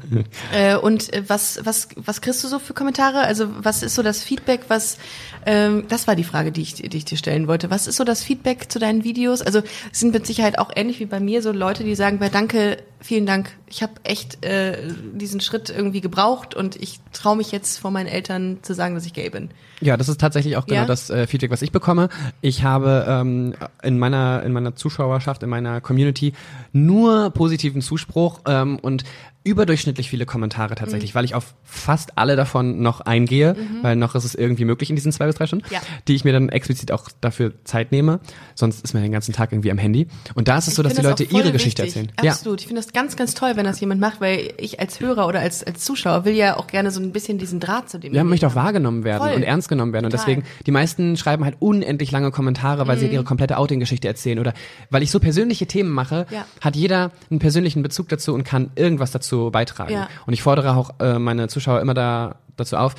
äh, 0.52 0.76
und 0.76 1.12
äh, 1.12 1.25
was 1.28 1.60
was 1.64 1.88
was 1.96 2.20
kriegst 2.20 2.42
du 2.44 2.48
so 2.48 2.58
für 2.58 2.74
Kommentare? 2.74 3.20
Also 3.20 3.48
was 3.58 3.82
ist 3.82 3.94
so 3.94 4.02
das 4.02 4.22
Feedback? 4.22 4.62
Was 4.68 4.98
ähm, 5.44 5.84
das 5.88 6.06
war 6.06 6.16
die 6.16 6.24
Frage, 6.24 6.52
die 6.52 6.62
ich 6.62 6.74
die 6.74 6.96
ich 6.96 7.04
dir 7.04 7.16
stellen 7.16 7.48
wollte. 7.48 7.70
Was 7.70 7.86
ist 7.86 7.96
so 7.96 8.04
das 8.04 8.22
Feedback 8.22 8.70
zu 8.70 8.78
deinen 8.78 9.04
Videos? 9.04 9.42
Also 9.42 9.62
es 9.92 10.00
sind 10.00 10.12
mit 10.12 10.26
Sicherheit 10.26 10.58
auch 10.58 10.70
ähnlich 10.74 11.00
wie 11.00 11.06
bei 11.06 11.20
mir 11.20 11.42
so 11.42 11.52
Leute, 11.52 11.84
die 11.84 11.94
sagen, 11.94 12.18
bei 12.18 12.28
danke, 12.28 12.78
vielen 13.00 13.26
Dank. 13.26 13.50
Ich 13.68 13.82
habe 13.82 13.92
echt 14.04 14.44
äh, 14.44 14.78
diesen 15.14 15.40
Schritt 15.40 15.70
irgendwie 15.70 16.00
gebraucht 16.00 16.54
und 16.54 16.76
ich 16.76 17.00
traue 17.12 17.36
mich 17.36 17.52
jetzt 17.52 17.78
vor 17.78 17.90
meinen 17.90 18.06
Eltern 18.06 18.58
zu 18.62 18.74
sagen, 18.74 18.94
dass 18.94 19.06
ich 19.06 19.12
gay 19.12 19.28
bin. 19.30 19.50
Ja, 19.80 19.96
das 19.96 20.08
ist 20.08 20.20
tatsächlich 20.20 20.56
auch 20.56 20.66
genau 20.66 20.80
Ja? 20.82 20.86
das 20.86 21.10
äh, 21.10 21.26
Feedback, 21.26 21.50
was 21.50 21.62
ich 21.62 21.72
bekomme. 21.72 22.08
Ich 22.40 22.62
habe 22.62 23.04
ähm, 23.08 23.54
in 23.82 23.98
meiner 23.98 24.42
in 24.44 24.52
meiner 24.52 24.74
Zuschauerschaft, 24.76 25.42
in 25.42 25.50
meiner 25.50 25.80
Community 25.80 26.32
nur 26.72 27.30
positiven 27.30 27.82
Zuspruch 27.82 28.40
ähm, 28.46 28.78
und 28.80 29.04
überdurchschnittlich 29.44 30.10
viele 30.10 30.26
Kommentare 30.26 30.74
tatsächlich, 30.74 31.12
Mhm. 31.12 31.18
weil 31.18 31.24
ich 31.24 31.34
auf 31.36 31.54
fast 31.62 32.18
alle 32.18 32.34
davon 32.34 32.82
noch 32.82 33.00
eingehe, 33.02 33.54
weil 33.82 33.94
noch 33.94 34.16
ist 34.16 34.24
es 34.24 34.34
irgendwie 34.34 34.64
möglich 34.64 34.90
in 34.90 34.96
diesen 34.96 35.12
zwei 35.12 35.26
bis 35.26 35.36
drei 35.36 35.46
Stunden, 35.46 35.64
Ja. 35.70 35.80
die 36.08 36.16
ich 36.16 36.24
mir 36.24 36.32
dann 36.32 36.48
explizit 36.48 36.90
auch 36.90 37.08
dafür 37.20 37.52
Zeit 37.62 37.92
nehme. 37.92 38.18
Sonst 38.56 38.82
ist 38.84 38.92
man 38.92 39.04
den 39.04 39.12
ganzen 39.12 39.32
Tag 39.32 39.52
irgendwie 39.52 39.70
am 39.70 39.78
Handy. 39.78 40.08
Und 40.34 40.48
da 40.48 40.58
ist 40.58 40.66
es 40.66 40.74
so, 40.74 40.82
dass 40.82 40.94
die 40.94 41.02
Leute 41.02 41.22
das 41.24 41.30
voll 41.32 41.42
ihre 41.42 41.52
Geschichte 41.52 41.84
wichtig. 41.84 42.02
erzählen. 42.02 42.28
Absolut. 42.28 42.60
Ich 42.60 42.66
finde 42.66 42.80
das 42.86 42.92
ganz, 42.92 43.16
ganz 43.16 43.34
toll, 43.34 43.52
wenn 43.56 43.64
das 43.64 43.80
jemand 43.80 44.00
macht, 44.00 44.20
weil 44.20 44.52
ich 44.58 44.80
als 44.80 45.00
Hörer 45.00 45.26
oder 45.26 45.40
als, 45.40 45.64
als 45.64 45.84
Zuschauer 45.84 46.24
will 46.24 46.34
ja 46.34 46.56
auch 46.56 46.66
gerne 46.66 46.90
so 46.90 47.00
ein 47.00 47.12
bisschen 47.12 47.38
diesen 47.38 47.60
Draht 47.60 47.90
zu 47.90 47.98
dem. 47.98 48.14
Ja, 48.14 48.22
man 48.22 48.30
möchte 48.30 48.46
auch 48.46 48.54
wahrgenommen 48.54 49.04
werden 49.04 49.22
Voll. 49.22 49.34
und 49.34 49.42
ernst 49.42 49.68
genommen 49.68 49.92
werden. 49.92 50.06
Und 50.06 50.12
Total. 50.12 50.26
Mhm. 50.36 50.40
deswegen, 50.42 50.62
die 50.66 50.70
meisten 50.70 51.16
schreiben 51.16 51.44
halt 51.44 51.56
unendlich 51.58 52.10
lange 52.10 52.30
Kommentare, 52.30 52.86
weil 52.86 52.98
sie 52.98 53.06
ihre 53.08 53.24
komplette 53.24 53.58
Outing-Geschichte 53.58 54.08
erzählen. 54.08 54.38
Oder 54.38 54.52
weil 54.90 55.02
ich 55.02 55.10
so 55.10 55.20
persönliche 55.20 55.66
Themen 55.66 55.90
mache, 55.90 56.26
Ja. 56.30 56.46
hat 56.60 56.76
jeder 56.76 57.10
einen 57.30 57.38
persönlichen 57.40 57.82
Bezug 57.82 58.08
dazu 58.08 58.32
und 58.34 58.44
kann 58.44 58.70
irgendwas 58.76 59.10
dazu 59.10 59.50
beitragen. 59.50 59.92
Ja. 59.92 60.08
Und 60.26 60.32
ich 60.32 60.42
fordere 60.42 60.76
auch 60.76 60.90
äh, 61.00 61.18
meine 61.18 61.48
Zuschauer 61.48 61.80
immer 61.80 61.94
da, 61.94 62.36
dazu 62.56 62.76
auf, 62.76 62.94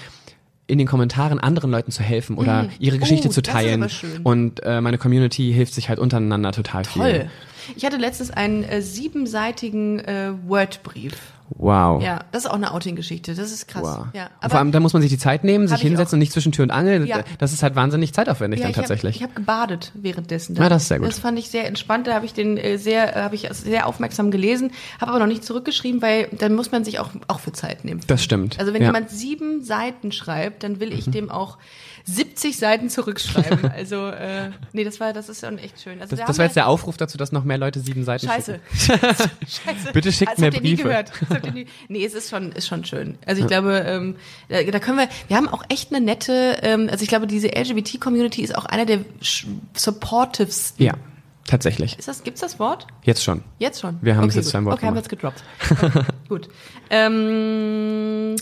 in 0.70 0.78
den 0.78 0.88
Kommentaren 0.88 1.40
anderen 1.40 1.72
Leuten 1.72 1.92
zu 1.92 2.04
helfen 2.04 2.38
oder 2.38 2.68
ihre 2.80 2.98
Geschichte 2.98 3.30
Oh, 3.30 3.32
zu 3.32 3.42
teilen. 3.42 3.88
Und 4.24 4.62
äh, 4.64 4.82
meine 4.82 4.98
Community 4.98 5.54
hilft 5.54 5.74
sich 5.74 5.88
halt 5.88 5.98
untereinander 5.98 6.52
total 6.52 6.84
viel. 6.84 7.30
Ich 7.76 7.86
hatte 7.86 7.98
letztens 7.98 8.32
einen 8.32 8.64
äh, 8.64 8.82
siebenseitigen 8.82 10.00
äh, 10.00 10.32
Wordbrief. 10.46 11.14
Wow. 11.50 12.04
Ja, 12.04 12.26
das 12.32 12.44
ist 12.44 12.50
auch 12.50 12.56
eine 12.56 12.74
Outing-Geschichte. 12.74 13.34
Das 13.34 13.52
ist 13.52 13.68
krass. 13.70 13.84
Wow. 13.84 14.08
Ja, 14.14 14.30
und 14.44 14.50
vor 14.50 14.60
allem, 14.60 14.74
da 14.74 14.82
muss 14.82 14.92
man 14.92 15.02
sich 15.02 15.10
die 15.10 15.18
Zeit 15.18 15.46
nehmen, 15.46 15.68
sich 15.68 15.80
hinsetzen 15.80 16.18
und 16.18 16.20
nicht 16.20 16.34
zwischen 16.34 16.52
Tür 16.52 16.64
und 16.64 16.72
Angel. 16.72 17.08
Ja. 17.08 17.24
Das 17.40 17.54
ist 17.54 17.64
halt 17.64 17.76
wahnsinnig 17.76 18.14
zeitaufwendig 18.14 18.60
Ja, 18.60 18.66
dann 18.66 18.72
ich 18.72 18.78
hab- 18.78 18.84
tatsächlich. 18.84 19.16
Ich 19.18 19.24
habe 19.24 19.34
gebadet 19.34 19.94
währenddessen. 19.96 20.58
Ja, 20.58 20.68
das 20.68 20.84
ist 20.84 20.88
sehr 20.90 21.00
gut. 21.00 21.08
Das 21.08 21.20
fand 21.20 21.40
ich 21.40 21.50
sehr 21.50 21.66
entspannt. 21.66 22.08
Da 22.08 22.16
habe 22.16 22.26
ich 22.26 22.34
den 22.34 22.58
äh, 22.58 22.78
sehr, 22.78 23.16
äh, 23.16 23.22
habe 23.22 23.36
ich 23.36 23.48
sehr 23.52 23.88
aufmerksam 23.88 24.30
gelesen, 24.30 24.72
habe 25.00 25.12
aber 25.12 25.20
noch 25.20 25.28
nicht 25.28 25.46
zurückgeschrieben, 25.46 26.02
weil 26.02 26.28
dann 26.38 26.54
muss 26.54 26.72
man 26.72 26.84
sich 26.84 27.00
auch 27.00 27.12
auch 27.30 27.40
für 27.40 27.54
Zeit 27.54 27.86
nehmen. 27.86 28.02
Das 28.08 28.24
stimmt. 28.24 28.60
Also 28.60 28.74
wenn 28.74 28.82
ja. 28.82 28.90
Mhm. 28.90 28.96
jemand 28.96 29.10
sieben 29.12 29.64
Seiten 29.64 30.12
schreibt, 30.12 30.64
dann 30.64 30.82
will 30.82 30.92
ich 30.92 31.10
dem 31.10 31.32
auch 31.32 31.58
70 32.10 32.58
Seiten 32.58 32.90
zurückschreiben. 32.90 33.70
also 33.76 34.08
äh, 34.08 34.50
nee, 34.74 34.84
das 34.84 35.00
war, 35.00 35.12
das 35.14 35.28
ist 35.30 35.42
schon 35.46 35.58
echt 35.58 35.82
schön. 35.82 36.00
Also 36.02 36.12
Das, 36.16 36.20
da 36.22 36.26
das 36.28 36.38
war 36.38 36.46
jetzt 36.46 36.56
wir- 36.56 36.62
der 36.64 36.68
Aufruf 36.70 36.96
dazu, 36.98 37.18
dass 37.18 37.32
noch 37.32 37.44
mehr 37.44 37.58
Leute 37.58 37.80
sieben 37.82 38.04
Seiten 38.06 38.28
Scheiße. 38.28 38.60
schicken. 38.74 39.00
Scheiße. 39.48 39.92
Bitte 39.94 40.12
schickt 40.12 40.32
das 40.32 40.40
mir 40.40 40.46
habt 40.48 40.56
ihr 40.56 40.62
nie 40.62 40.76
Briefe. 40.76 40.84
gehört. 40.88 41.12
Das 41.20 41.30
habt 41.30 41.46
ihr 41.48 41.52
nie. 41.52 41.68
Nee, 41.90 42.06
es 42.06 42.14
ist 42.14 42.30
schon, 42.30 42.52
ist 42.54 42.68
schon 42.68 42.86
schön. 42.86 43.18
Also 43.26 43.42
ich 43.42 43.48
glaube, 43.48 43.84
ähm, 43.86 44.16
da, 44.50 44.64
da 44.64 44.80
können 44.80 44.98
wir, 44.98 45.10
wir 45.28 45.36
haben 45.38 45.50
auch 45.50 45.64
echt 45.70 45.94
eine 45.94 46.04
nette, 46.04 46.58
ähm, 46.62 46.88
also 46.90 47.04
ich 47.04 47.10
glaube, 47.10 47.28
diese 47.28 47.50
LGBT-Community 47.50 48.42
ist 48.42 48.56
auch 48.56 48.66
einer 48.66 48.86
der 48.86 49.00
supportivsten. 49.76 50.86
Ja, 50.86 50.94
tatsächlich. 51.46 51.98
Ist 52.00 52.08
das, 52.08 52.24
gibt's 52.24 52.42
das 52.42 52.60
Wort? 52.60 52.88
Jetzt 53.04 53.24
schon. 53.24 53.44
Jetzt 53.60 53.82
schon? 53.82 53.98
Wir 54.02 54.16
haben 54.16 54.26
es 54.30 54.36
okay, 54.36 54.40
jetzt 54.40 54.46
gut. 54.48 54.56
einem 54.56 54.66
Wort 54.68 54.76
Okay, 54.78 54.88
haben 54.88 54.96
wir 54.96 55.02
gemacht. 55.02 55.42
jetzt 55.62 55.70
gedroppt. 55.70 55.94
Okay, 55.94 56.14
gut. 56.30 56.50
Ähm, 56.90 58.36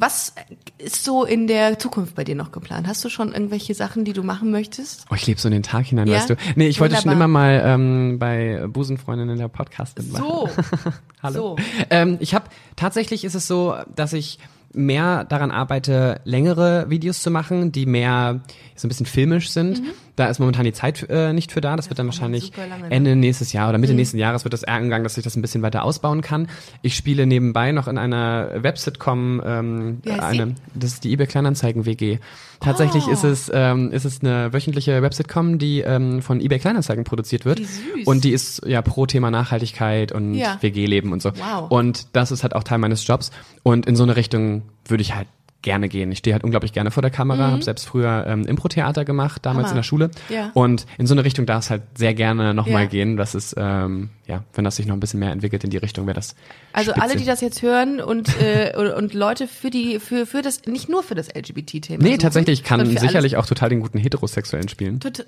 Was 0.00 0.32
ist 0.78 1.02
so 1.04 1.24
in 1.24 1.48
der 1.48 1.78
Zukunft 1.78 2.14
bei 2.14 2.22
dir 2.22 2.36
noch 2.36 2.52
geplant? 2.52 2.86
Hast 2.86 3.04
du 3.04 3.08
schon 3.08 3.32
irgendwelche 3.32 3.74
Sachen, 3.74 4.04
die 4.04 4.12
du 4.12 4.22
machen 4.22 4.50
möchtest? 4.52 5.06
Oh, 5.10 5.14
ich 5.16 5.26
lebe 5.26 5.40
so 5.40 5.48
in 5.48 5.52
den 5.54 5.62
Tag 5.64 5.86
hinein, 5.86 6.06
Ja? 6.06 6.18
weißt 6.18 6.30
du. 6.30 6.36
Nee, 6.54 6.68
ich 6.68 6.78
wollte 6.80 6.94
schon 6.94 7.06
Wunderbar. 7.10 7.24
immer 7.24 7.28
mal 7.28 7.62
ähm, 7.64 8.18
bei 8.20 8.66
Busenfreundinnen 8.68 9.36
der 9.38 9.48
Podcast 9.48 9.98
mitmachen. 9.98 10.24
So. 10.24 10.48
Hallo. 11.22 11.34
So. 11.34 11.56
Ähm, 11.90 12.16
ich 12.20 12.32
habe 12.34 12.44
tatsächlich 12.76 13.24
ist 13.24 13.34
es 13.34 13.48
so, 13.48 13.74
dass 13.96 14.12
ich 14.12 14.38
mehr 14.72 15.24
daran 15.24 15.50
arbeite, 15.50 16.20
längere 16.24 16.88
Videos 16.90 17.20
zu 17.22 17.30
machen, 17.32 17.72
die 17.72 17.86
mehr 17.86 18.40
so 18.76 18.86
ein 18.86 18.90
bisschen 18.90 19.06
filmisch 19.06 19.50
sind. 19.50 19.82
Da 20.18 20.26
ist 20.26 20.40
momentan 20.40 20.64
die 20.64 20.72
Zeit 20.72 21.06
äh, 21.08 21.32
nicht 21.32 21.52
für 21.52 21.60
da. 21.60 21.76
Das, 21.76 21.88
wird 21.90 21.98
dann 21.98 22.06
wahrscheinlich 22.06 22.52
ne? 22.56 22.90
Ende 22.90 23.14
nächstes 23.14 23.52
Jahr 23.52 23.68
oder 23.68 23.78
Mitte 23.78 23.94
nächsten 23.94 24.18
Jahres 24.18 24.44
wird 24.44 24.52
das 24.52 24.64
angegangen, 24.64 25.04
dass 25.04 25.16
ich 25.16 25.22
das 25.22 25.36
ein 25.36 25.42
bisschen 25.42 25.62
weiter 25.62 25.84
ausbauen 25.84 26.22
kann. 26.22 26.48
Ich 26.82 26.96
spiele 26.96 27.24
nebenbei 27.26 27.70
noch 27.70 27.86
in 27.86 27.98
einer 27.98 28.50
Web-Sitcom, 28.62 29.40
ähm, 29.44 30.00
eine, 30.18 30.54
das 30.74 30.94
ist 30.94 31.04
die 31.04 31.12
eBay 31.12 31.26
Kleinanzeigen 31.28 31.86
WG. 31.86 32.18
Tatsächlich 32.60 33.04
Oh. 33.06 33.10
ist 33.12 33.22
es 33.22 33.50
ähm, 33.54 33.92
ist 33.92 34.04
es 34.04 34.20
eine 34.20 34.52
wöchentliche 34.52 35.00
Web-Sitcom, 35.02 35.58
die 35.58 35.80
ähm, 35.82 36.20
von 36.22 36.40
eBay 36.40 36.58
Kleinanzeigen 36.58 37.04
produziert 37.04 37.44
wird 37.44 37.60
und 38.04 38.24
die 38.24 38.32
ist 38.32 38.66
ja 38.66 38.82
pro 38.82 39.06
Thema 39.06 39.30
Nachhaltigkeit 39.30 40.10
und 40.10 40.34
Ja. 40.34 40.58
WG-Leben 40.60 41.12
und 41.12 41.22
so. 41.22 41.30
Wow. 41.36 41.70
Und 41.70 42.08
das 42.16 42.32
ist 42.32 42.42
halt 42.42 42.56
auch 42.56 42.64
Teil 42.64 42.78
meines 42.78 43.06
Jobs. 43.06 43.30
Und 43.62 43.86
in 43.86 43.94
so 43.94 44.02
eine 44.02 44.16
Richtung 44.16 44.62
würde 44.86 45.02
ich 45.02 45.14
halt 45.14 45.28
gerne 45.62 45.88
gehen. 45.88 46.12
Ich 46.12 46.18
stehe 46.18 46.34
halt 46.34 46.44
unglaublich 46.44 46.72
gerne 46.72 46.90
vor 46.92 47.00
der 47.02 47.10
Kamera, 47.10 47.50
habe 47.50 47.62
selbst 47.64 47.84
früher 47.86 48.24
ähm, 48.28 48.46
Impro-Theater 48.46 49.04
gemacht, 49.04 49.44
damals 49.44 49.56
Mhm. 49.56 49.62
Hammer. 49.64 49.70
in 49.72 49.76
der 49.76 49.82
Schule. 49.82 50.10
Ja. 50.28 50.50
Und 50.54 50.86
in 50.98 51.06
so 51.08 51.14
eine 51.14 51.24
Richtung 51.24 51.46
darf 51.46 51.64
es 51.64 51.70
halt 51.70 51.82
sehr 51.96 52.14
gerne 52.14 52.54
nochmal 52.54 52.82
Ja. 52.84 52.88
gehen. 52.88 53.16
Das 53.16 53.34
ist, 53.34 53.56
ähm, 53.58 54.10
ja, 54.28 54.44
wenn 54.54 54.64
das 54.64 54.76
sich 54.76 54.86
noch 54.86 54.94
ein 54.94 55.00
bisschen 55.00 55.18
mehr 55.20 55.32
entwickelt 55.32 55.64
in 55.64 55.70
die 55.70 55.76
Richtung, 55.78 56.06
wäre 56.06 56.14
das 56.14 56.36
Also 56.72 56.92
spitze. 56.92 57.02
alle, 57.08 57.16
die 57.16 57.24
das 57.24 57.40
jetzt 57.40 57.62
hören 57.62 58.00
und, 58.00 58.28
äh, 58.40 58.72
und, 58.96 59.14
Leute 59.14 59.48
für 59.48 59.70
die, 59.70 59.98
für, 59.98 60.26
für 60.26 60.42
das, 60.42 60.66
nicht 60.66 60.88
nur 60.88 61.02
für 61.02 61.16
das 61.16 61.28
LGBT-Thema. 61.34 62.02
Nee, 62.02 62.10
suchen, 62.10 62.18
tatsächlich, 62.20 62.60
ich 62.60 62.64
kann 62.64 62.86
sicherlich 62.96 63.36
auch 63.36 63.46
total 63.46 63.68
den 63.70 63.80
guten 63.80 63.98
Heterosexuellen 63.98 64.68
spielen. 64.68 65.00
alles. 65.02 65.18
Tot- 65.18 65.26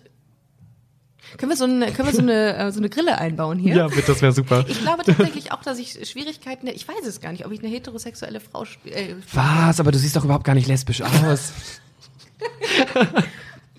Können 1.39 1.51
wir 1.51 1.57
so 1.57 1.65
eine, 1.65 1.93
können 1.93 2.09
wir 2.09 2.15
so 2.15 2.23
eine, 2.23 2.57
äh, 2.57 2.73
so 2.73 2.79
eine 2.81 2.89
Grille 2.89 3.19
einbauen 3.19 3.59
hier? 3.59 3.75
Ja, 3.77 3.89
bitte, 3.89 4.03
das 4.13 4.23
wäre 4.23 4.33
super. 4.33 4.65
Ich 4.69 4.81
glaube 4.81 5.05
tatsächlich 5.05 5.53
auch, 5.53 5.63
dass 5.63 5.79
ich 5.79 5.99
Schwierigkeiten, 6.09 6.67
ich 6.67 6.87
weiß 6.87 7.07
es 7.07 7.21
gar 7.21 7.33
nicht, 7.33 7.47
ob 7.47 7.53
ich 7.53 7.61
eine 7.61 7.69
heterosexuelle 7.69 8.41
Frau 8.41 8.65
spiele. 8.65 8.95
Äh, 8.97 9.15
Was? 9.33 9.81
Aber 9.81 9.93
du 9.93 9.99
siehst 9.99 10.17
doch 10.17 10.25
überhaupt 10.25 10.45
gar 10.45 10.55
nicht 10.55 10.67
lesbisch 10.69 11.03
aus. 11.03 11.53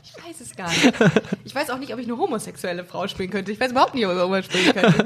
ich 0.04 0.24
weiß 0.24 0.42
es 0.42 0.56
gar 0.56 0.70
nicht. 0.70 0.94
Ich 1.46 1.56
weiß 1.56 1.70
auch 1.70 1.78
nicht, 1.80 1.94
ob 1.94 2.00
ich 2.00 2.06
eine 2.08 2.18
homosexuelle 2.18 2.84
Frau 2.86 3.08
spielen 3.08 3.30
könnte. 3.30 3.52
Ich 3.52 3.60
weiß 3.60 3.72
überhaupt 3.72 3.94
nicht, 3.96 4.06
ob 4.06 4.12
ich 4.12 4.18
irgendwas 4.18 4.46
spielen 4.46 4.74
könnte. 4.74 5.06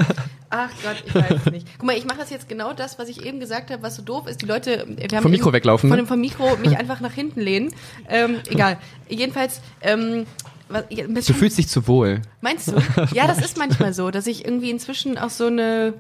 Ach 0.50 0.70
Gott, 0.84 1.04
ich 1.06 1.16
weiß 1.16 1.40
es 1.46 1.52
nicht. 1.52 1.68
Guck 1.78 1.88
mal, 1.88 1.98
ich 1.98 2.06
mache 2.06 2.20
das 2.20 2.30
jetzt 2.30 2.48
genau 2.48 2.74
das, 2.74 3.00
was 3.00 3.10
ich 3.10 3.26
eben 3.26 3.40
gesagt 3.40 3.72
habe, 3.72 3.82
was 3.84 3.96
so 3.96 4.02
doof 4.04 4.28
ist. 4.28 4.42
Die 4.42 4.46
Leute, 4.46 4.86
wir 4.88 5.18
haben 5.18 5.24
Vom 5.24 5.32
Mikro 5.32 5.48
eben- 5.50 5.54
weglaufen, 5.56 5.90
Von 5.90 5.98
ne? 5.98 6.04
dem 6.04 6.08
vom 6.08 6.20
Mikro 6.22 6.56
mich 6.58 6.78
einfach 6.78 7.02
nach 7.02 7.14
hinten 7.14 7.42
lehnen. 7.42 7.74
Ähm, 8.08 8.40
egal. 8.48 8.78
Jedenfalls, 9.10 9.62
ähm, 9.82 10.26
Du 10.70 11.34
fühlst 11.34 11.58
dich 11.58 11.68
zu 11.68 11.88
wohl. 11.88 12.22
Meinst 12.42 12.70
du? 12.70 12.74
Ja, 13.14 13.28
das 13.28 13.40
ist 13.40 13.58
manchmal 13.58 13.94
so, 13.94 14.10
dass 14.12 14.26
ich 14.28 14.46
irgendwie 14.46 14.72
inzwischen 14.72 15.18
auch 15.18 15.30
so 15.30 15.48
eine. 15.48 15.94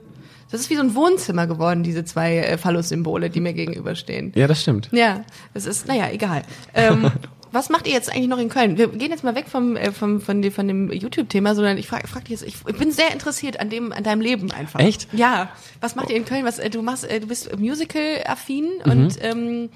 Das 0.52 0.62
ist 0.62 0.70
wie 0.70 0.76
so 0.76 0.82
ein 0.82 0.94
Wohnzimmer 0.96 1.48
geworden, 1.48 1.82
diese 1.84 2.06
zwei 2.06 2.38
äh, 2.38 2.58
Phallus-Symbole, 2.58 3.30
die 3.32 3.40
mir 3.42 3.54
gegenüberstehen. 3.54 4.32
Ja, 4.36 4.48
das 4.48 4.62
stimmt. 4.62 4.90
Ja, 4.92 5.24
das 5.56 5.66
ist, 5.66 5.88
naja, 5.88 6.10
egal. 6.12 6.44
Ähm, 6.76 7.12
was 7.52 7.70
macht 7.70 7.88
ihr 7.88 7.94
jetzt 7.94 8.12
eigentlich 8.12 8.28
noch 8.28 8.38
in 8.38 8.50
Köln? 8.50 8.78
Wir 8.78 8.88
gehen 8.90 9.10
jetzt 9.10 9.24
mal 9.24 9.34
weg 9.36 9.46
vom, 9.50 9.76
äh, 9.76 9.92
vom, 9.92 10.22
von, 10.22 10.44
dem, 10.44 10.52
von 10.52 10.68
dem 10.68 10.92
YouTube-Thema, 10.92 11.56
sondern 11.56 11.78
ich 11.80 11.88
frage 11.88 12.08
frag 12.08 12.26
dich 12.26 12.40
jetzt, 12.40 12.44
ich, 12.48 12.56
ich 12.68 12.78
bin 12.78 12.92
sehr 12.92 13.12
interessiert 13.12 13.60
an 13.60 13.72
dem, 13.72 13.92
an 13.92 14.04
deinem 14.04 14.22
Leben 14.22 14.52
einfach. 14.52 14.80
Echt? 14.80 15.08
Ja. 15.14 15.50
Was 15.82 15.96
macht 15.96 16.12
ihr 16.12 16.16
in 16.16 16.26
Köln? 16.26 16.46
Was, 16.46 16.60
äh, 16.60 16.70
du 16.70 16.84
machst, 16.84 17.10
äh, 17.10 17.20
du 17.20 17.28
bist 17.28 17.58
Musical-affin 17.58 18.66
Mhm. 18.86 18.92
und 18.92 19.18
ähm, 19.22 19.64
äh, 19.64 19.68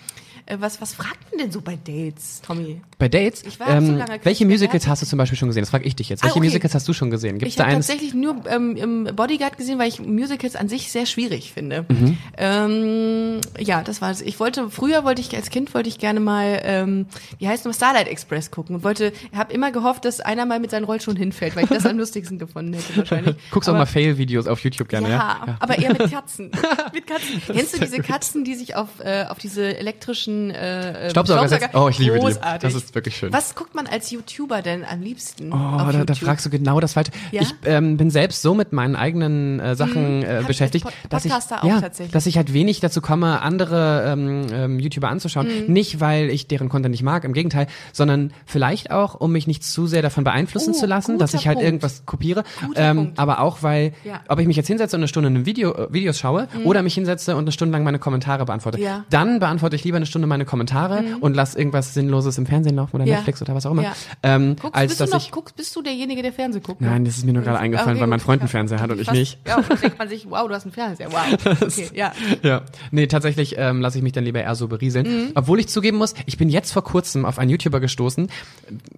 was, 0.58 0.82
was 0.82 0.94
fragt 0.94 1.30
man 1.32 1.40
denn 1.40 1.52
so 1.52 1.62
bei 1.62 1.76
Dates, 1.76 2.42
Tommy? 2.46 2.82
Bei 2.98 3.08
Dates, 3.08 3.44
Ich 3.46 3.60
war 3.60 3.68
so 3.68 3.74
ähm, 3.92 3.98
lange 3.98 4.20
welche 4.24 4.46
Musicals 4.46 4.88
hast 4.88 5.02
du 5.02 5.06
zum 5.06 5.18
Beispiel 5.18 5.38
schon 5.38 5.48
gesehen? 5.50 5.62
Das 5.62 5.70
frage 5.70 5.86
ich 5.86 5.96
dich 5.96 6.10
jetzt. 6.10 6.22
Ah, 6.22 6.26
Welche 6.26 6.40
okay. 6.40 6.48
Musicals 6.48 6.76
hast 6.76 6.88
du 6.88 6.94
schon 6.94 7.10
gesehen? 7.12 7.38
Gibt 7.40 7.50
es 7.50 7.56
Ich 7.56 7.62
habe 7.62 7.72
tatsächlich 7.72 8.14
nur 8.14 8.44
ähm, 8.48 8.76
im 8.76 9.16
Bodyguard 9.16 9.58
gesehen, 9.58 9.80
weil 9.80 9.88
ich 9.88 10.00
Musicals 10.00 10.56
an 10.56 10.68
sich 10.70 10.92
sehr 10.92 11.06
schwierig 11.06 11.54
finde. 11.54 11.86
Mhm. 11.88 12.18
Ähm, 12.38 13.42
ja, 13.58 13.82
das 13.84 14.02
war 14.02 14.12
es. 14.12 14.22
Ich 14.22 14.40
wollte 14.40 14.70
früher 14.70 15.04
wollte 15.04 15.22
ich 15.22 15.36
als 15.36 15.50
Kind 15.50 15.74
wollte 15.74 15.90
ich 15.90 15.98
gerne 15.98 16.20
mal 16.20 16.60
ähm, 16.64 17.06
wie 17.38 17.48
heißt 17.48 17.66
noch 17.66 17.74
Starlight 17.74 18.08
Express 18.08 18.52
gucken 18.52 18.76
und 18.76 18.84
wollte 18.84 19.14
habe 19.36 19.54
immer 19.54 19.72
gehofft, 19.72 20.06
dass 20.06 20.20
einer 20.20 20.46
mal 20.46 20.60
mit 20.60 20.72
seinen 20.72 20.84
Rollschuhen 20.86 21.18
hinfällt, 21.18 21.56
weil 21.56 21.64
ich 21.66 21.70
das 21.70 21.86
am 21.86 21.98
lustigsten 21.98 22.40
gefunden 22.40 22.74
hätte 22.74 22.98
wahrscheinlich. 22.98 23.36
Guckst 23.52 23.70
auch 23.70 23.74
Aber- 23.74 23.80
mal 23.80 23.86
Fail-Videos 23.86 24.48
auf 24.48 24.60
YouTube 24.62 24.90
gerne, 24.90 25.10
ja? 25.10 25.16
ja, 25.48 25.58
aber 25.60 25.78
eher 25.78 25.92
mit 25.92 26.12
Katzen. 26.12 26.52
mit 26.94 27.08
Katzen. 27.08 27.42
Kennst 27.48 27.76
du 27.76 27.80
diese 27.80 28.00
Katzen, 28.02 28.44
die 28.44 28.56
sich 28.56 28.76
auf, 28.76 28.88
äh, 29.00 29.26
auf 29.30 29.38
diese 29.38 29.78
elektrischen 29.78 30.39
äh, 30.50 31.08
äh, 31.08 31.10
Staubsauger 31.10 31.48
setzt? 31.48 31.70
Oh, 31.74 31.88
ich 31.90 32.00
liebe 32.00 32.16
die. 32.16 32.22
Großartig. 32.22 32.62
Das 32.62 32.74
ist 32.76 32.96
wirklich 32.96 33.16
schön. 33.18 33.32
Was 33.34 33.56
guckt 33.56 33.76
man 33.76 33.88
als 33.88 34.12
YouTuber 34.12 34.62
denn 34.62 34.84
am 34.86 35.02
liebsten? 35.02 35.52
Oh, 35.52 35.56
da, 35.92 36.04
da 36.06 36.14
fragst 36.16 36.46
du 36.46 36.50
genau 36.50 36.80
das 36.80 36.94
Falsche. 36.94 37.12
Ja? 37.32 37.42
Ich 37.42 37.54
ähm, 37.66 37.98
bin 37.98 38.10
selbst 38.10 38.42
so 38.42 38.54
mit 38.54 38.72
meinen 38.74 38.96
eigenen 38.96 39.60
äh, 39.60 39.76
Sachen 39.76 40.24
äh, 40.24 40.42
ich 40.42 40.48
beschäftigt, 40.48 40.86
als 40.86 40.94
Pod- 40.96 41.12
dass 41.12 41.26
ich 41.26 41.32
ja, 41.32 41.82
tatsächlich. 41.82 42.12
dass 42.12 42.26
ich 42.26 42.38
halt 42.38 42.54
wenig 42.54 42.80
dazu 42.80 43.02
komme, 43.02 43.42
andere 43.42 44.04
ähm, 44.08 44.48
ähm, 44.52 44.80
YouTuber 44.80 45.10
anzuschauen. 45.10 45.48
Mhm. 45.68 45.74
Nicht, 45.74 46.00
weil 46.00 46.30
ich 46.30 46.48
deren 46.48 46.70
Content 46.70 46.92
nicht 46.92 47.04
mag, 47.04 47.24
im 47.24 47.34
Gegenteil, 47.34 47.68
sondern 47.94 48.32
vielleicht 48.46 48.92
auch, 48.92 49.16
um 49.16 49.32
mich 49.32 49.48
nicht 49.48 49.64
zu 49.64 49.88
sehr 49.88 50.02
davon 50.02 50.24
beeinflussen 50.24 50.74
Oh, 50.76 50.80
zu 50.80 50.86
lassen, 50.86 51.18
dass 51.18 51.34
ich 51.34 51.48
halt 51.48 51.56
Punkt. 51.58 51.66
irgendwas 51.66 52.06
kopiere. 52.06 52.44
Ähm, 52.76 53.14
aber 53.18 53.40
auch, 53.42 53.64
weil, 53.64 53.94
Ja. 54.04 54.16
Mhm. 54.16 54.20
ob 54.30 54.40
ich 54.40 54.48
mich 54.48 54.58
jetzt 54.58 54.68
hinsetze 54.68 54.96
und 54.96 55.02
eine 55.02 55.08
Stunde 55.08 55.30
ein 55.30 55.46
Video, 55.46 55.74
äh, 55.74 55.88
Videos 55.94 56.20
schaue 56.20 56.48
oder 56.66 56.82
mich 56.84 56.94
hinsetze 56.94 57.36
und 57.36 57.44
eine 57.44 57.52
Stunde 57.52 57.72
lang 57.74 57.84
meine 57.84 58.00
Kommentare 58.00 58.46
beantworte, 58.46 58.80
Ja. 58.80 59.00
Mhm. 59.00 59.04
dann 59.10 59.40
beantworte 59.40 59.76
ich 59.76 59.84
lieber 59.84 59.98
eine 59.98 60.06
Stunde 60.06 60.19
meine 60.28 60.46
Kommentare 60.46 61.04
und 61.22 61.36
lass 61.36 61.56
irgendwas 61.56 61.94
Sinnloses 61.94 62.38
im 62.38 62.46
Fernsehen 62.46 62.76
laufen 62.76 62.96
oder 62.96 63.06
Ja. 63.06 63.16
Netflix 63.16 63.42
oder 63.42 63.56
was 63.56 63.66
auch 63.66 63.72
immer. 63.72 63.84
Ja. 63.84 63.94
Ähm, 64.24 64.56
Guckst, 64.60 64.76
als 64.76 64.88
bist, 64.90 65.00
du 65.00 65.04
dass 65.06 65.14
noch, 65.14 65.22
ich 65.22 65.32
guckst, 65.32 65.56
bist 65.56 65.76
du 65.76 65.82
derjenige, 65.82 66.22
der 66.22 66.34
Fernsehen 66.34 66.64
guckt? 66.64 66.82
Nein, 66.82 67.06
das 67.06 67.18
ist 67.18 67.26
mir 67.26 67.34
nur 67.34 67.44
gerade 67.44 67.60
eingefallen, 67.60 67.92
Okay, 67.92 68.02
weil 68.02 68.08
mein. 68.08 68.20
Freund 68.20 68.42
einen 68.42 68.50
Fernseher 68.50 68.80
hat 68.82 68.92
und 68.92 69.00
ich 69.00 69.12
nicht. 69.12 69.40
Ja, 69.48 69.58
und 69.58 69.70
dann 69.70 69.80
denkt 69.80 69.98
man 69.98 70.10
sich, 70.10 70.30
wow, 70.30 70.48
du 70.48 70.54
hast 70.54 70.64
einen 70.64 70.74
Fernseher, 70.74 71.10
wow. 71.12 71.58
Okay, 71.62 71.90
ja. 71.94 72.12
Ja, 72.44 72.62
nee, 72.92 73.08
tatsächlich 73.08 73.56
ähm, 73.58 73.82
lasse 73.82 73.98
ich 73.98 74.04
mich 74.04 74.14
dann 74.14 74.24
lieber 74.24 74.42
eher 74.42 74.56
so 74.56 74.68
berieseln. 74.68 75.08
Mhm. 75.08 75.32
Obwohl 75.36 75.60
ich 75.60 75.68
zugeben 75.70 75.98
muss, 75.98 76.14
ich 76.26 76.38
bin 76.38 76.50
jetzt 76.50 76.72
vor 76.72 76.84
kurzem 76.84 77.26
auf 77.26 77.40
einen 77.40 77.50
YouTuber 77.50 77.80
gestoßen. 77.80 78.28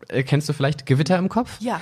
Äh, 0.08 0.24
kennst 0.24 0.50
du 0.50 0.54
vielleicht 0.54 0.86
Gewitter 0.86 1.18
im 1.18 1.30
Kopf? 1.30 1.58
Ja. 1.60 1.80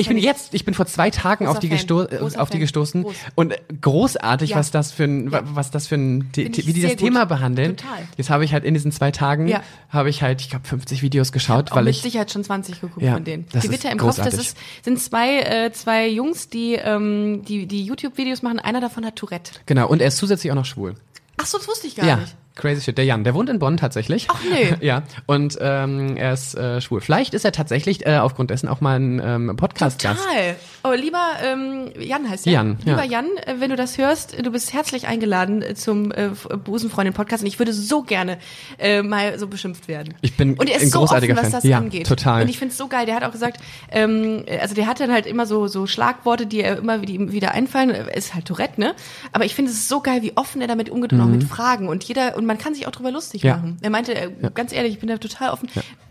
Ich 0.00 0.08
bin 0.08 0.16
ich. 0.16 0.24
jetzt, 0.24 0.54
ich 0.54 0.64
bin 0.64 0.74
vor 0.74 0.86
zwei 0.86 1.10
Tagen 1.10 1.44
Großer 1.44 1.56
auf 1.56 1.58
die, 1.60 1.68
gesto 1.68 2.04
äh, 2.04 2.16
Großer 2.18 2.40
auf 2.40 2.50
die 2.50 2.58
gestoßen 2.60 3.02
Groß. 3.02 3.14
und 3.34 3.54
großartig, 3.80 4.50
Ja. 4.50 4.56
was 4.56 4.70
das 4.70 4.92
für 4.92 5.04
ein, 5.04 5.30
Ja. 5.30 5.42
was 5.44 5.70
das 5.70 5.88
für 5.88 5.96
ein, 5.96 6.30
ich 6.36 6.66
wie 6.66 6.72
die 6.72 6.82
das 6.82 6.92
gut. 6.92 7.00
Thema 7.00 7.24
behandeln. 7.26 7.76
Total. 7.76 7.98
Jetzt 8.16 8.30
habe 8.30 8.44
ich 8.44 8.52
halt 8.52 8.64
in 8.64 8.74
diesen 8.74 8.92
zwei 8.92 9.10
Tagen, 9.10 9.48
Ja. 9.48 9.60
habe 9.90 10.08
ich 10.08 10.22
halt, 10.22 10.40
ich 10.40 10.50
glaube, 10.50 10.66
50 10.68 11.02
Videos 11.02 11.32
geschaut, 11.32 11.72
Auch 11.72 11.76
weil 11.76 11.84
mit 11.84 11.96
ich, 11.96 12.02
Sicherheit 12.02 12.30
schon 12.30 12.44
20 12.44 12.80
geguckt 12.80 13.04
von 13.04 13.24
denen. 13.24 13.46
das 13.52 13.64
Gewitter 13.64 13.88
ist 13.88 13.92
im 13.92 13.98
Kopf, 13.98 14.16
das 14.16 14.26
großartig. 14.26 14.40
ist, 14.40 14.56
sind 14.84 15.00
zwei, 15.00 15.40
äh, 15.40 15.72
zwei 15.72 16.08
Jungs, 16.08 16.48
die, 16.48 16.74
ähm, 16.74 17.42
die, 17.46 17.66
die 17.66 17.82
YouTube-Videos 17.84 18.42
machen. 18.42 18.60
Einer 18.60 18.80
davon 18.80 19.04
hat 19.04 19.16
Tourette. 19.16 19.52
genau, 19.66 19.88
und 19.88 20.00
er 20.00 20.08
ist 20.08 20.16
zusätzlich 20.18 20.50
auch 20.52 20.56
noch 20.56 20.64
schwul. 20.64 20.94
Ach 21.40 21.46
so, 21.46 21.58
das 21.58 21.66
wusste 21.68 21.86
ich 21.86 21.96
gar 21.96 22.06
ja, 22.06 22.16
nicht. 22.16 22.34
Crazy 22.58 22.82
shit. 22.82 22.98
Der 22.98 23.06
Jan, 23.06 23.24
der 23.24 23.32
wohnt 23.34 23.48
in 23.48 23.58
Bonn 23.58 23.78
tatsächlich. 23.78 24.26
Ach, 24.30 24.38
nee. 24.52 24.74
ja, 24.86 25.02
und 25.26 25.56
ähm, 25.60 26.16
er 26.18 26.34
ist 26.34 26.54
äh, 26.56 26.80
schwul. 26.82 27.00
Vielleicht 27.00 27.32
ist 27.32 27.44
er 27.46 27.52
tatsächlich 27.52 28.04
äh, 28.06 28.18
aufgrund 28.18 28.50
dessen 28.50 28.68
auch 28.68 28.82
mal 28.82 28.98
ein 29.00 29.22
ähm, 29.24 29.56
Podcast-Gast. 29.56 30.20
Total. 30.24 30.56
Oh, 30.84 30.92
lieber 30.92 31.22
ähm, 31.42 31.90
Jan 31.98 32.28
heißt 32.28 32.46
er. 32.46 32.52
Jan, 32.52 32.78
ja. 32.84 32.92
Lieber 32.92 33.04
Jan, 33.04 33.26
äh, 33.46 33.54
wenn 33.60 33.70
du 33.70 33.76
das 33.76 33.96
hörst, 33.96 34.36
du 34.44 34.50
bist 34.52 34.72
herzlich 34.74 35.06
eingeladen 35.06 35.62
äh, 35.62 35.74
zum 35.74 36.12
äh, 36.12 36.26
F- 36.26 36.48
Busenfreundin-Podcast 36.64 37.42
und 37.42 37.46
ich 37.46 37.58
würde 37.58 37.72
so 37.72 38.02
gerne 38.02 38.38
äh, 38.78 39.02
mal 39.02 39.38
so 39.38 39.46
beschimpft 39.46 39.88
werden. 39.88 40.14
Ich 40.20 40.36
bin 40.36 40.54
und 40.58 40.68
er 40.68 40.76
ist 40.76 40.82
ein 40.82 40.90
so 40.90 40.98
großartiger 41.00 41.34
offen, 41.34 41.44
was 41.44 41.50
Fan. 41.52 41.60
das 41.60 41.64
Ja, 41.70 41.78
angeht. 41.78 42.06
total. 42.06 42.42
Und 42.42 42.48
ich 42.48 42.58
finde 42.58 42.72
es 42.72 42.78
so 42.78 42.88
geil. 42.88 43.06
Der 43.06 43.14
hat 43.14 43.24
auch 43.24 43.32
gesagt, 43.32 43.60
ähm, 43.90 44.44
also 44.60 44.74
der 44.74 44.86
hat 44.86 45.00
dann 45.00 45.12
halt 45.12 45.26
immer 45.26 45.46
so 45.46 45.66
so 45.68 45.86
Schlagworte, 45.86 46.46
die 46.46 46.60
er 46.62 46.78
immer 46.78 46.98
die 46.98 47.14
ihm 47.14 47.32
wieder 47.32 47.52
einfallen. 47.52 47.90
Ist 47.90 48.34
halt 48.34 48.46
Tourette, 48.46 48.80
ne? 48.80 48.94
Aber 49.32 49.44
ich 49.44 49.54
finde 49.54 49.70
es 49.70 49.88
so 49.88 50.00
geil, 50.00 50.22
wie 50.22 50.36
offen 50.36 50.60
er 50.60 50.66
damit 50.68 50.90
umgeht 50.90 51.12
und 51.12 51.20
auch 51.20 51.26
mit 51.26 51.44
Fragen 51.44 51.88
und 51.88 52.04
jeder 52.04 52.36
und 52.36 52.46
man 52.48 52.58
kann 52.58 52.74
sich 52.74 52.86
auch 52.86 52.90
drüber 52.90 53.12
lustig. 53.12 53.42
Ja. 53.42 53.56
machen. 53.56 53.76
Er 53.82 53.90
meinte, 53.90 54.14
äh, 54.14 54.30
ganz 54.54 54.72
ehrlich, 54.72 54.94
ich 54.94 54.98
bin 54.98 55.08
da 55.08 55.18
total 55.18 55.50
offen. 55.50 55.68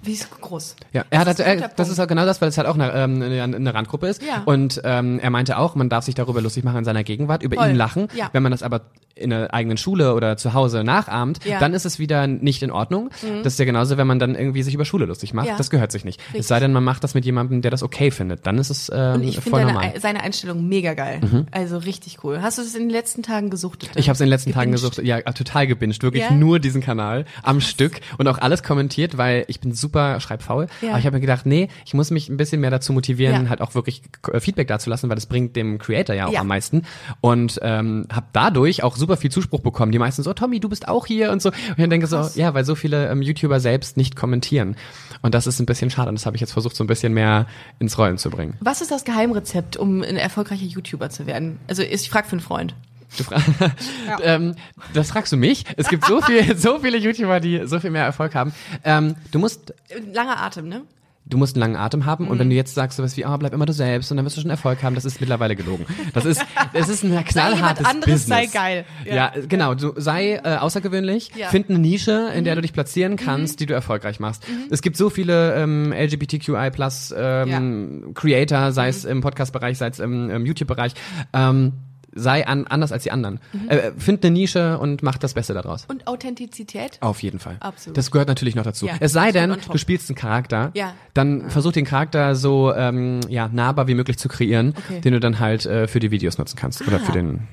Wie 0.07 0.13
ist 0.13 0.29
groß? 0.41 0.75
Ja, 0.93 1.05
er 1.09 1.19
hat, 1.19 1.27
Das 1.27 1.39
ist 1.39 1.45
ein 1.45 1.51
äh, 1.51 1.55
guter 1.55 1.67
das 1.67 1.75
Punkt. 1.75 1.91
ist 1.91 1.99
auch 1.99 2.07
genau 2.07 2.25
das, 2.25 2.41
weil 2.41 2.49
es 2.49 2.57
halt 2.57 2.67
auch 2.67 2.75
eine, 2.75 2.91
ähm, 2.93 3.21
eine, 3.21 3.73
Randgruppe 3.73 4.07
ist. 4.07 4.21
Ja. 4.23 4.41
Und 4.45 4.81
ähm, 4.83 5.19
er 5.19 5.29
meinte 5.29 5.57
auch, 5.57 5.75
man 5.75 5.89
darf 5.89 6.05
sich 6.05 6.15
darüber 6.15 6.41
lustig 6.41 6.63
machen 6.63 6.77
in 6.79 6.85
seiner 6.85 7.03
Gegenwart, 7.03 7.43
über 7.43 7.57
Voll. 7.57 7.69
ihn 7.69 7.75
lachen. 7.75 8.07
Ja. 8.15 8.29
Wenn 8.33 8.41
man 8.43 8.51
das 8.51 8.63
aber 8.63 8.81
in 9.15 9.31
der 9.31 9.51
eigenen 9.53 9.77
Schule 9.77 10.13
oder 10.13 10.37
zu 10.37 10.53
Hause 10.53 10.83
nachahmt, 10.83 11.43
Ja. 11.43 11.55
Mhm. 11.55 11.59
dann 11.59 11.73
ist 11.73 11.85
es 11.85 11.97
wieder 11.99 12.27
nicht 12.27 12.61
in 12.63 12.69
Ordnung. 12.71 13.09
Das 13.43 13.53
ist 13.53 13.59
ja 13.59 13.65
genauso, 13.65 13.97
wenn 13.97 14.05
man 14.07 14.19
dann 14.19 14.35
irgendwie 14.35 14.61
sich 14.63 14.75
über 14.75 14.85
Schule 14.85 15.05
lustig 15.05 15.33
macht. 15.33 15.47
Ja. 15.47 15.57
Das 15.57 15.69
gehört 15.71 15.91
sich 15.91 16.05
nicht. 16.05 16.19
Richtig. 16.21 16.41
Es 16.41 16.47
sei 16.47 16.59
denn, 16.59 16.71
man 16.71 16.83
macht 16.83 17.03
das 17.03 17.15
mit 17.15 17.25
jemandem, 17.25 17.61
der 17.63 17.71
das 17.71 17.81
okay 17.83 18.11
findet. 18.11 18.45
Dann 18.45 18.59
ist 18.59 18.69
es 18.69 18.91
ähm, 18.93 19.15
Und 19.15 19.23
ich 19.23 19.39
voll 19.39 19.65
normal. 19.65 19.85
seine, 19.87 19.99
seine 19.99 20.21
Einstellung 20.21 20.67
mega 20.69 20.93
geil. 20.93 21.19
Also 21.51 21.77
richtig 21.79 22.19
cool. 22.23 22.41
Hast 22.41 22.59
du 22.59 22.61
es 22.61 22.75
in 22.75 22.83
den 22.83 22.89
letzten 22.91 23.23
Tagen 23.23 23.49
gesuchtet? 23.49 23.89
Ich 23.95 24.07
habe 24.07 24.13
es 24.13 24.21
in 24.21 24.27
den 24.27 24.31
letzten 24.31 24.51
Tagen 24.53 24.71
Gebinged? 24.71 24.91
gesucht, 24.95 25.05
ja, 25.07 25.19
total 25.33 25.65
gebinged, 25.67 26.03
wirklich 26.03 26.29
nur 26.29 26.59
diesen 26.59 26.81
Kanal 26.81 27.25
am 27.41 27.59
Stück 27.59 27.99
und 28.19 28.27
auch 28.27 28.37
alles 28.37 28.61
kommentiert, 28.61 29.17
weil 29.17 29.45
ich 29.47 29.59
bin 29.59 29.73
super 29.73 29.96
schreibfaul. 30.19 30.67
Ja. 30.83 30.89
Aber 30.91 30.99
ich 30.99 31.05
habe 31.07 31.15
mir 31.17 31.21
gedacht, 31.21 31.47
nee, 31.47 31.69
ich 31.87 31.95
muss 31.95 32.11
mich 32.11 32.29
ein 32.29 32.37
bisschen 32.37 32.61
mehr 32.61 32.69
dazu 32.71 32.93
motivieren, 32.93 33.45
Ja. 33.45 33.49
halt 33.49 33.61
auch 33.61 33.73
wirklich 33.73 34.03
äh, 34.31 34.39
Feedback 34.39 34.67
dazulassen, 34.67 35.09
weil 35.09 35.15
das 35.15 35.25
bringt 35.25 35.55
dem 35.55 35.79
Creator 35.79 36.15
ja 36.15 36.27
auch 36.27 36.33
Ja. 36.33 36.41
am 36.41 36.47
meisten. 36.47 36.83
Und 37.19 37.59
ähm, 37.63 38.05
habe 38.13 38.27
dadurch 38.31 38.83
auch 38.83 38.95
super 38.95 39.07
super 39.07 39.15
viel 39.21 39.31
Zuspruch 39.31 39.61
bekommen. 39.61 39.93
Die 39.93 39.99
meisten 39.99 40.21
so, 40.21 40.33
Tommy, 40.33 40.59
du 40.59 40.67
bist 40.67 40.89
auch 40.89 41.05
hier 41.05 41.31
und 41.31 41.41
so. 41.41 41.47
Und 41.47 41.79
ich 41.79 41.87
denke 41.87 42.07
so, 42.07 42.27
ja, 42.35 42.53
weil 42.53 42.65
so 42.65 42.75
viele 42.75 43.09
ähm, 43.09 43.21
YouTuber 43.21 43.61
selbst 43.61 43.95
nicht 43.95 44.17
kommentieren. 44.17 44.75
Und 45.21 45.33
das 45.33 45.47
ist 45.47 45.61
ein 45.61 45.65
bisschen 45.65 45.89
schade. 45.89 46.09
Und 46.09 46.15
das 46.15 46.25
habe 46.25 46.35
ich 46.35 46.41
jetzt 46.41 46.51
versucht, 46.51 46.75
so 46.75 46.83
ein 46.83 46.87
bisschen 46.87 47.13
mehr 47.13 47.45
ins 47.79 47.97
Rollen 47.97 48.17
zu 48.17 48.29
bringen. 48.29 48.55
Was 48.59 48.81
ist 48.81 48.91
das 48.91 49.05
Geheimrezept, 49.05 49.77
um 49.77 50.01
ein 50.03 50.17
erfolgreicher 50.17 50.65
YouTuber 50.65 51.09
zu 51.09 51.25
werden? 51.25 51.57
Also 51.69 51.83
ich 51.83 52.09
frage 52.09 52.27
für 52.27 52.33
einen 52.33 52.41
Freund. 52.41 52.75
Du 53.17 53.23
fra 53.23 53.37
ähm, 54.23 54.55
das 54.93 55.11
fragst 55.11 55.31
du 55.31 55.37
mich. 55.37 55.63
Es 55.77 55.87
gibt 55.89 56.05
so 56.05 56.21
viel, 56.25 56.57
so 56.57 56.79
viele 56.79 56.97
YouTuber, 56.97 57.39
die 57.39 57.61
so 57.65 57.79
viel 57.79 57.91
mehr 57.91 58.03
Erfolg 58.05 58.35
haben. 58.35 58.53
Ähm, 58.83 59.15
du 59.31 59.39
musst 59.39 59.73
Langer 60.13 60.41
Atem, 60.41 60.67
ne? 60.67 60.81
du 61.29 61.37
musst 61.37 61.55
einen 61.57 61.61
langen 61.61 61.75
Atem 61.75 62.05
haben 62.05 62.29
und 62.29 62.39
wenn 62.39 62.49
du 62.49 62.55
jetzt 62.55 62.73
sagst 62.73 62.95
sowas 62.95 63.17
wie, 63.17 63.25
ah, 63.25 63.35
bleib 63.35 63.51
immer 63.53 63.65
du 63.65 63.73
selbst 63.73 64.09
und 64.11 64.15
dann 64.15 64.25
wirst 64.25 64.37
du 64.37 64.41
schon 64.41 64.49
Erfolg 64.49 64.81
haben, 64.81 64.95
das 64.95 65.03
ist 65.03 65.19
mittlerweile 65.19 65.57
gelogen. 65.57 65.85
Das 66.13 66.23
ist, 66.23 66.41
es 66.73 66.87
ist 66.87 67.03
ein 67.03 67.21
knallhartes 67.25 67.85
anderes, 67.85 68.25
sei 68.27 68.35
Business. 68.45 68.53
geil. 68.53 68.85
Ja, 69.03 69.13
Ja. 69.15 69.31
genau. 69.45 69.73
Du 69.75 69.91
sei 69.97 70.35
äh, 70.35 70.55
außergewöhnlich, 70.55 71.31
Ja. 71.35 71.49
find 71.49 71.69
eine 71.69 71.79
Nische, 71.79 72.31
in 72.33 72.45
der 72.45 72.55
du 72.55 72.61
dich 72.61 72.71
platzieren 72.71 73.17
kannst, 73.17 73.59
die 73.59 73.65
du 73.65 73.73
erfolgreich 73.73 74.21
machst. 74.21 74.45
Es 74.69 74.81
gibt 74.81 74.95
so 74.95 75.09
viele 75.09 75.55
ähm, 75.55 75.91
LGBTQI 75.91 76.71
plus 76.71 77.13
ähm, 77.17 78.11
Creator, 78.13 78.71
sei 78.71 78.87
es 78.87 79.03
im 79.03 79.19
Podcast-Bereich, 79.19 79.77
sei 79.77 79.87
es 79.87 79.99
im, 79.99 80.29
im 80.29 80.45
YouTube-Bereich. 80.45 80.93
Ähm, 81.33 81.73
sei 82.13 82.47
an, 82.47 82.65
anders 82.67 82.91
als 82.91 83.03
die 83.03 83.11
anderen. 83.11 83.39
Äh, 83.67 83.91
find 83.97 84.23
eine 84.25 84.31
Nische 84.33 84.77
und 84.79 85.03
mach 85.03 85.17
das 85.17 85.33
Beste 85.33 85.53
daraus. 85.53 85.85
Und 85.87 86.07
Authentizität? 86.07 86.97
Auf 87.01 87.21
jeden 87.21 87.39
Fall. 87.39 87.57
Absolut. 87.59 87.97
Das 87.97 88.11
gehört 88.11 88.27
natürlich 88.27 88.55
noch 88.55 88.63
dazu. 88.63 88.87
Ja, 88.87 88.93
es 88.99 89.11
sei 89.11 89.31
denn, 89.31 89.55
du 89.71 89.77
spielst 89.77 90.09
einen 90.09 90.15
Charakter, 90.17 90.71
Ja. 90.73 90.93
dann 91.13 91.49
versuch 91.49 91.71
den 91.73 91.85
Charakter 91.85 92.35
so 92.35 92.73
ähm, 92.73 93.19
ja, 93.29 93.49
nahbar 93.51 93.87
wie 93.87 93.93
möglich 93.95 94.17
zu 94.17 94.29
kreieren, 94.29 94.73
Okay. 94.77 95.01
den 95.01 95.13
du 95.13 95.19
dann 95.19 95.39
halt 95.39 95.65
äh, 95.65 95.87
für 95.87 95.99
die 95.99 96.11
Videos 96.11 96.37
nutzen 96.37 96.57
kannst 96.57 96.81
oder 96.87 96.97
Ah. 96.97 96.99
für 96.99 97.11
den 97.11 97.47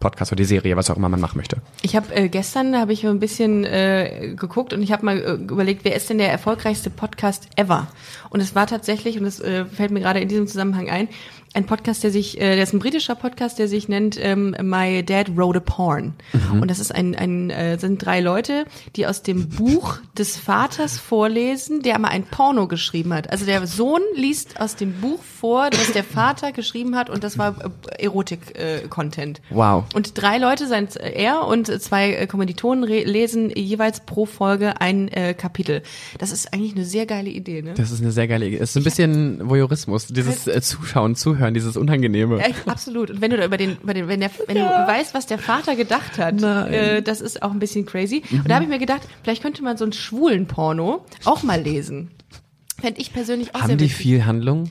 Podcast 0.00 0.32
oder 0.32 0.36
die 0.36 0.44
Serie, 0.44 0.76
was 0.76 0.90
auch 0.90 0.96
immer 0.98 1.08
man 1.08 1.18
machen 1.20 1.38
möchte. 1.38 1.56
Ich 1.80 1.96
habe 1.96 2.14
äh, 2.14 2.28
gestern 2.28 2.76
habe 2.78 2.92
ich 2.92 3.06
ein 3.06 3.18
bisschen 3.20 3.64
äh, 3.64 4.34
geguckt 4.36 4.74
und 4.74 4.82
ich 4.82 4.92
habe 4.92 5.02
mal 5.04 5.18
äh, 5.18 5.32
überlegt, 5.32 5.84
wer 5.86 5.96
ist 5.96 6.10
denn 6.10 6.18
der 6.18 6.30
erfolgreichste 6.30 6.90
Podcast 6.90 7.48
ever? 7.56 7.86
Und 8.34 8.40
es 8.40 8.56
war 8.56 8.66
tatsächlich 8.66 9.16
und 9.16 9.26
es 9.26 9.38
äh, 9.38 9.64
fällt 9.64 9.92
mir 9.92 10.00
gerade 10.00 10.18
in 10.18 10.26
diesem 10.26 10.48
Zusammenhang 10.48 10.90
ein, 10.90 11.08
ein 11.54 11.66
Podcast, 11.66 12.02
der 12.02 12.10
sich, 12.10 12.36
äh, 12.40 12.56
der 12.56 12.64
ist 12.64 12.72
ein 12.72 12.80
britischer 12.80 13.14
Podcast, 13.14 13.60
der 13.60 13.68
sich 13.68 13.88
nennt 13.88 14.18
ähm, 14.20 14.56
My 14.60 15.04
Dad 15.04 15.36
Wrote 15.36 15.58
a 15.58 15.60
Porn. 15.60 16.14
Und 16.60 16.68
das 16.68 16.80
ist 16.80 16.92
ein, 16.92 17.14
ein 17.14 17.50
äh, 17.50 17.78
sind 17.78 18.04
drei 18.04 18.20
Leute, 18.20 18.64
die 18.96 19.06
aus 19.06 19.22
dem 19.22 19.48
Buch 19.48 19.98
des 20.18 20.36
Vaters 20.36 20.98
vorlesen, 20.98 21.82
der 21.82 21.98
mal 22.00 22.08
ein 22.08 22.24
Porno 22.24 22.66
geschrieben 22.66 23.14
hat. 23.14 23.30
Also 23.30 23.46
der 23.46 23.64
Sohn 23.68 24.02
liest 24.16 24.60
aus 24.60 24.74
dem 24.74 24.94
Buch 24.94 25.22
vor, 25.22 25.70
das 25.70 25.92
der 25.92 26.02
Vater 26.02 26.50
geschrieben 26.50 26.96
hat 26.96 27.08
und 27.08 27.22
das 27.22 27.38
war 27.38 27.54
äh, 27.60 28.04
Erotik-Content. 28.04 29.40
Wow. 29.50 29.84
Und 29.94 30.20
drei 30.20 30.38
Leute, 30.38 30.66
sein 30.66 30.88
er 30.96 31.46
und 31.46 31.68
zwei 31.80 32.14
äh, 32.14 32.26
Kommilitonen 32.26 32.84
lesen 32.84 33.50
jeweils 33.50 34.00
pro 34.00 34.26
Folge 34.26 34.80
ein 34.80 35.06
äh, 35.08 35.34
Kapitel. 35.34 35.84
Das 36.18 36.32
ist 36.32 36.52
eigentlich 36.52 36.74
eine 36.74 36.84
sehr 36.84 37.06
geile 37.06 37.30
Idee, 37.30 37.62
ne? 37.62 37.74
Das 37.74 37.92
ist 37.92 38.00
eine 38.00 38.10
sehr 38.10 38.23
geile 38.26 38.46
Idee. 38.46 38.58
Es 38.58 38.70
ist 38.70 38.76
ein 38.76 38.84
bisschen 38.84 39.48
Voyeurismus, 39.48 40.06
dieses 40.08 40.46
äh, 40.46 40.60
Zuschauen, 40.60 41.14
Zuhören, 41.16 41.54
dieses 41.54 41.76
Unangenehme. 41.76 42.38
Ja, 42.38 42.46
absolut. 42.66 43.10
Und 43.10 43.20
wenn 43.20 43.30
du 43.30 43.36
da 43.36 43.44
über 43.44 43.56
den, 43.56 43.76
über 43.82 43.94
den 43.94 44.08
wenn, 44.08 44.20
der, 44.20 44.30
wenn 44.46 44.56
du 44.56 44.62
weißt, 44.62 45.14
was 45.14 45.26
der 45.26 45.38
Vater 45.38 45.76
gedacht 45.76 46.18
hat, 46.18 46.42
äh, 46.42 47.02
das 47.02 47.20
ist 47.20 47.42
auch 47.42 47.52
ein 47.52 47.58
bisschen 47.58 47.86
crazy. 47.86 48.22
Und 48.30 48.48
da 48.48 48.54
habe 48.56 48.64
ich 48.64 48.70
mir 48.70 48.78
gedacht, 48.78 49.02
vielleicht 49.22 49.42
könnte 49.42 49.62
man 49.62 49.76
so 49.76 49.84
einen 49.84 49.92
schwulen 49.92 50.46
Porno 50.46 51.04
auch 51.24 51.42
mal 51.42 51.60
lesen. 51.60 52.10
Fände 52.80 53.00
ich 53.00 53.12
persönlich 53.12 53.54
auch 53.54 53.60
Haben 53.60 53.68
sehr 53.68 53.76
die 53.76 53.84
witzig. 53.84 53.96
viel 53.96 54.24
Handlung? 54.26 54.70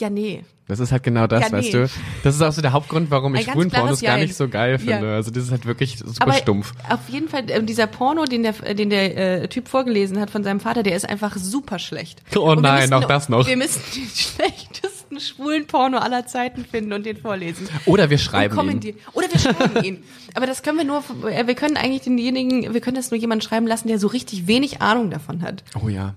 Ja, 0.00 0.10
nee. 0.10 0.42
Das 0.66 0.78
ist 0.78 0.92
halt 0.92 1.02
genau 1.02 1.26
das, 1.26 1.42
Ja, 1.42 1.46
nee. 1.48 1.52
weißt 1.54 1.74
du. 1.74 1.88
Das 2.22 2.34
ist 2.36 2.42
auch 2.42 2.52
so 2.52 2.62
der 2.62 2.72
Hauptgrund, 2.72 3.10
warum 3.10 3.34
ich 3.34 3.42
Schwulenpornos 3.42 3.98
klares 3.98 4.02
gar 4.02 4.16
nicht 4.18 4.34
so 4.36 4.48
geil 4.48 4.78
finde. 4.78 5.08
Ja. 5.08 5.14
Also 5.16 5.30
das 5.32 5.44
ist 5.44 5.50
halt 5.50 5.66
wirklich 5.66 5.98
super 5.98 6.14
Aber 6.22 6.32
stumpf. 6.34 6.72
auf 6.88 7.00
jeden 7.08 7.28
Fall, 7.28 7.50
äh, 7.50 7.62
dieser 7.62 7.86
Porno, 7.88 8.24
den 8.24 8.44
der, 8.44 8.54
äh, 8.64 8.74
den 8.76 8.88
der 8.88 9.42
äh, 9.42 9.48
Typ 9.48 9.66
vorgelesen 9.68 10.20
hat 10.20 10.30
von 10.30 10.44
seinem 10.44 10.60
Vater, 10.60 10.82
der 10.84 10.94
ist 10.94 11.08
einfach 11.08 11.36
super 11.36 11.78
schlecht. 11.80 12.22
Oh 12.36 12.52
Und 12.52 12.62
nein, 12.62 12.82
müssen- 12.88 12.94
auch 12.94 13.04
das 13.04 13.28
noch. 13.28 13.46
Wir 13.48 13.56
müssen 13.56 13.82
den 13.96 14.06
schlechtesten 14.54 15.20
schwulen 15.20 15.66
Porno 15.66 15.98
aller 15.98 16.26
Zeiten 16.26 16.64
finden 16.64 16.92
und 16.92 17.04
den 17.04 17.16
vorlesen. 17.16 17.68
Oder 17.86 18.08
wir 18.10 18.18
schreiben 18.18 18.56
ihn. 18.80 18.94
Oder 19.12 19.26
wir 19.30 19.38
schreiben 19.40 19.82
ihn. 19.84 20.02
Aber 20.34 20.46
das 20.46 20.62
können 20.62 20.78
wir 20.78 20.84
nur, 20.84 21.02
äh, 21.28 21.46
wir 21.48 21.54
können 21.56 21.76
eigentlich 21.76 22.02
denjenigen, 22.02 22.72
wir 22.72 22.80
können 22.80 22.96
das 22.96 23.10
nur 23.10 23.18
jemanden 23.18 23.42
schreiben 23.42 23.66
lassen, 23.66 23.88
der 23.88 23.98
so 23.98 24.06
richtig 24.06 24.46
wenig 24.46 24.80
Ahnung 24.80 25.10
davon 25.10 25.42
hat. 25.42 25.64
Oh 25.84 25.88
ja. 25.88 26.14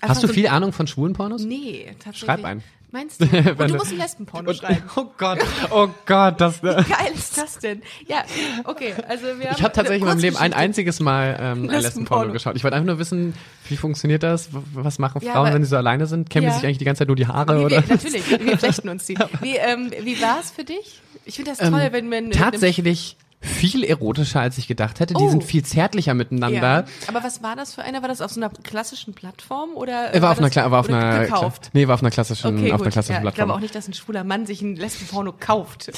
Einfach 0.00 0.14
Hast 0.14 0.22
du 0.22 0.28
so- 0.28 0.32
viel 0.32 0.46
Ahnung 0.46 0.72
von 0.72 0.86
Schwulenpornos? 0.86 1.42
Nee, 1.44 1.86
tatsächlich. 1.98 2.20
Schreib 2.20 2.44
einen. 2.44 2.62
Meinst 2.96 3.20
du? 3.20 3.24
Und 3.58 3.70
du 3.70 3.74
musst 3.74 3.92
ein 3.92 3.98
Lesbenporno 3.98 4.54
schreiben. 4.54 4.82
Oh 4.96 5.04
Gott, 5.18 5.38
oh 5.70 5.88
Gott, 6.06 6.40
das. 6.40 6.62
Wie 6.62 6.68
geil 6.68 7.12
ist 7.14 7.36
das 7.36 7.58
denn? 7.58 7.82
Ja, 8.06 8.24
okay, 8.64 8.94
also 9.06 9.26
wir 9.38 9.50
Ich 9.50 9.62
habe 9.62 9.74
tatsächlich 9.74 10.00
in 10.00 10.08
meinem 10.08 10.20
Leben 10.20 10.38
ein 10.38 10.54
einziges 10.54 10.98
Mal 11.00 11.36
ähm, 11.38 11.64
ein 11.64 11.68
Lesbenporno. 11.82 12.32
Geschaut. 12.32 12.56
Ich 12.56 12.64
wollte 12.64 12.74
einfach 12.74 12.86
nur 12.86 12.98
wissen, 12.98 13.34
wie 13.68 13.76
funktioniert 13.76 14.22
das? 14.22 14.48
Was 14.72 14.98
machen 14.98 15.20
Ja, 15.22 15.32
Frauen, 15.32 15.52
wenn 15.52 15.62
sie 15.62 15.68
so 15.68 15.76
alleine 15.76 16.06
sind? 16.06 16.30
Kämmen 16.30 16.48
Ja. 16.48 16.54
sich 16.54 16.64
eigentlich 16.64 16.78
die 16.78 16.86
ganze 16.86 17.00
Zeit 17.00 17.08
nur 17.08 17.16
die 17.16 17.26
Haare? 17.26 17.60
Wie, 17.60 17.64
oder? 17.66 17.86
wir, 17.86 17.94
natürlich, 17.96 18.30
wir 18.40 18.56
flechten 18.56 18.88
uns 18.88 19.04
die. 19.04 19.18
Wie, 19.42 19.56
ähm, 19.56 19.90
wie 20.02 20.18
war 20.22 20.40
es 20.40 20.50
für 20.50 20.64
dich? 20.64 21.02
Ich 21.26 21.34
finde 21.36 21.50
das 21.50 21.58
toll, 21.58 21.78
Ähm, 21.78 21.92
wenn 21.92 22.08
man... 22.08 22.30
Tatsächlich 22.30 23.18
viel 23.40 23.84
erotischer, 23.84 24.40
als 24.40 24.58
ich 24.58 24.66
gedacht 24.66 24.98
hätte. 25.00 25.14
Die 25.14 25.22
Oh. 25.22 25.28
sind 25.30 25.44
viel 25.44 25.64
zärtlicher 25.64 26.10
Ja. 26.10 26.14
miteinander. 26.14 26.84
Aber 27.06 27.22
was 27.22 27.42
war 27.42 27.54
das 27.54 27.74
für 27.74 27.82
einer? 27.82 28.02
War 28.02 28.08
das 28.08 28.20
auf 28.20 28.32
so 28.32 28.40
einer 28.40 28.50
klassischen 28.50 29.14
Plattform 29.14 29.70
oder? 29.74 29.92
Er 30.12 30.22
war 30.22 30.32
auf 30.32 30.38
einer, 30.38 30.48
das, 30.48 30.56
Kla- 30.56 30.70
war 30.70 30.80
auf 30.80 30.88
einer, 30.88 31.20
gekauft? 31.20 31.70
nee, 31.72 31.86
war 31.86 31.94
auf 31.94 32.00
einer 32.02 32.10
klassischen, 32.10 32.56
Okay, 32.58 32.72
auf 32.72 32.78
gut. 32.78 32.86
einer 32.86 32.92
klassischen 32.92 33.12
ja, 33.12 33.18
ich 33.18 33.22
Plattform. 33.22 33.46
glaube 33.46 33.54
auch 33.54 33.60
nicht, 33.60 33.74
dass 33.74 33.86
ein 33.88 33.94
schwuler 33.94 34.24
Mann 34.24 34.46
sich 34.46 34.62
ein 34.62 34.74
Lesbenporno 34.76 35.32
kauft. 35.38 35.90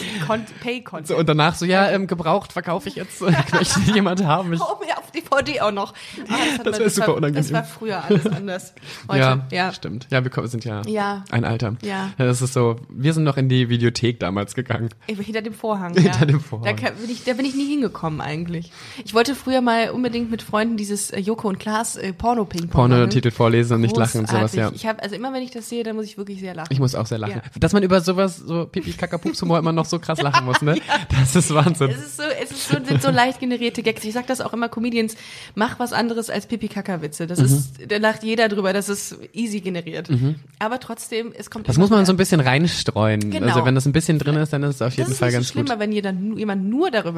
Pay 0.61 0.83
content 0.83 1.09
So, 1.09 1.16
und 1.16 1.29
danach 1.29 1.55
so, 1.55 1.64
ja, 1.64 1.88
ähm, 1.90 2.07
gebraucht 2.07 2.53
verkaufe 2.53 2.88
ich 2.88 2.96
jetzt. 2.96 3.22
Ich 3.51 3.53
möchte 3.53 3.81
jemand 3.94 4.24
haben. 4.24 4.53
Ich, 4.53 4.61
Oh, 4.61 4.85
mir 4.85 4.96
auf 4.98 5.11
DVD 5.11 5.61
auch 5.62 5.72
noch. 5.72 5.94
Ah, 6.29 6.35
Das 6.64 6.72
man- 6.72 6.81
wär 6.81 6.90
super 6.90 7.07
war, 7.09 7.16
unangenehm. 7.16 7.42
Das 7.42 7.53
war 7.53 7.64
früher 7.64 8.05
alles 8.05 8.27
anders. 8.27 8.74
Heute, 9.09 9.18
ja, 9.20 9.46
ja. 9.51 9.72
stimmt. 9.72 10.07
Ja, 10.11 10.22
wir 10.24 10.48
sind 10.48 10.64
ja, 10.64 10.83
Ja. 10.87 11.24
ein 11.31 11.44
Alter. 11.44 11.77
Ja. 11.83 12.11
Das 12.18 12.42
ist 12.42 12.53
so, 12.53 12.77
wir 12.90 13.14
sind 13.14 13.24
noch 13.24 13.37
in 13.37 13.48
die 13.48 13.68
Videothek 13.68 14.20
damals 14.20 14.55
gegangen. 14.55 14.90
Hinter 15.07 15.42
dem 15.42 15.55
Vorhang. 15.55 15.94
Hinter 15.94 16.20
ja. 16.20 16.24
dem 16.27 16.40
Vorhang. 16.40 16.64
Da, 16.66 16.72
kann, 16.74 16.96
bin 16.96 17.11
ich, 17.11 17.24
da 17.29 17.35
bin 17.35 17.45
ich 17.47 17.55
nie 17.55 17.67
hingekommen 17.67 18.21
eigentlich. 18.21 18.73
Ich 19.05 19.14
wollte 19.14 19.35
früher 19.35 19.61
mal 19.61 19.91
unbedingt 19.91 20.31
mit 20.31 20.43
Freunden 20.43 20.77
dieses 20.77 21.11
äh, 21.11 21.21
Joko 21.21 21.49
und 21.49 21.59
Klaas 21.59 21.97
äh, 21.97 22.12
Porno-Ping-Pong 22.12 22.88
machen. 22.88 22.91
Pornotitel 22.91 23.31
vorlesen 23.31 23.75
und 23.75 23.81
nicht 23.83 23.97
lachen 23.97 24.21
und 24.21 24.29
sowas, 24.29 24.55
ja. 24.55 24.71
Ich 24.75 24.87
habe 24.87 25.03
also 25.03 25.14
immer 25.14 25.33
wenn 25.33 25.43
ich 25.43 25.51
das 25.51 25.69
sehe, 25.69 25.83
dann 25.85 25.97
muss 25.97 26.07
ich 26.07 26.17
wirklich 26.19 26.41
sehr 26.41 26.55
lachen. 26.55 26.69
Ich 26.73 26.81
muss 26.81 26.95
auch 26.95 27.07
sehr 27.07 27.19
lachen. 27.19 27.43
Ja. 27.45 27.61
Dass 27.61 27.73
man 27.73 27.83
über 27.83 28.01
sowas, 28.01 28.37
so 28.38 28.67
pipi 28.67 28.93
kaka 28.93 29.19
pups 29.19 29.41
humor 29.43 29.59
immer 29.59 29.73
noch 29.73 29.85
so 29.85 29.99
krass 29.99 30.21
lachen 30.21 30.45
muss, 30.47 30.62
ne? 30.62 30.77
Das 31.11 31.37
ist 31.37 31.53
Wahnsinn. 31.53 31.91
es 31.91 31.99
ist 31.99 32.17
so, 32.17 32.23
es 32.43 32.51
ist 32.51 32.69
so, 32.69 32.77
sind 32.85 33.03
so 33.03 33.11
leicht 33.11 33.41
generierte 33.41 33.83
Gags. 33.83 34.05
Ich 34.05 34.14
sag 34.14 34.27
das 34.27 34.41
auch 34.41 34.53
immer 34.53 34.69
Comedians, 34.69 35.17
mach 35.55 35.79
was 35.79 35.93
anderes 35.93 36.31
als 36.31 36.47
Pipi-Kaka-Witze. 36.47 37.25
Mhm. 37.25 37.29
Das 37.29 37.38
ist, 37.41 37.73
da 37.88 37.97
lacht 37.99 38.23
jeder 38.25 38.49
drüber, 38.49 38.73
das 38.73 38.88
ist 38.88 39.17
easy 39.33 39.61
generiert. 39.61 40.09
Aber 40.59 40.81
trotzdem, 40.81 41.33
es 41.37 41.51
kommt 41.51 41.69
Das 41.69 41.77
muss 41.77 41.91
man 41.91 42.07
so 42.07 42.12
ein 42.12 42.17
bisschen 42.17 42.41
reinstreuen. 42.41 43.31
Genau. 43.31 43.47
Also 43.47 43.64
wenn 43.64 43.75
das 43.75 43.87
ein 43.87 43.93
bisschen 43.93 44.19
drin 44.19 44.37
ist, 44.37 44.53
dann 44.53 44.62
ist 44.62 44.77
es 44.77 44.83
auf 44.83 44.88
Das 44.88 44.97
jeden 44.97 45.11
ist 45.12 45.19
Fall 45.19 45.33
ganz 45.33 45.49
so 45.49 45.53
schlimm, 45.53 45.64
gut. 45.67 45.73
aber 45.73 45.81
wenn 45.81 45.93
jeder, 45.93 46.12
jemand 46.12 46.64
nur 46.69 46.91
darüber 46.91 47.17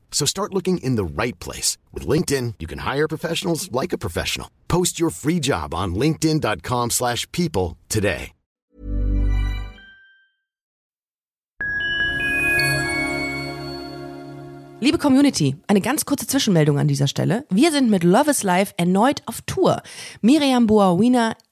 So 0.11 0.27
start 0.27 0.53
looking 0.53 0.77
in 0.83 0.97
the 0.97 1.03
right 1.03 1.39
place. 1.39 1.79
With 1.91 2.05
LinkedIn, 2.05 2.55
you 2.59 2.67
can 2.67 2.85
hire 2.85 3.07
professionals 3.07 3.71
like 3.71 3.91
a 3.91 3.97
professional. 3.97 4.51
Post 4.67 4.99
your 4.99 5.09
free 5.09 5.39
job 5.39 5.73
on 5.73 5.95
linkedin.com/people 5.95 6.89
slash 6.91 7.25
people 7.31 7.77
today. 7.89 8.33
Liebe 14.83 14.97
Community, 14.97 15.57
eine 15.67 15.79
ganz 15.79 16.05
kurze 16.05 16.25
Zwischenmeldung 16.25 16.79
an 16.79 16.87
dieser 16.87 17.05
Stelle. 17.05 17.45
Wir 17.51 17.71
sind 17.71 17.91
mit 17.91 18.03
Love 18.03 18.31
is 18.31 18.41
Life 18.41 18.73
erneut 18.77 19.21
auf 19.27 19.41
Tour. 19.45 19.83
Miriam 20.21 20.65
Boawina, 20.65 21.35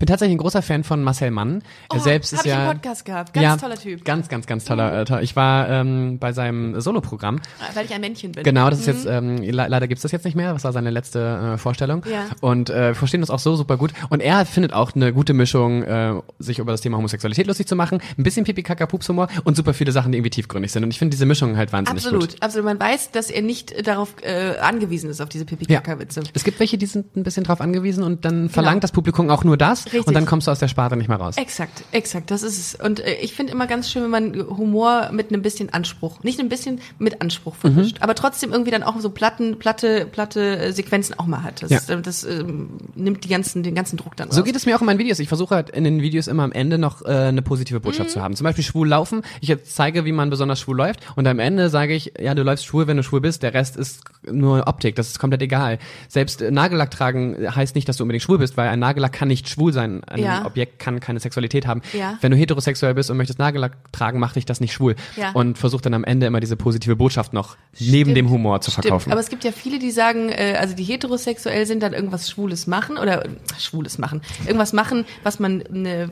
Bin 0.00 0.06
tatsächlich 0.06 0.34
ein 0.34 0.38
großer 0.38 0.62
Fan 0.62 0.82
von 0.82 1.04
Marcel 1.04 1.30
Mann. 1.30 1.62
er 1.90 1.96
Oh, 1.96 1.98
selbst 2.00 2.32
hab 2.32 2.40
ist 2.40 2.46
ich 2.46 2.52
ja 2.52 2.64
im 2.64 2.72
Podcast 2.72 3.04
gehabt. 3.04 3.34
Ganz 3.34 3.44
ja, 3.44 3.56
toller 3.56 3.76
Typ. 3.76 4.02
Ganz, 4.02 4.28
ganz, 4.28 4.46
ganz 4.46 4.64
toller. 4.64 5.10
Äh. 5.10 5.22
Ich 5.22 5.36
war 5.36 5.68
ähm, 5.68 6.18
bei 6.18 6.32
seinem 6.32 6.80
Soloprogramm. 6.80 7.38
Weil 7.74 7.84
ich 7.84 7.92
ein 7.92 8.00
Männchen 8.00 8.32
bin. 8.32 8.42
Genau, 8.42 8.70
das 8.70 8.80
ist 8.80 8.86
jetzt, 8.86 9.04
ähm, 9.04 9.36
le 9.36 9.66
leider 9.68 9.86
gibt's 9.88 10.00
das 10.00 10.10
jetzt 10.10 10.24
nicht 10.24 10.34
mehr. 10.34 10.54
Das 10.54 10.64
war 10.64 10.72
seine 10.72 10.88
letzte 10.88 11.52
äh, 11.54 11.58
Vorstellung. 11.58 12.02
Ja. 12.10 12.24
Und 12.40 12.70
äh, 12.70 12.88
wir 12.88 12.94
verstehen 12.94 13.20
das 13.20 13.28
auch 13.28 13.38
so 13.38 13.56
super 13.56 13.76
gut. 13.76 13.92
Und 14.08 14.20
er 14.20 14.46
findet 14.46 14.72
auch 14.72 14.94
eine 14.94 15.12
gute 15.12 15.34
Mischung, 15.34 15.82
äh, 15.82 16.14
sich 16.38 16.60
über 16.60 16.72
das 16.72 16.80
Thema 16.80 16.96
Homosexualität 16.96 17.46
lustig 17.46 17.68
zu 17.68 17.76
machen, 17.76 18.00
ein 18.16 18.22
bisschen 18.22 18.44
pipi 18.46 18.62
kaka 18.62 18.86
pups 18.86 19.06
humor 19.10 19.28
und 19.44 19.54
super 19.54 19.74
viele 19.74 19.92
Sachen, 19.92 20.12
die 20.12 20.18
irgendwie 20.18 20.30
tiefgründig 20.30 20.72
sind. 20.72 20.82
Und 20.82 20.90
ich 20.92 20.98
finde 20.98 21.10
diese 21.10 21.26
Mischung 21.26 21.58
halt 21.58 21.74
wahnsinnig 21.74 22.02
Absolut, 22.02 22.30
gut. 22.30 22.36
absolut. 22.42 22.64
Man 22.64 22.80
weiß, 22.80 23.10
dass 23.10 23.28
er 23.28 23.42
nicht 23.42 23.72
äh, 23.72 23.82
darauf 23.82 24.14
äh, 24.22 24.56
angewiesen 24.60 25.10
ist, 25.10 25.20
auf 25.20 25.28
diese 25.28 25.44
Pipi-Kaka-Witze. 25.44 26.22
Es 26.32 26.44
gibt 26.44 26.58
welche, 26.58 26.78
die 26.78 26.86
sind 26.86 27.16
ein 27.18 27.22
bisschen 27.22 27.44
drauf 27.44 27.60
angewiesen 27.60 28.02
und 28.02 28.24
dann 28.24 28.48
verlangt 28.48 28.82
das 28.82 28.92
Publikum 28.92 29.28
auch 29.28 29.44
nur 29.44 29.58
das 29.58 29.89
Genau. 29.89 29.89
Richtig. 29.92 30.06
und 30.06 30.14
dann 30.14 30.26
kommst 30.26 30.46
du 30.46 30.50
aus 30.50 30.58
der 30.58 30.68
Sparte 30.68 30.96
nicht 30.96 31.08
mehr 31.08 31.18
raus. 31.18 31.36
Exakt, 31.36 31.84
exakt, 31.92 32.30
das 32.30 32.42
ist 32.42 32.58
es. 32.58 32.74
Und 32.74 33.00
äh, 33.00 33.14
ich 33.14 33.34
finde 33.34 33.52
immer 33.52 33.66
ganz 33.66 33.90
schön, 33.90 34.02
wenn 34.04 34.10
man 34.10 34.46
Humor 34.56 35.10
mit 35.12 35.32
einem 35.32 35.42
bisschen 35.42 35.70
Anspruch, 35.72 36.22
nicht 36.22 36.40
ein 36.40 36.48
bisschen 36.48 36.80
mit 36.98 37.20
Anspruch 37.20 37.54
vermischt, 37.56 37.98
Mhm. 37.98 38.02
aber 38.02 38.14
trotzdem 38.14 38.52
irgendwie 38.52 38.70
dann 38.70 38.82
auch 38.82 38.98
so 39.00 39.10
platten, 39.10 39.58
platte, 39.58 40.06
platte 40.10 40.58
äh, 40.58 40.72
Sequenzen 40.72 41.18
auch 41.18 41.26
mal 41.26 41.42
hat. 41.42 41.62
Das, 41.62 41.70
Ja. 41.88 41.94
äh, 41.94 42.00
das 42.02 42.24
ähm, 42.24 42.70
nimmt 42.94 43.24
die 43.24 43.28
ganzen, 43.28 43.62
den 43.62 43.74
ganzen 43.74 43.96
Druck 43.96 44.16
dann 44.16 44.28
raus. 44.28 44.36
So 44.36 44.42
geht 44.42 44.56
es 44.56 44.66
mir 44.66 44.76
auch 44.76 44.80
in 44.80 44.86
meinen 44.86 44.98
Videos. 44.98 45.18
Ich 45.18 45.28
versuche 45.28 45.54
halt 45.54 45.70
in 45.70 45.84
den 45.84 46.02
Videos 46.02 46.26
immer 46.26 46.42
am 46.44 46.52
Ende 46.52 46.78
noch 46.78 47.02
äh, 47.02 47.08
eine 47.08 47.42
positive 47.42 47.80
Botschaft 47.80 48.10
Mhm. 48.10 48.12
zu 48.14 48.22
haben. 48.22 48.36
Zum 48.36 48.44
Beispiel 48.44 48.64
schwul 48.64 48.88
laufen. 48.88 49.22
Ich 49.40 49.48
jetzt 49.48 49.74
zeige, 49.74 50.04
wie 50.04 50.12
man 50.12 50.30
besonders 50.30 50.60
schwul 50.60 50.76
läuft 50.76 51.00
und 51.16 51.26
am 51.26 51.38
Ende 51.38 51.68
sage 51.70 51.94
ich, 51.94 52.12
ja, 52.20 52.34
du 52.34 52.42
läufst 52.42 52.66
schwul, 52.66 52.86
wenn 52.86 52.96
du 52.96 53.02
schwul 53.02 53.20
bist. 53.20 53.42
Der 53.42 53.54
Rest 53.54 53.76
ist 53.76 54.02
nur 54.30 54.66
Optik. 54.66 54.96
Das 54.96 55.08
ist 55.08 55.18
komplett 55.18 55.42
egal. 55.42 55.78
Selbst 56.08 56.42
äh, 56.42 56.50
Nagellack 56.50 56.90
tragen 56.90 57.36
heißt 57.54 57.74
nicht, 57.74 57.88
dass 57.88 57.96
du 57.96 58.04
unbedingt 58.04 58.22
schwul 58.22 58.38
bist, 58.38 58.56
weil 58.56 58.68
ein 58.68 58.78
Nagellack 58.78 59.12
kann 59.12 59.28
nicht 59.28 59.48
schwul 59.48 59.72
sein. 59.72 59.79
Ein 59.80 60.02
Ja. 60.16 60.44
Objekt 60.44 60.78
kann 60.78 61.00
keine 61.00 61.20
Sexualität 61.20 61.66
haben. 61.66 61.82
Ja. 61.92 62.18
Wenn 62.20 62.30
du 62.32 62.36
heterosexuell 62.36 62.94
bist 62.94 63.10
und 63.10 63.16
möchtest 63.16 63.38
Nagellack 63.38 63.92
tragen, 63.92 64.18
macht 64.18 64.36
dich 64.36 64.44
das 64.46 64.60
nicht 64.60 64.72
schwul. 64.72 64.96
Ja. 65.16 65.30
Und 65.32 65.58
versuch 65.58 65.80
dann 65.80 65.94
am 65.94 66.04
Ende 66.04 66.26
immer 66.26 66.40
diese 66.40 66.56
positive 66.56 66.96
Botschaft 66.96 67.32
noch 67.32 67.56
neben 67.78 68.14
dem 68.14 68.30
Humor 68.30 68.60
zu 68.60 68.70
verkaufen. 68.70 69.00
Stimmt. 69.02 69.12
Aber 69.12 69.20
es 69.20 69.28
gibt 69.28 69.44
ja 69.44 69.52
viele, 69.52 69.78
die 69.78 69.90
sagen, 69.90 70.28
äh, 70.30 70.56
also 70.58 70.74
die 70.76 70.84
heterosexuell 70.84 71.66
sind, 71.66 71.82
dann 71.82 71.92
irgendwas 71.92 72.30
Schwules 72.30 72.66
machen 72.66 72.98
oder 72.98 73.24
äh, 73.24 73.28
Schwules 73.58 73.98
machen, 73.98 74.22
irgendwas 74.46 74.72
machen, 74.72 75.04
was 75.22 75.38
man 75.38 75.62
ne, 75.70 76.10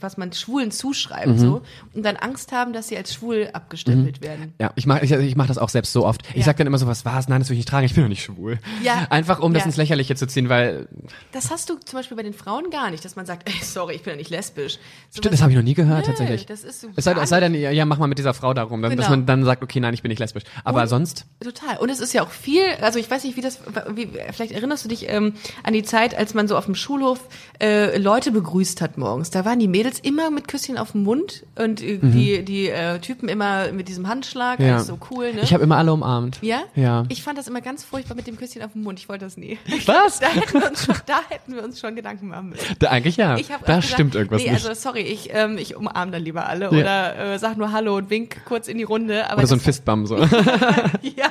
was 0.00 0.16
man 0.16 0.32
Schwulen 0.32 0.70
zuschreibt 0.70 1.26
Mhm. 1.28 1.38
so 1.38 1.62
und 1.94 2.04
dann 2.04 2.16
Angst 2.16 2.52
haben, 2.52 2.72
dass 2.72 2.88
sie 2.88 2.96
als 2.96 3.14
schwul 3.14 3.48
abgestempelt 3.52 4.22
werden. 4.22 4.52
Ja, 4.60 4.72
ich 4.76 4.86
mach, 4.86 5.02
ich, 5.02 5.10
ich 5.10 5.36
mach 5.36 5.46
das 5.46 5.58
auch 5.58 5.68
selbst 5.68 5.92
so 5.92 6.04
oft. 6.06 6.22
Ich 6.30 6.36
Ja. 6.36 6.42
sag 6.44 6.56
dann 6.58 6.66
immer 6.66 6.78
so, 6.78 6.86
was 6.86 7.04
war's? 7.04 7.28
Nein, 7.28 7.40
das 7.40 7.48
will 7.48 7.54
ich 7.54 7.60
nicht 7.60 7.68
tragen. 7.68 7.86
Ich 7.86 7.94
bin 7.94 8.04
doch 8.04 8.08
nicht 8.08 8.22
schwul. 8.22 8.58
Ja. 8.82 9.06
Einfach 9.10 9.40
um 9.40 9.52
das 9.54 9.64
ins 9.66 9.76
Lächerliche 9.76 10.14
zu 10.14 10.26
ziehen, 10.26 10.48
weil 10.48 10.88
Das 11.32 11.50
hast 11.50 11.70
du 11.70 11.74
zum 11.76 11.98
Beispiel 11.98 12.16
bei 12.16 12.22
den 12.22 12.34
Frauen 12.34 12.70
gar 12.70 12.90
nicht, 12.90 12.93
dass 13.00 13.16
man 13.16 13.26
sagt, 13.26 13.48
ey, 13.48 13.54
sorry, 13.62 13.94
ich 13.94 14.02
bin 14.02 14.12
ja 14.12 14.16
nicht 14.16 14.30
lesbisch. 14.30 14.74
So 15.10 15.18
Stimmt, 15.18 15.32
das 15.34 15.42
habe 15.42 15.52
ich 15.52 15.56
noch 15.56 15.64
nie 15.64 15.74
gehört, 15.74 16.00
Nö, 16.00 16.06
tatsächlich. 16.06 16.46
das 16.46 16.64
ist 16.64 16.80
so 16.80 16.88
es 16.96 17.04
sei, 17.04 17.12
es 17.12 17.28
sei 17.28 17.40
denn, 17.40 17.54
ja, 17.54 17.84
mach 17.84 17.98
mal 17.98 18.06
mit 18.06 18.18
dieser 18.18 18.34
Frau 18.34 18.54
darum, 18.54 18.82
dann, 18.82 18.96
dass 18.96 19.06
Genau. 19.06 19.16
man 19.18 19.26
dann 19.26 19.44
sagt, 19.44 19.62
okay, 19.62 19.80
nein, 19.80 19.94
ich 19.94 20.02
bin 20.02 20.08
nicht 20.10 20.18
lesbisch. 20.18 20.44
Aber 20.64 20.82
Und- 20.82 20.88
sonst, 20.88 21.26
Total. 21.42 21.76
Und 21.78 21.90
es 21.90 22.00
ist 22.00 22.12
ja 22.14 22.22
auch 22.22 22.30
viel, 22.30 22.62
also 22.80 22.98
ich 22.98 23.10
weiß 23.10 23.24
nicht, 23.24 23.36
wie 23.36 23.40
das, 23.42 23.58
wie, 23.94 24.08
vielleicht 24.32 24.52
erinnerst 24.52 24.84
du 24.84 24.88
dich 24.88 25.08
ähm, 25.10 25.34
an 25.62 25.72
die 25.74 25.82
Zeit, 25.82 26.14
als 26.14 26.34
man 26.34 26.48
so 26.48 26.56
auf 26.56 26.64
dem 26.64 26.74
Schulhof 26.74 27.20
äh, 27.62 27.98
Leute 27.98 28.30
begrüßt 28.30 28.80
hat 28.80 28.96
morgens. 28.98 29.30
Da 29.30 29.44
waren 29.44 29.58
die 29.58 29.68
Mädels 29.68 29.98
immer 30.00 30.30
mit 30.30 30.48
Küsschen 30.48 30.78
auf 30.78 30.92
dem 30.92 31.02
Mund 31.02 31.44
und 31.56 31.82
äh, 31.82 31.98
die, 31.98 32.44
die 32.44 32.68
äh, 32.68 32.98
Typen 33.00 33.28
immer 33.28 33.72
mit 33.72 33.88
diesem 33.88 34.08
Handschlag, 34.08 34.58
Mhm. 34.58 34.64
ja. 34.66 34.74
alles 34.76 34.86
so 34.86 34.98
cool, 35.10 35.32
ne? 35.34 35.40
Ich 35.42 35.52
habe 35.52 35.62
immer 35.64 35.76
alle 35.76 35.92
umarmt. 35.92 36.38
ja? 36.42 36.62
Ja. 36.74 37.04
Ich 37.08 37.22
fand 37.22 37.36
das 37.38 37.46
immer 37.48 37.60
ganz 37.60 37.84
furchtbar 37.84 38.14
mit 38.14 38.26
dem 38.26 38.36
Küsschen 38.36 38.62
auf 38.62 38.72
dem 38.72 38.82
Mund. 38.82 38.98
Ich 38.98 39.08
wollte 39.08 39.24
das 39.24 39.36
nie. 39.36 39.58
Was? 39.86 40.20
Da 40.24 40.28
hätten 40.28 40.54
wir 40.60 40.66
uns 40.70 40.84
schon, 40.84 40.94
da 41.06 41.20
hätten 41.28 41.54
wir 41.54 41.62
uns 41.64 41.80
schon 41.80 41.94
Gedanken 41.96 42.28
machen 42.28 42.50
müssen. 42.50 42.73
Da, 42.78 42.90
eigentlich 42.90 43.16
ja. 43.16 43.36
Ich 43.36 43.52
hab 43.52 43.64
da 43.64 43.76
gesagt, 43.76 43.94
stimmt 43.94 44.14
irgendwas 44.14 44.42
nee, 44.42 44.50
nicht. 44.50 44.66
also 44.66 44.80
sorry, 44.80 45.00
ich, 45.02 45.30
ähm, 45.32 45.58
ich 45.58 45.76
umarme 45.76 46.12
dann 46.12 46.22
lieber 46.22 46.46
alle 46.46 46.70
oder 46.70 47.34
äh, 47.34 47.38
sag 47.38 47.56
nur 47.56 47.72
Hallo 47.72 47.96
und 47.96 48.10
wink 48.10 48.44
kurz 48.44 48.68
in 48.68 48.78
die 48.78 48.84
Runde. 48.84 49.28
Aber 49.30 49.38
Oder 49.38 49.46
so 49.46 49.54
ein 49.54 49.58
das- 49.58 49.64
Fistbump 49.64 50.06
so. 50.08 50.16
ja, 51.02 51.30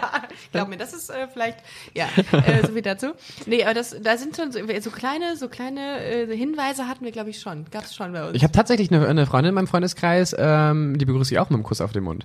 glaub 0.51 0.69
mir, 0.69 0.77
das 0.77 0.93
ist 0.93 1.09
äh, 1.09 1.27
vielleicht, 1.31 1.57
ja, 1.93 2.07
äh, 2.31 2.65
so 2.65 2.73
viel 2.73 2.81
dazu. 2.81 3.07
Nee, 3.45 3.63
aber 3.63 3.73
das, 3.73 3.95
da 4.01 4.17
sind 4.17 4.35
schon 4.35 4.51
so, 4.51 4.59
so 4.81 4.89
kleine, 4.91 5.37
so 5.37 5.47
kleine 5.49 6.03
äh, 6.03 6.35
Hinweise 6.35 6.87
hatten 6.87 7.05
wir, 7.05 7.11
glaube 7.11 7.29
ich, 7.29 7.39
schon. 7.39 7.65
Gab 7.71 7.83
es 7.85 7.95
schon 7.95 8.13
bei 8.13 8.25
uns. 8.25 8.35
Ich 8.35 8.43
habe 8.43 8.53
tatsächlich 8.53 8.91
eine, 8.91 9.07
eine 9.07 9.25
Freundin 9.25 9.49
in 9.49 9.55
meinem 9.55 9.67
Freundeskreis, 9.67 10.35
ähm, 10.37 10.97
die 10.97 11.05
begrüße 11.05 11.33
ich 11.33 11.39
auch 11.39 11.49
mit 11.49 11.57
einem 11.57 11.63
Kuss 11.63 11.81
auf 11.81 11.91
den 11.91 12.03
Mund. 12.03 12.23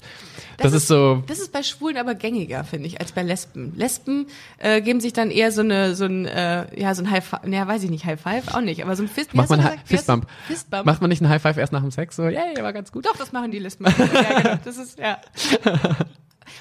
Das, 0.58 0.72
ist 0.72 0.88
so, 0.88 1.22
Das 1.28 1.38
ist 1.38 1.52
bei 1.52 1.62
Schwulen 1.62 1.96
aber 1.96 2.14
gängiger, 2.16 2.64
finde 2.64 2.88
ich, 2.88 3.00
als 3.00 3.12
bei 3.12 3.22
Lesben. 3.22 3.74
Lesben 3.76 4.26
äh, 4.58 4.80
geben 4.80 5.00
sich 5.00 5.12
dann 5.12 5.30
eher 5.30 5.52
so 5.52 5.60
eine, 5.60 5.94
so 5.94 6.04
ein, 6.04 6.26
äh, 6.26 6.66
ja, 6.80 6.94
so 6.94 7.02
ein 7.02 7.10
High 7.10 7.24
Five, 7.24 7.44
naja, 7.44 7.68
weiß 7.68 7.84
ich 7.84 7.90
nicht, 7.90 8.04
High 8.04 8.20
Five 8.20 8.54
auch 8.54 8.60
nicht, 8.60 8.82
aber 8.82 8.96
so 8.96 9.04
ein 9.04 9.07
Fist, 9.08 9.34
macht 9.34 9.50
man 9.50 9.60
gesagt? 9.60 9.80
Fistbump. 9.86 10.26
Fistbump. 10.46 10.86
Macht 10.86 11.00
man 11.00 11.10
nicht 11.10 11.22
einen 11.22 11.30
High 11.30 11.42
Five 11.42 11.56
erst 11.56 11.72
nach 11.72 11.80
dem 11.80 11.90
Sex? 11.90 12.16
So, 12.16 12.24
yay, 12.24 12.60
war 12.60 12.72
ganz 12.72 12.92
gut. 12.92 13.06
Doch, 13.06 13.16
das 13.16 13.32
machen 13.32 13.50
die 13.50 13.58
Lesben. 13.58 13.86
ja, 13.86 14.40
genau, 14.40 14.58
das 14.64 14.76
ist, 14.78 14.98
ja. 14.98 15.18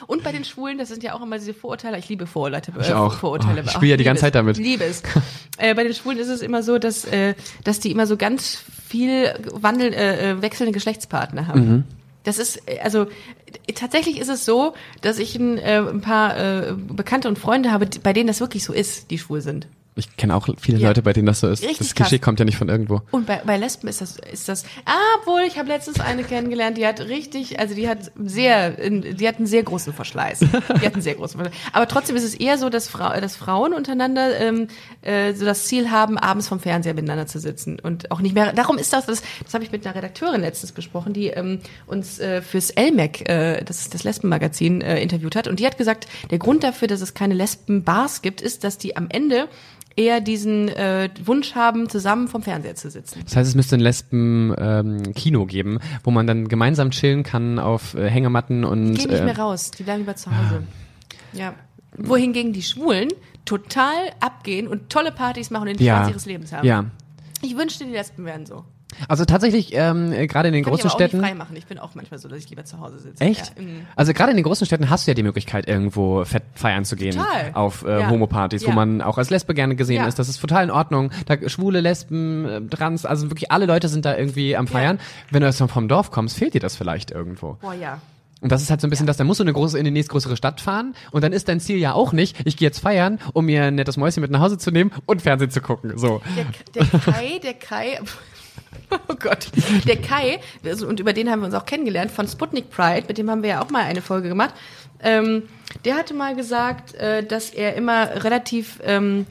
Und 0.06 0.24
bei 0.24 0.32
den 0.32 0.46
Schwulen, 0.46 0.78
das 0.78 0.90
sind 0.90 1.04
ja 1.04 1.14
auch 1.14 1.22
immer 1.22 1.38
diese 1.38 1.54
Vorurteile. 1.54 1.98
Ich 1.98 2.10
liebe 2.10 2.28
Vorurteile. 2.28 2.82
Ich 2.82 2.94
auch. 2.94 3.14
Vorurteile. 3.14 3.62
Oh, 3.62 3.66
ich 3.66 3.72
spiele 3.72 3.92
ja 3.92 3.98
die 3.98 4.04
ganze. 4.04 4.22
Zeit 4.22 4.36
damit. 4.36 4.58
Liebe 4.58 4.84
es. 4.84 5.02
äh, 5.58 5.74
bei 5.74 5.84
den 5.84 5.94
Schwulen 5.94 6.18
ist 6.18 6.28
es 6.28 6.42
immer 6.42 6.64
so, 6.64 6.78
dass, 6.78 7.06
äh, 7.06 7.36
dass 7.64 7.80
die 7.80 7.92
immer 7.92 8.06
so 8.06 8.18
ganz 8.18 8.64
viel 8.88 9.34
wandeln, 9.54 9.94
äh, 9.94 10.32
äh, 10.32 10.42
wechselnde 10.42 10.74
Geschlechtspartner 10.74 11.48
haben. 11.48 11.70
Mhm. 11.70 11.84
Das 12.24 12.40
ist, 12.40 12.62
äh, 12.68 12.80
also 12.80 13.04
äh, 13.68 13.74
tatsächlich 13.74 14.20
ist 14.20 14.30
es 14.30 14.46
so, 14.46 14.74
dass 15.02 15.20
ich 15.20 15.36
ein, 15.36 15.58
äh, 15.58 15.80
ein 15.80 16.02
paar 16.02 16.38
äh, 16.38 16.74
Bekannte 16.74 17.28
und 17.28 17.40
Freunde 17.40 17.72
habe, 17.72 17.88
bei 18.04 18.14
denen 18.14 18.28
das 18.28 18.40
wirklich 18.40 18.64
so 18.64 18.74
ist, 18.74 19.12
die 19.12 19.18
schwul 19.18 19.42
sind. 19.42 19.68
Ich 19.98 20.16
kenne 20.16 20.36
auch 20.36 20.48
viele 20.60 20.78
Ja. 20.78 20.90
Leute, 20.90 21.02
bei 21.02 21.14
denen 21.14 21.26
das 21.26 21.40
so 21.40 21.50
ist. 21.50 21.64
Richtig 21.64 21.80
das 21.80 21.96
Klischee 21.96 22.18
krass. 22.20 22.26
kommt 22.26 22.40
ja 22.40 22.46
nicht 22.46 22.58
von 22.58 22.70
irgendwo. 22.70 23.02
Und 23.12 23.26
bei, 23.26 23.42
bei 23.46 23.58
Lesben 23.58 23.88
ist 23.88 24.02
das, 24.02 24.18
ist 24.32 24.48
das, 24.48 24.64
ah, 24.86 24.92
obwohl, 25.20 25.42
ich 25.42 25.58
habe 25.58 25.68
letztens 25.70 26.00
eine 26.00 26.24
kennengelernt, 26.24 26.78
die 26.78 26.86
hat 26.86 27.02
richtig, 27.02 27.60
also 27.60 27.76
die 27.76 27.90
hat 27.90 28.12
sehr, 28.24 28.72
die 28.90 29.28
hat 29.28 29.38
einen 29.38 29.48
sehr 29.48 29.64
großen 29.64 29.94
Verschleiß. 29.94 30.40
Die 30.40 30.86
hat 30.86 30.94
einen 30.94 31.02
sehr 31.02 31.16
großen 31.16 31.40
Verschleiß. 31.40 31.60
Aber 31.74 31.88
trotzdem 31.88 32.16
ist 32.16 32.24
es 32.24 32.36
eher 32.36 32.58
so, 32.58 32.70
dass, 32.70 32.88
Frau, 32.88 33.20
dass 33.20 33.36
Frauen 33.36 33.74
untereinander 33.74 34.40
ähm, 34.40 34.68
äh, 35.02 35.34
so 35.34 35.46
das 35.46 35.66
Ziel 35.66 35.90
haben, 35.92 36.18
abends 36.18 36.48
vom 36.48 36.60
Fernseher 36.60 36.94
miteinander 36.94 37.28
zu 37.28 37.40
sitzen 37.40 37.80
und 37.80 38.12
auch 38.12 38.22
nicht 38.22 38.36
mehr. 38.36 38.54
Darum 38.54 38.78
ist 38.78 38.94
das, 38.94 39.06
das, 39.06 39.22
das 39.44 39.54
habe 39.54 39.64
ich 39.64 39.72
mit 39.72 39.86
einer 39.86 39.96
Redakteurin 39.96 40.42
letztens 40.42 40.72
besprochen, 40.72 41.14
die 41.14 41.28
ähm, 41.28 41.60
uns 41.88 42.20
äh, 42.20 42.42
fürs 42.42 42.74
LMAC, 42.76 43.28
äh, 43.30 43.64
das 43.64 43.82
ist 43.82 43.94
das 43.94 44.04
Lesbenmagazin, 44.04 44.82
äh, 44.82 45.02
interviewt 45.02 45.36
hat. 45.36 45.48
Und 45.48 45.60
die 45.60 45.66
hat 45.66 45.78
gesagt, 45.78 46.08
der 46.30 46.38
Grund 46.38 46.64
dafür, 46.64 46.88
dass 46.88 47.02
es 47.02 47.14
keine 47.14 47.34
Lesbenbars 47.34 48.22
gibt, 48.22 48.42
ist, 48.42 48.64
dass 48.64 48.78
die 48.78 48.96
am 48.96 49.08
Ende 49.10 49.48
eher 49.98 50.22
diesen 50.22 50.70
äh, 50.70 51.10
Wunsch 51.26 51.56
haben, 51.56 51.90
zusammen 51.90 52.28
vom 52.28 52.44
Fernseher 52.44 52.76
zu 52.76 52.90
sitzen. 52.90 53.20
Das 53.26 53.36
heißt, 53.36 53.50
es 53.50 53.56
müsste 53.56 53.76
ein 53.76 53.82
Lesben-Kino 53.82 55.46
geben, 55.46 55.80
wo 56.04 56.12
man 56.12 56.28
dann 56.28 56.48
gemeinsam 56.48 56.92
chillen 56.92 57.24
kann 57.24 57.60
auf 57.60 57.96
äh, 57.96 58.10
Hängematten 58.10 58.64
und. 58.64 58.94
Die 58.94 59.02
gehen 59.02 59.10
nicht 59.10 59.20
äh, 59.20 59.26
mehr 59.26 59.38
raus, 59.38 59.72
die 59.72 59.84
bleiben 59.84 60.00
lieber 60.00 60.16
zu 60.16 60.30
Hause. 60.32 60.64
Ja. 61.34 61.56
Wohingegen 61.98 62.54
die 62.54 62.62
Schwulen 62.62 63.10
total 63.44 64.12
abgehen 64.20 64.68
und 64.68 64.90
tolle 64.90 65.12
Partys 65.12 65.50
machen 65.50 65.68
und 65.68 65.80
den 65.80 65.86
ja, 65.86 65.98
Spaß 65.98 66.10
ihres 66.10 66.26
Lebens 66.26 66.54
haben. 66.54 66.66
ja. 66.66 66.86
Ich 67.44 67.56
wünschte, 67.56 67.86
die 67.86 67.92
Lesben 67.92 68.26
wären 68.26 68.48
so. 68.48 68.66
Also 69.10 69.26
tatsächlich, 69.26 69.74
ähm, 69.74 70.12
äh, 70.14 70.28
gerade 70.28 70.48
in 70.48 70.54
den 70.54 70.64
Kann 70.64 70.74
ich 70.74 70.80
großen 70.82 70.90
aber 70.90 70.96
auch 70.96 71.00
Städten. 71.00 71.18
nicht 71.18 71.28
frei 71.30 71.36
machen. 71.36 71.56
Ich 71.56 71.66
bin 71.68 71.78
auch 71.78 71.94
manchmal 71.94 72.20
so, 72.20 72.30
dass 72.30 72.40
ich 72.40 72.50
lieber 72.50 72.64
zu 72.66 72.80
Hause 72.80 73.00
sitze. 73.00 73.24
Echt? 73.24 73.54
Ja. 73.58 73.64
Also 73.96 74.14
gerade 74.14 74.32
in 74.32 74.38
den 74.38 74.44
großen 74.44 74.66
Städten 74.66 74.90
hast 74.90 75.06
du 75.06 75.12
ja 75.12 75.16
die 75.16 75.24
Möglichkeit, 75.24 75.68
irgendwo 75.68 76.24
fett 76.26 76.44
feiern 76.56 76.86
zu 76.86 76.96
gehen. 76.96 77.16
Total. 77.18 77.52
Auf 77.54 77.84
äh, 77.86 78.00
Ja. 78.00 78.10
Homopartys, 78.10 78.64
wo 78.66 78.70
Ja. 78.70 78.76
man 78.76 79.02
auch 79.02 79.18
als 79.18 79.30
Lesbe 79.30 79.54
gerne 79.54 79.76
gesehen 79.76 79.98
Ja. 79.98 80.08
ist. 80.08 80.18
Das 80.20 80.30
ist 80.30 80.40
total 80.40 80.64
in 80.64 80.72
Ordnung. 80.72 81.12
Da 81.26 81.38
Schwule, 81.50 81.82
Lesben, 81.82 82.46
äh, 82.46 82.62
Trans, 82.62 83.06
also 83.06 83.30
wirklich 83.30 83.52
alle 83.52 83.66
Leute 83.66 83.88
sind 83.90 84.06
da 84.06 84.18
irgendwie 84.18 84.56
am 84.56 84.68
Feiern. 84.68 85.00
Wenn 85.32 85.42
du 85.42 85.48
jetzt 85.48 85.62
vom 85.62 85.88
Dorf 85.88 86.10
kommst, 86.12 86.38
fehlt 86.38 86.54
dir 86.54 86.62
das 86.62 86.76
vielleicht 86.76 87.12
irgendwo. 87.12 87.58
Boah, 87.62 87.74
ja. 87.74 88.00
Und 88.40 88.52
das 88.52 88.62
ist 88.62 88.70
halt 88.70 88.80
so 88.82 88.88
ein 88.88 88.92
bisschen 88.92 89.08
das, 89.08 89.18
dann 89.18 89.26
musst 89.26 89.40
du 89.40 89.44
eine 89.44 89.52
große, 89.54 89.80
in 89.80 89.84
die 89.86 89.90
nächstgrößere 89.92 90.38
Stadt 90.38 90.62
fahren 90.62 90.94
und 91.12 91.24
dann 91.24 91.34
ist 91.34 91.48
dein 91.50 91.60
Ziel 91.60 91.78
ja 91.78 91.94
auch 91.94 92.14
nicht, 92.14 92.38
ich 92.46 92.56
gehe 92.56 92.68
jetzt 92.68 92.78
feiern, 92.80 93.18
um 93.34 93.46
mir 93.46 93.64
ein 93.64 93.76
nettes 93.76 93.98
Mäuschen 93.98 94.22
mit 94.22 94.30
nach 94.30 94.42
Hause 94.42 94.60
zu 94.60 94.70
nehmen 94.70 94.92
und 95.08 95.24
Fernsehen 95.24 95.50
zu 95.50 95.60
gucken. 95.60 95.98
So. 95.98 96.22
Der, 96.76 96.84
der 96.86 97.00
Kai, 97.00 97.40
der 97.44 97.54
Kai, 97.56 98.00
Oh 99.10 99.16
Gott. 99.20 99.50
Der 99.88 99.98
Kai, 99.98 100.40
also, 100.66 100.88
und 100.88 101.00
über 101.00 101.14
den 101.14 101.30
haben 101.30 101.40
wir 101.40 101.46
uns 101.46 101.56
auch 101.56 101.66
kennengelernt, 101.66 102.12
von 102.12 102.28
Sputnik 102.28 102.70
Pride, 102.70 103.06
mit 103.08 103.18
dem 103.18 103.30
haben 103.30 103.42
wir 103.42 103.50
ja 103.50 103.62
auch 103.62 103.70
mal 103.70 103.84
eine 103.84 104.02
Folge 104.02 104.30
gemacht. 104.30 104.54
Ähm, 105.02 105.44
der 105.86 105.96
hatte 105.96 106.14
mal 106.14 106.36
gesagt, 106.36 106.96
äh, 106.96 107.24
dass 107.24 107.50
er 107.52 107.76
immer 107.76 108.24
relativ 108.24 108.80
ähm, 108.84 109.26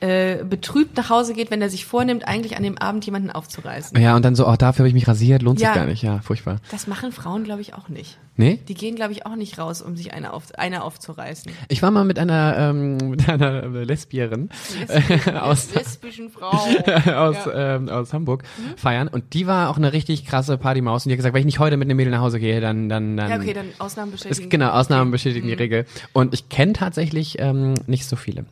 äh, 0.00 0.44
betrübt 0.44 0.96
nach 0.96 1.10
Hause 1.10 1.34
geht, 1.34 1.50
wenn 1.50 1.60
er 1.62 1.70
sich 1.70 1.84
vornimmt, 1.84 2.26
eigentlich 2.28 2.56
an 2.56 2.62
dem 2.62 2.78
Abend 2.78 3.04
jemanden 3.04 3.30
aufzureißen. 3.30 4.00
Ja, 4.00 4.14
und 4.16 4.24
dann 4.24 4.34
so, 4.34 4.46
oh, 4.46 4.54
dafür 4.56 4.80
habe 4.84 4.88
ich 4.88 4.94
mich 4.94 5.08
rasiert, 5.08 5.42
lohnt 5.42 5.60
Ja. 5.60 5.68
sich 5.72 5.74
gar 5.76 5.86
nicht. 5.86 6.02
Ja, 6.02 6.20
furchtbar. 6.20 6.56
Das 6.70 6.86
machen 6.86 7.12
Frauen, 7.12 7.44
glaube 7.44 7.60
ich, 7.60 7.74
auch 7.74 7.88
nicht. 7.88 8.18
Nee? 8.36 8.60
Die 8.68 8.74
gehen, 8.74 8.94
glaube 8.94 9.12
ich, 9.12 9.26
auch 9.26 9.34
nicht 9.34 9.58
raus, 9.58 9.82
um 9.82 9.96
sich 9.96 10.12
eine, 10.14 10.32
auf, 10.32 10.54
eine 10.56 10.84
aufzureißen. 10.84 11.50
Ich 11.68 11.82
war 11.82 11.90
mal 11.90 12.04
mit 12.04 12.18
einer, 12.20 12.56
ähm, 12.56 12.96
mit 13.10 13.28
einer 13.28 13.62
Lesbierin 13.66 14.50
äh, 14.88 15.32
aus, 15.40 15.74
lesbischen 15.74 16.30
Frau. 16.30 16.50
aus, 17.16 17.36
Ja. 17.46 17.76
ähm, 17.76 17.88
aus 17.88 18.12
Hamburg 18.12 18.44
feiern 18.76 19.08
und 19.08 19.34
die 19.34 19.46
war 19.48 19.70
auch 19.70 19.76
eine 19.76 19.92
richtig 19.92 20.24
krasse 20.24 20.56
Partymaus 20.58 21.04
und 21.04 21.10
die 21.10 21.14
hat 21.14 21.18
gesagt, 21.18 21.34
wenn 21.34 21.40
ich 21.40 21.46
nicht 21.46 21.58
heute 21.58 21.76
mit 21.76 21.86
einem 21.88 21.96
Mädel 21.96 22.12
nach 22.12 22.20
Hause 22.20 22.38
gehe, 22.38 22.60
dann, 22.60 22.88
dann, 22.88 23.16
dann. 23.16 23.30
Ja, 23.30 23.36
okay, 23.36 23.52
dann 23.54 23.66
Ausnahmen 23.78 24.12
bestätigen. 24.12 24.44
ist, 24.44 24.50
genau, 24.50 24.70
Ausnahmen 24.70 25.10
bestätigen 25.10 25.46
Mhm. 25.46 25.50
die 25.50 25.56
Regel. 25.56 25.86
Und 26.12 26.32
ich 26.34 26.48
kenne 26.48 26.74
tatsächlich 26.74 27.36
ähm, 27.40 27.74
nicht 27.88 28.06
so 28.06 28.14
viele. 28.16 28.44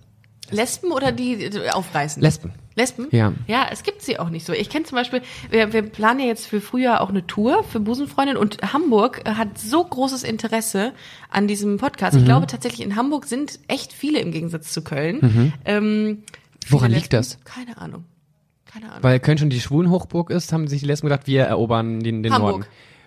Lesben 0.50 0.92
oder 0.92 1.12
die 1.12 1.50
aufreißen? 1.72 2.22
Lesben. 2.22 2.52
Lesben? 2.74 3.08
Ja. 3.10 3.32
Ja, 3.46 3.66
es 3.72 3.82
gibt 3.82 4.02
sie 4.02 4.18
auch 4.18 4.28
nicht 4.28 4.44
so. 4.46 4.52
Ich 4.52 4.68
kenne 4.68 4.84
zum 4.84 4.96
Beispiel, 4.96 5.22
wir, 5.50 5.72
wir 5.72 5.82
planen 5.82 6.20
ja 6.20 6.26
jetzt 6.26 6.46
für 6.46 6.60
Frühjahr 6.60 7.00
auch 7.00 7.08
eine 7.08 7.26
Tour 7.26 7.64
für 7.64 7.80
Busenfreundin 7.80 8.36
und 8.36 8.58
Hamburg 8.72 9.22
hat 9.26 9.58
so 9.58 9.82
großes 9.82 10.22
Interesse 10.24 10.92
an 11.30 11.48
diesem 11.48 11.78
Podcast. 11.78 12.14
Mhm. 12.14 12.20
Ich 12.20 12.24
glaube 12.26 12.46
tatsächlich, 12.46 12.86
in 12.86 12.96
Hamburg 12.96 13.24
sind 13.26 13.58
echt 13.68 13.92
viele 13.92 14.18
im 14.20 14.30
Gegensatz 14.30 14.72
zu 14.72 14.82
Köln. 14.82 15.52
Ähm, 15.64 16.04
Mhm. 16.06 16.22
Woran 16.68 16.88
viele 16.90 17.00
liegt 17.00 17.12
das? 17.12 17.38
Keine 17.44 17.78
Ahnung. 17.78 18.04
Keine 18.66 18.90
Ahnung. 18.90 19.02
Weil 19.02 19.20
Köln 19.20 19.38
schon 19.38 19.50
die 19.50 19.60
Schwulenhochburg 19.60 20.30
ist, 20.30 20.52
haben 20.52 20.68
sich 20.68 20.80
die 20.80 20.86
Lesben 20.86 21.06
gedacht, 21.08 21.26
wir 21.26 21.44
erobern 21.44 22.00
den, 22.00 22.22
den 22.22 22.32
Hamburg. 22.32 22.52
Norden. 22.58 22.66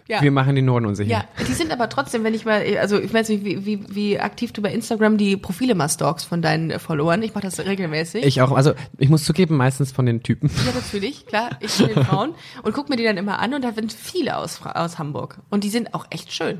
Ja. 0.09 0.23
Wir 0.23 0.31
machen 0.31 0.55
den 0.55 0.65
Norden 0.65 0.87
unsicher. 0.87 1.09
Ja, 1.09 1.23
die 1.47 1.53
sind 1.53 1.71
aber 1.71 1.87
trotzdem, 1.87 2.23
wenn 2.23 2.33
ich 2.33 2.43
mal, 2.43 2.63
also 2.79 2.99
ich 2.99 3.13
weiß 3.13 3.29
nicht, 3.29 3.45
wie, 3.45 3.63
wie, 3.63 3.85
wie 3.93 4.19
aktiv 4.19 4.51
du 4.51 4.61
bei 4.63 4.73
Instagram 4.73 5.19
die 5.19 5.37
Profile 5.37 5.75
mal 5.75 5.87
stalkst 5.87 6.25
von 6.25 6.41
deinen 6.41 6.71
äh, 6.71 6.79
Followern. 6.79 7.21
Ich 7.21 7.35
mache 7.35 7.43
das 7.43 7.59
regelmäßig. 7.59 8.25
Ich 8.25 8.41
auch, 8.41 8.51
also 8.51 8.73
ich 8.97 9.09
muss 9.09 9.23
zugeben, 9.23 9.55
meistens 9.55 9.91
von 9.91 10.07
den 10.07 10.23
Typen. 10.23 10.49
Ja, 10.65 10.73
natürlich, 10.73 11.27
klar. 11.27 11.51
Ich 11.59 11.73
von 11.73 11.89
den 11.89 12.03
Frauen 12.05 12.33
und 12.63 12.73
guck 12.73 12.89
mir 12.89 12.95
die 12.95 13.03
dann 13.03 13.17
immer 13.17 13.37
an 13.37 13.53
und 13.53 13.63
da 13.63 13.71
sind 13.71 13.93
viele 13.93 14.35
aus, 14.37 14.59
aus 14.65 14.97
Hamburg. 14.97 15.37
Und 15.51 15.63
die 15.63 15.69
sind 15.69 15.93
auch 15.93 16.07
echt 16.09 16.33
schön. 16.33 16.57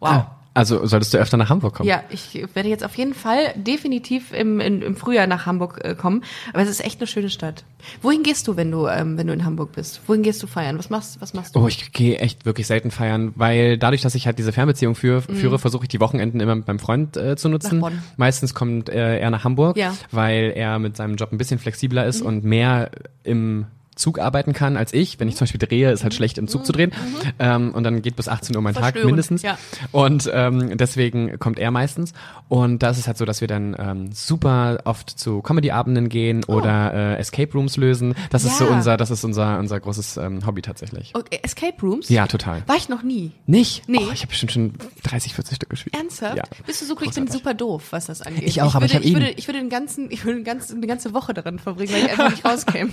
Wow. 0.00 0.10
Ah, 0.10 0.37
Also 0.58 0.84
solltest 0.86 1.14
du 1.14 1.18
öfter 1.18 1.36
nach 1.36 1.48
Hamburg 1.50 1.74
kommen. 1.74 1.88
Ja, 1.88 2.02
ich 2.10 2.34
werde 2.54 2.68
jetzt 2.68 2.84
auf 2.84 2.96
jeden 2.96 3.14
Fall 3.14 3.54
definitiv 3.54 4.32
im, 4.32 4.58
in, 4.58 4.82
im 4.82 4.96
Frühjahr 4.96 5.28
nach 5.28 5.46
Hamburg 5.46 5.80
äh, 5.84 5.94
kommen. 5.94 6.24
Aber 6.52 6.62
es 6.62 6.68
ist 6.68 6.84
echt 6.84 7.00
eine 7.00 7.06
schöne 7.06 7.30
Stadt. 7.30 7.64
Wohin 8.02 8.24
gehst 8.24 8.48
du, 8.48 8.56
wenn 8.56 8.70
du, 8.72 8.88
ähm, 8.88 9.16
wenn 9.16 9.28
du 9.28 9.32
in 9.32 9.44
Hamburg 9.44 9.70
bist? 9.72 10.00
Wohin 10.08 10.22
gehst 10.24 10.42
du 10.42 10.48
feiern? 10.48 10.76
Was 10.78 10.90
machst, 10.90 11.20
was 11.20 11.32
machst 11.32 11.54
du? 11.54 11.60
Oh, 11.60 11.68
ich 11.68 11.92
gehe 11.92 12.18
echt 12.18 12.44
wirklich 12.44 12.66
selten 12.66 12.90
feiern, 12.90 13.32
weil 13.36 13.78
dadurch, 13.78 14.02
dass 14.02 14.16
ich 14.16 14.26
halt 14.26 14.38
diese 14.38 14.52
Fernbeziehung 14.52 14.96
führe, 14.96 15.22
führe 15.22 15.60
versuche 15.60 15.84
ich 15.84 15.88
die 15.88 16.00
Wochenenden 16.00 16.40
immer 16.40 16.56
mit 16.56 16.66
meinem 16.66 16.80
Freund 16.80 17.16
äh, 17.16 17.36
zu 17.36 17.48
nutzen. 17.48 17.76
Mhm. 17.76 17.80
Nach 17.82 17.88
Bonn. 17.90 18.02
Meistens 18.16 18.52
kommt 18.52 18.88
äh, 18.88 19.18
er 19.20 19.30
nach 19.30 19.44
Hamburg, 19.44 19.76
Ja. 19.76 19.94
weil 20.10 20.52
er 20.56 20.80
mit 20.80 20.96
seinem 20.96 21.14
Job 21.14 21.30
ein 21.32 21.38
bisschen 21.38 21.60
flexibler 21.60 22.04
ist 22.06 22.20
Mhm. 22.22 22.26
und 22.26 22.44
mehr 22.44 22.90
im 23.22 23.66
Zug 23.98 24.18
arbeiten 24.18 24.52
kann 24.52 24.76
als 24.76 24.94
ich. 24.94 25.18
Wenn 25.20 25.28
ich 25.28 25.36
zum 25.36 25.44
Beispiel 25.44 25.58
drehe, 25.58 25.90
ist 25.90 26.02
halt 26.04 26.14
schlecht 26.14 26.38
im 26.38 26.48
Zug 26.48 26.64
zu 26.64 26.72
drehen. 26.72 26.92
Ähm, 27.38 27.72
und 27.74 27.84
dann 27.84 28.00
geht 28.00 28.16
bis 28.16 28.28
18 28.28 28.54
Uhr 28.56 28.62
mein 28.62 28.74
Tag 28.74 28.94
mindestens. 29.04 29.42
ja. 29.42 29.58
Und 29.92 30.30
ähm, 30.32 30.76
deswegen 30.78 31.38
kommt 31.38 31.58
er 31.58 31.70
meistens. 31.70 32.12
Und 32.48 32.82
da 32.82 32.90
ist 32.90 32.98
es 32.98 33.06
halt 33.06 33.18
so, 33.18 33.24
dass 33.24 33.40
wir 33.40 33.48
dann 33.48 33.76
ähm, 33.78 34.12
super 34.12 34.78
oft 34.84 35.10
zu 35.10 35.42
Comedy-Abenden 35.42 36.08
gehen 36.08 36.44
oder 36.44 36.94
äh, 36.94 37.16
Escape 37.18 37.52
Rooms 37.52 37.76
lösen. 37.76 38.14
Das 38.30 38.44
ist 38.44 38.56
so 38.56 38.64
Oh. 38.68 38.70
Ja. 38.70 38.76
unser, 38.76 38.96
das 38.98 39.10
ist 39.10 39.24
unser, 39.24 39.58
unser 39.58 39.80
großes 39.80 40.16
ähm, 40.18 40.44
Hobby 40.46 40.60
tatsächlich. 40.62 41.12
Okay, 41.14 41.40
Escape 41.42 41.74
Rooms? 41.82 42.08
Ja, 42.08 42.26
total. 42.26 42.62
War 42.66 42.76
ich 42.76 42.88
noch 42.88 43.02
nie. 43.02 43.32
Nicht? 43.46 43.88
Nee. 43.88 43.98
Oh, 44.00 44.12
ich 44.12 44.20
habe 44.20 44.28
bestimmt 44.28 44.52
schon 44.52 44.74
30, 45.04 45.34
40 45.34 45.56
Stück 45.56 45.70
gespielt. 45.70 45.96
Ernsthaft? 45.96 46.36
Ja. 46.36 46.44
Bist 46.66 46.82
du 46.82 46.86
so 46.86 46.96
Ich 47.00 47.14
bin 47.14 47.26
super 47.28 47.54
doof, 47.54 47.84
was 47.90 48.06
das 48.06 48.22
angeht. 48.22 48.44
Ich 48.44 48.60
auch, 48.62 48.74
aber 48.74 48.84
ich 48.86 48.92
würde, 48.92 49.04
hab 49.04 49.10
ihn. 49.10 49.14
würde, 49.14 49.30
ich 49.30 49.48
würde 49.48 49.58
den 49.60 49.70
ganzen, 49.70 50.10
ich 50.10 50.24
würde 50.24 50.36
den 50.38 50.44
ganzen, 50.44 50.76
eine 50.76 50.86
ganze 50.86 51.14
Woche 51.14 51.32
daran 51.34 51.58
verbringen, 51.58 51.92
weil 51.92 52.04
ich 52.04 52.10
einfach 52.10 52.30
nicht 52.30 52.44
rauskäme. 52.44 52.90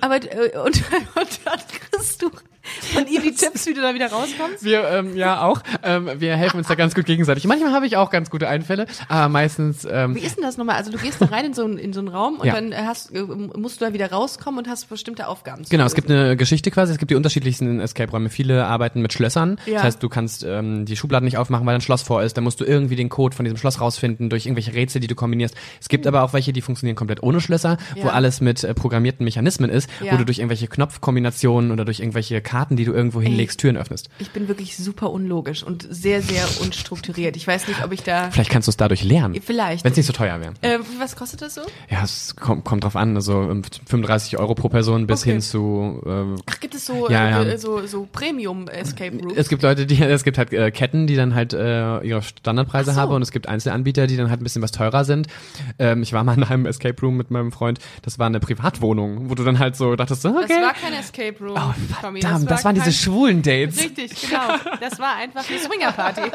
Aber 0.00 0.16
äh, 0.16 0.56
und, 0.58 0.76
und 1.14 1.40
dann 1.44 1.60
kriegst 1.90 2.22
du 2.22 2.30
von 2.94 3.06
ihr 3.08 3.20
die 3.20 3.32
Tipps, 3.34 3.66
wie 3.66 3.74
du 3.74 3.80
da 3.82 3.94
wieder 3.94 4.10
rauskommst. 4.10 4.62
Wir, 4.64 4.84
ähm, 4.88 5.16
ja, 5.16 5.42
auch. 5.42 5.62
Ähm, 5.82 6.08
wir 6.18 6.36
helfen 6.36 6.58
uns 6.58 6.68
da 6.68 6.74
ganz 6.74 6.94
gut 6.94 7.06
gegenseitig. 7.06 7.44
Manchmal 7.44 7.72
habe 7.72 7.86
ich 7.86 7.96
auch 7.96 8.10
ganz 8.10 8.30
gute 8.30 8.48
Einfälle, 8.48 8.86
aber 9.08 9.28
meistens, 9.28 9.86
ähm, 9.90 10.14
Wie 10.14 10.20
ist 10.20 10.36
denn 10.36 10.44
das 10.44 10.56
nochmal? 10.56 10.76
Also 10.76 10.90
du 10.92 10.98
gehst 10.98 11.20
da 11.20 11.26
rein 11.26 11.46
in 11.46 11.54
so, 11.54 11.64
einen- 11.64 11.78
in 11.78 11.92
so 11.92 12.00
einen 12.00 12.08
Raum 12.08 12.36
und 12.38 12.46
Ja. 12.46 12.54
dann 12.54 12.74
hast, 12.74 13.12
äh, 13.14 13.22
musst 13.22 13.80
du 13.80 13.84
da 13.86 13.92
wieder 13.92 14.10
rauskommen 14.10 14.58
und 14.58 14.68
hast 14.68 14.88
bestimmte 14.88 15.26
Aufgaben. 15.28 15.62
Genau, 15.68 15.84
es 15.84 15.94
gibt 15.94 16.10
eine 16.10 16.36
Geschichte 16.36 16.70
quasi, 16.70 16.92
es 16.92 16.98
gibt 16.98 17.10
die 17.10 17.14
unterschiedlichsten 17.16 17.80
Escape-Räume. 17.80 18.28
Viele 18.30 18.66
arbeiten 18.66 19.02
mit 19.02 19.12
Schlössern. 19.12 19.58
Ja. 19.66 19.74
Das 19.74 19.82
heißt, 19.84 20.02
du 20.02 20.08
kannst 20.08 20.44
ähm, 20.44 20.84
die 20.84 20.96
Schubladen 20.96 21.24
nicht 21.24 21.38
aufmachen, 21.38 21.66
weil 21.66 21.74
ein 21.74 21.80
Schloss 21.80 22.02
vor 22.02 22.22
ist. 22.22 22.36
Dann 22.36 22.44
musst 22.44 22.60
du 22.60 22.64
irgendwie 22.64 22.96
den 22.96 23.08
Code 23.08 23.34
von 23.34 23.44
diesem 23.44 23.56
Schloss 23.58 23.80
rausfinden 23.80 24.30
durch 24.30 24.46
irgendwelche 24.46 24.72
Rätsel, 24.74 25.00
die 25.00 25.06
du 25.08 25.14
kombinierst. 25.14 25.54
Es 25.80 25.88
gibt 25.88 26.06
aber 26.06 26.22
auch 26.22 26.32
welche, 26.32 26.52
die 26.52 26.60
funktionieren 26.62 26.96
komplett 26.96 27.22
ohne 27.22 27.40
Schlösser, 27.40 27.76
wo 27.96 28.06
Ja. 28.08 28.12
alles 28.12 28.40
mit 28.40 28.62
äh, 28.64 28.74
programmierten 28.74 29.24
Mechanismen 29.24 29.70
ist, 29.70 29.88
wo 30.10 30.16
du 30.16 30.24
durch 30.24 30.38
irgendwelche 30.38 30.68
Knopfkombinationen 30.68 31.70
oder 31.72 31.84
durch 31.84 32.00
irgendwelche 32.00 32.40
Karten, 32.52 32.76
die 32.76 32.84
du 32.84 32.92
irgendwo 32.92 33.22
hinlegst, 33.22 33.58
Türen 33.58 33.78
öffnest. 33.78 34.10
Ich 34.18 34.30
bin 34.30 34.46
wirklich 34.46 34.76
super 34.76 35.10
unlogisch 35.10 35.62
und 35.62 35.86
sehr, 35.88 36.20
sehr 36.20 36.44
unstrukturiert. 36.60 37.34
Ich 37.34 37.46
weiß 37.46 37.66
nicht, 37.66 37.82
ob 37.82 37.92
ich 37.92 38.02
da. 38.02 38.30
Vielleicht 38.30 38.50
kannst 38.50 38.68
du 38.68 38.70
es 38.70 38.76
dadurch 38.76 39.02
lernen. 39.04 39.40
Vielleicht. 39.42 39.84
Wenn 39.84 39.92
es 39.92 39.96
nicht 39.96 40.04
so 40.06 40.12
teuer 40.12 40.38
wäre. 40.38 40.52
Äh, 40.60 40.78
was 40.98 41.16
kostet 41.16 41.40
das 41.40 41.54
so? 41.54 41.62
Ja, 41.88 42.02
es 42.04 42.36
kommt, 42.36 42.64
kommt 42.64 42.84
drauf 42.84 42.94
an. 42.94 43.16
Also 43.16 43.40
ähm, 43.40 43.62
35 43.86 44.38
Euro 44.38 44.54
pro 44.54 44.68
Person 44.68 45.06
bis 45.06 45.22
Okay. 45.22 45.30
hin 45.32 45.40
zu. 45.40 46.02
Äh, 46.04 46.42
Ach, 46.44 46.60
gibt 46.60 46.74
es 46.74 46.84
so, 46.84 47.08
Ja, 47.08 47.40
äh, 47.42 47.48
ja. 47.52 47.56
so, 47.58 47.86
so 47.86 48.06
Premium 48.12 48.68
Escape 48.68 49.16
Rooms? 49.16 49.32
es 49.38 49.48
gibt 49.48 49.62
Leute, 49.62 49.86
die 49.86 50.02
es 50.02 50.22
gibt 50.22 50.36
halt 50.36 50.52
äh, 50.52 50.70
Ketten, 50.70 51.06
die 51.06 51.16
dann 51.16 51.34
halt 51.34 51.54
äh, 51.54 52.00
ihre 52.00 52.20
Standardpreise 52.20 52.92
so. 52.92 53.00
haben 53.00 53.12
und 53.14 53.22
es 53.22 53.30
gibt 53.30 53.48
Einzelanbieter, 53.48 54.06
die 54.06 54.18
dann 54.18 54.28
halt 54.28 54.42
ein 54.42 54.44
bisschen 54.44 54.60
was 54.60 54.72
teurer 54.72 55.06
sind. 55.06 55.26
Ähm, 55.78 56.02
ich 56.02 56.12
war 56.12 56.22
mal 56.22 56.36
in 56.36 56.44
einem 56.44 56.66
Escape 56.66 57.00
Room 57.00 57.16
mit 57.16 57.30
meinem 57.30 57.50
Freund. 57.50 57.78
Das 58.02 58.18
war 58.18 58.26
eine 58.26 58.40
Privatwohnung, 58.40 59.30
wo 59.30 59.34
du 59.34 59.42
dann 59.42 59.58
halt 59.58 59.74
so 59.74 59.96
dachtest, 59.96 60.20
so, 60.20 60.28
okay. 60.28 60.44
Das 60.48 60.60
war 60.60 60.74
kein 60.74 60.92
Escape 60.92 61.36
Room. 61.40 61.56
oh, 61.56 61.72
Tommy, 62.46 62.48
verdammt, 62.48 62.50
das, 62.58 62.64
waren 62.64 62.76
kein- 62.76 62.84
diese 62.84 62.96
schwulen 63.02 63.42
Dates. 63.42 63.78
Richtig, 63.80 64.20
genau. 64.28 64.76
Das 64.80 64.98
war 64.98 65.16
einfach 65.16 65.48
eine 65.48 65.58
Swingerparty. 65.58 66.20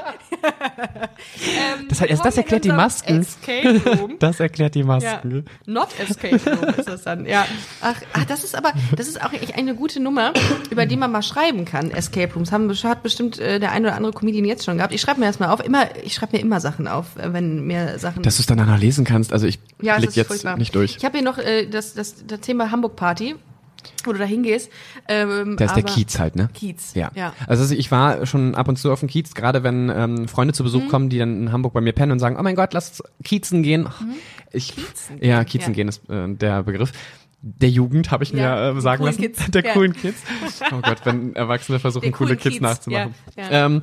ähm, 0.97 1.87
Das, 1.89 2.01
hat- 2.01 2.09
erst 2.09 2.25
das 2.25 2.37
erklärt 2.37 2.63
die 2.65 2.71
Masken. 2.71 3.21
Escape 3.21 3.81
Room. 3.99 4.15
Das 4.19 4.39
erklärt 4.39 4.75
die 4.75 4.79
Ja. 4.79 4.85
Masken. 4.85 5.45
Not 5.65 5.89
Escape 5.99 6.39
Room 6.49 6.63
ist 6.75 6.87
das 6.87 7.03
dann, 7.03 7.25
ja. 7.25 7.45
Ach, 7.81 7.95
ach, 8.13 8.25
das 8.25 8.43
ist 8.43 8.55
aber, 8.55 8.73
das 8.95 9.07
ist 9.07 9.21
auch 9.23 9.31
eine 9.55 9.75
gute 9.75 9.99
Nummer, 9.99 10.33
über 10.69 10.85
die 10.85 10.97
man 10.97 11.11
mal 11.11 11.21
schreiben 11.21 11.65
kann. 11.65 11.91
Escape 11.91 12.33
Rooms 12.33 12.51
haben 12.51 12.67
hat 12.83 13.03
bestimmt 13.03 13.39
äh, 13.39 13.59
der 13.59 13.71
ein 13.71 13.83
oder 13.83 13.95
andere 13.95 14.13
Comedian 14.13 14.45
jetzt 14.45 14.65
schon 14.65 14.77
gehabt. 14.77 14.93
Ich 14.93 15.01
schreibe 15.01 15.19
mir 15.19 15.25
erstmal 15.25 15.49
auf, 15.49 15.63
immer, 15.65 15.87
ich 16.03 16.13
schreibe 16.13 16.35
mir 16.37 16.41
immer 16.41 16.59
Sachen 16.59 16.87
auf, 16.87 17.15
äh, 17.17 17.33
wenn 17.33 17.65
mir 17.65 17.97
Sachen. 17.99 18.23
Dass 18.23 18.35
du 18.37 18.41
es 18.41 18.45
dann 18.45 18.57
danach 18.57 18.79
lesen 18.79 19.05
kannst. 19.05 19.33
Also 19.33 19.47
ich 19.47 19.59
ja, 19.81 19.97
blick 19.97 20.15
jetzt 20.15 20.27
furchtbar. 20.27 20.57
nicht 20.57 20.75
durch. 20.75 20.95
Ich 20.97 21.05
habe 21.05 21.17
hier 21.17 21.25
noch 21.25 21.37
äh, 21.37 21.65
das, 21.67 21.93
das, 21.93 22.25
das 22.25 22.39
Thema 22.41 22.71
Hamburg 22.71 22.95
Party, 22.95 23.35
wo 24.05 24.13
du 24.13 24.19
da 24.19 24.25
hingehst. 24.25 24.69
Ähm, 25.07 25.55
Da 25.57 25.65
ist 25.65 25.75
der 25.75 25.83
Kiez 25.83 26.19
halt, 26.19 26.35
ne? 26.35 26.49
Kiez, 26.53 26.93
Ja. 26.95 27.11
ja. 27.15 27.33
Also 27.47 27.73
ich 27.73 27.91
war 27.91 28.25
schon 28.25 28.55
ab 28.55 28.67
und 28.67 28.77
zu 28.77 28.91
auf 28.91 28.99
dem 28.99 29.09
Kiez, 29.09 29.33
gerade 29.33 29.63
wenn 29.63 29.89
ähm, 29.89 30.27
Freunde 30.27 30.53
zu 30.53 30.63
Mhm. 30.63 30.67
Besuch 30.67 30.87
kommen, 30.89 31.09
die 31.09 31.17
dann 31.19 31.41
in 31.43 31.51
Hamburg 31.51 31.73
bei 31.73 31.81
mir 31.81 31.93
pennen 31.93 32.11
und 32.11 32.19
sagen, 32.19 32.37
oh 32.39 32.43
mein 32.43 32.55
Gott, 32.55 32.73
lass 32.73 33.01
Kiezen 33.23 33.63
gehen. 33.63 33.87
Ich, 34.51 34.75
Mhm. 34.77 34.81
Kiezen 34.81 35.17
ja, 35.23 35.43
Kiezen 35.43 35.69
ja. 35.71 35.75
gehen 35.75 35.87
ist 35.87 36.09
äh, 36.09 36.27
der 36.33 36.63
Begriff. 36.63 36.91
Der 37.41 37.69
Jugend 37.69 38.09
habe 38.11 38.23
ich 38.23 38.31
Ja, 38.31 38.71
mir 38.71 38.77
äh, 38.77 38.81
sagen 38.81 39.03
lassen. 39.05 39.21
Kids, 39.21 39.45
Der 39.51 39.63
ja. 39.63 39.73
coolen 39.73 39.93
Kids. 39.93 40.17
Oh 40.71 40.79
Gott, 40.81 40.97
wenn 41.05 41.35
Erwachsene 41.35 41.79
versuchen, 41.79 42.03
Der 42.03 42.11
coole 42.11 42.35
Kids 42.35 42.53
Kiez, 42.55 42.61
nachzumachen. 42.61 43.13
ja. 43.37 43.65
Ähm, 43.67 43.81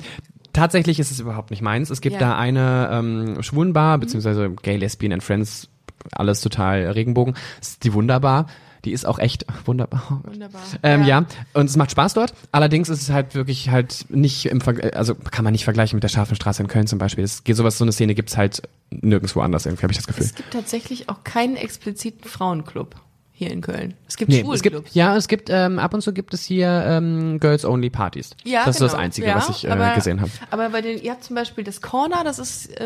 tatsächlich 0.53 0.99
ist 0.99 1.09
es 1.11 1.19
überhaupt 1.21 1.51
nicht 1.51 1.61
meins. 1.61 1.89
Es 1.89 2.01
gibt. 2.01 2.15
Mhm. 2.17 2.19
da 2.19 2.37
eine 2.37 2.89
ähm, 2.91 3.41
Schwulenbar, 3.43 3.97
beziehungsweise 3.97 4.49
Gay, 4.61 4.75
Lesbian 4.77 5.13
and 5.13 5.23
Friends, 5.23 5.69
alles 6.11 6.41
total 6.41 6.85
Regenbogen. 6.91 7.35
Das 7.59 7.69
ist 7.69 7.83
die 7.85 7.93
wunderbar. 7.93 8.47
Die 8.85 8.91
ist 8.91 9.05
auch 9.05 9.19
echt 9.19 9.45
wunderbar. 9.65 10.21
Wunderbar. 10.23 10.61
Ähm, 10.83 11.01
Ja. 11.01 11.21
ja. 11.21 11.25
und 11.53 11.69
es 11.69 11.75
macht 11.75 11.91
Spaß 11.91 12.13
dort. 12.13 12.33
Allerdings 12.51 12.89
ist 12.89 13.01
es 13.01 13.09
halt 13.09 13.35
wirklich 13.35 13.69
halt 13.69 14.05
nicht 14.09 14.45
im 14.45 14.61
Vergleich, 14.61 14.95
also 14.95 15.15
kann 15.15 15.43
man 15.43 15.51
nicht 15.51 15.63
vergleichen 15.63 15.97
mit 15.97 16.03
der 16.03 16.09
Scharfenstraße 16.09 16.61
in 16.61 16.67
Köln 16.67 16.87
zum 16.87 16.99
Beispiel. 16.99 17.23
Es 17.23 17.43
geht 17.43 17.55
sowas, 17.55 17.77
so 17.77 17.83
eine 17.83 17.91
Szene 17.91 18.15
gibt's 18.15 18.37
halt 18.37 18.61
nirgendwo 18.91 19.41
anders 19.41 19.65
irgendwie, 19.65 19.83
habe 19.83 19.91
ich 19.91 19.97
das 19.97 20.07
Gefühl. 20.07 20.25
Es 20.25 20.35
gibt 20.35 20.51
tatsächlich 20.53 21.09
auch 21.09 21.23
keinen 21.23 21.57
expliziten 21.57 22.29
Frauenclub 22.29 22.95
hier 23.37 23.51
in 23.51 23.59
Köln. 23.61 23.93
Es 24.07 24.15
gibt 24.15 24.29
Nee, 24.31 24.37
es 24.37 24.41
Schwulenclubs. 24.43 24.85
gibt, 24.85 24.95
ja, 24.95 25.15
es 25.17 25.27
gibt, 25.27 25.49
ähm, 25.51 25.77
ab 25.77 25.93
und 25.93 26.01
zu 26.01 26.13
gibt 26.13 26.33
es 26.33 26.43
hier 26.45 26.67
ähm, 26.87 27.37
Girls-Only-Partys. 27.41 28.31
Ja, 28.45 28.63
das 28.65 28.75
ist 28.75 28.79
genau. 28.79 28.91
das 28.91 28.99
Einzige, 28.99 29.27
ja, 29.27 29.35
was 29.35 29.49
ich 29.49 29.65
äh, 29.65 29.69
aber, 29.71 29.93
gesehen 29.93 30.21
habe. 30.21 30.31
Aber 30.51 30.69
bei 30.69 30.81
den, 30.81 31.01
ihr 31.01 31.11
habt 31.11 31.25
zum 31.25 31.35
Beispiel 31.35 31.65
das 31.65 31.81
Corner, 31.81 32.23
das 32.23 32.39
ist 32.39 32.67
äh, 32.79 32.83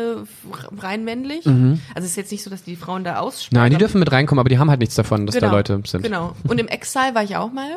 rein 0.78 1.04
männlich. 1.04 1.46
Also 1.46 1.76
es 1.98 2.04
ist 2.06 2.16
jetzt 2.16 2.32
nicht 2.32 2.42
so, 2.42 2.50
dass 2.50 2.64
die 2.64 2.74
Frauen 2.74 3.04
da 3.04 3.20
aussperren. 3.20 3.60
Mhm. 3.60 3.62
Nein, 3.62 3.70
die 3.70 3.78
dürfen 3.78 4.00
mit 4.00 4.10
reinkommen, 4.10 4.40
aber 4.40 4.48
die 4.48 4.58
haben 4.58 4.70
halt 4.70 4.80
nichts 4.80 4.96
davon, 4.96 5.26
dass 5.26 5.36
genau, 5.36 5.48
da 5.50 5.56
Leute 5.56 5.80
sind. 5.86 6.00
Mhm. 6.00 6.02
Genau. 6.04 6.32
Und 6.48 6.58
im 6.58 6.66
Exile 6.66 7.14
war 7.14 7.22
ich 7.22 7.36
auch 7.36 7.52
mal. 7.52 7.70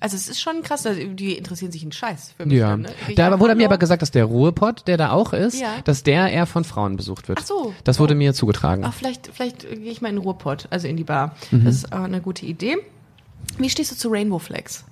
Also 0.00 0.16
es 0.16 0.28
ist 0.28 0.40
schon 0.40 0.62
krass, 0.62 0.86
also 0.86 1.00
die 1.00 1.34
interessieren 1.34 1.70
sich 1.70 1.82
einen 1.82 1.92
Scheiß 1.92 2.34
für 2.36 2.46
mich. 2.46 2.58
Ja, 2.58 2.70
Dann, 2.70 2.82
ne? 2.82 2.88
Da 3.14 3.38
wurde 3.38 3.54
mir 3.54 3.66
aber 3.66 3.78
gesagt, 3.78 4.02
dass 4.02 4.10
der 4.10 4.24
Ruhrpott, 4.24 4.88
der 4.88 4.96
da 4.96 5.10
auch 5.12 5.32
ist, 5.32 5.60
Ja. 5.60 5.68
dass 5.84 6.02
der 6.02 6.30
eher 6.32 6.46
von 6.46 6.64
Frauen 6.64 6.96
besucht 6.96 7.28
wird. 7.28 7.38
Ach 7.40 7.46
so. 7.46 7.74
Das 7.84 8.00
wurde 8.00 8.14
mir 8.16 8.34
zugetragen. 8.34 8.82
Ach, 8.84 8.92
vielleicht, 8.92 9.30
vielleicht 9.32 9.68
gehe 9.70 9.92
ich 9.92 10.00
mal 10.00 10.08
in 10.08 10.16
den 10.16 10.22
Ruhrpott, 10.22 10.66
also 10.70 10.88
in 10.88 10.96
die 10.96 11.04
Bar. 11.04 11.36
Mhm. 11.52 11.64
Das 11.64 11.76
ist 11.76 11.92
auch 11.92 12.07
eine 12.08 12.20
gute 12.20 12.46
Idee. 12.46 12.76
Wie 13.58 13.70
stehst 13.70 13.90
du 13.92 13.96
zu 13.96 14.08
Rainbow 14.08 14.38
Flags? 14.38 14.84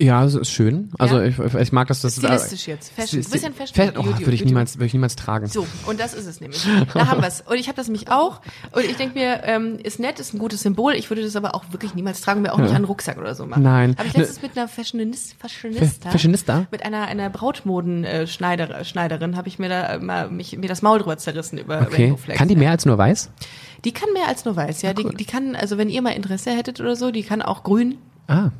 Ja, 0.00 0.24
es 0.24 0.34
ist 0.34 0.50
schön. 0.50 0.90
Also 0.98 1.20
Ja? 1.20 1.26
ich, 1.26 1.38
ich 1.38 1.70
mag 1.72 1.86
das. 1.86 2.00
das 2.00 2.16
Stilistisch 2.16 2.66
jetzt. 2.66 2.90
Fashion. 2.92 3.20
Sti- 3.22 3.30
Bisschen 3.30 3.54
Fashion. 3.54 3.92
Fa- 3.94 4.00
Oh, 4.00 4.04
würde 4.04 4.32
ich 4.32 4.44
niemals, 4.44 4.74
würde 4.76 4.86
ich 4.86 4.92
niemals 4.92 5.14
tragen. 5.14 5.46
So, 5.46 5.64
und 5.86 6.00
das 6.00 6.14
ist 6.14 6.26
es 6.26 6.40
nämlich. 6.40 6.66
Da 6.92 7.06
haben 7.06 7.20
wir 7.22 7.28
es. 7.28 7.42
Und 7.42 7.54
ich 7.58 7.68
habe 7.68 7.76
das 7.76 7.86
nämlich 7.86 8.10
auch. 8.10 8.40
Und 8.72 8.84
ich 8.84 8.96
denke 8.96 9.16
mir, 9.16 9.44
ähm, 9.44 9.78
ist 9.80 10.00
nett, 10.00 10.18
ist 10.18 10.34
ein 10.34 10.40
gutes 10.40 10.62
Symbol. 10.62 10.94
Ich 10.94 11.10
würde 11.10 11.22
das 11.22 11.36
aber 11.36 11.54
auch 11.54 11.64
wirklich 11.70 11.94
niemals 11.94 12.20
tragen, 12.22 12.42
mir 12.42 12.52
auch 12.52 12.58
nicht 12.58 12.70
an 12.70 12.76
einen 12.76 12.84
Rucksack 12.86 13.18
oder 13.18 13.36
so 13.36 13.46
machen. 13.46 13.62
Nein. 13.62 13.94
Habe 13.96 14.08
ich 14.08 14.16
letztens 14.16 14.42
mit 14.42 14.58
einer 14.58 14.66
Fashionist, 14.66 15.36
Fashionista, 15.38 16.06
Fa- 16.08 16.10
Fashionista? 16.10 16.66
mit 16.72 16.84
einer 16.84 17.02
einer 17.06 17.30
Brautmoden 17.30 18.02
äh, 18.02 18.26
habe 18.26 19.46
ich 19.48 19.58
mir 19.60 19.68
da 19.68 19.94
äh, 19.94 19.98
mal 20.00 20.28
mich, 20.28 20.58
mir 20.58 20.66
das 20.68 20.82
Maul 20.82 20.98
drüber 20.98 21.18
zerrissen 21.18 21.56
über 21.56 21.82
Okay. 21.82 22.02
Rainbow 22.02 22.16
Flags. 22.16 22.38
Kann 22.40 22.48
die 22.48 22.56
mehr 22.56 22.72
als 22.72 22.84
nur 22.84 22.98
weiß? 22.98 23.30
Die 23.84 23.92
kann 23.92 24.12
mehr 24.12 24.28
als 24.28 24.44
nur 24.44 24.56
weiß, 24.56 24.82
ja. 24.82 24.94
Die, 24.94 25.04
die 25.14 25.24
kann, 25.24 25.54
also 25.56 25.76
wenn 25.78 25.88
ihr 25.90 26.00
mal 26.02 26.10
Interesse 26.10 26.50
hättet 26.50 26.80
oder 26.80 26.96
so, 26.96 27.10
die 27.10 27.22
kann 27.22 27.42
auch 27.42 27.62
grün, 27.62 27.98
Ah. 28.26 28.50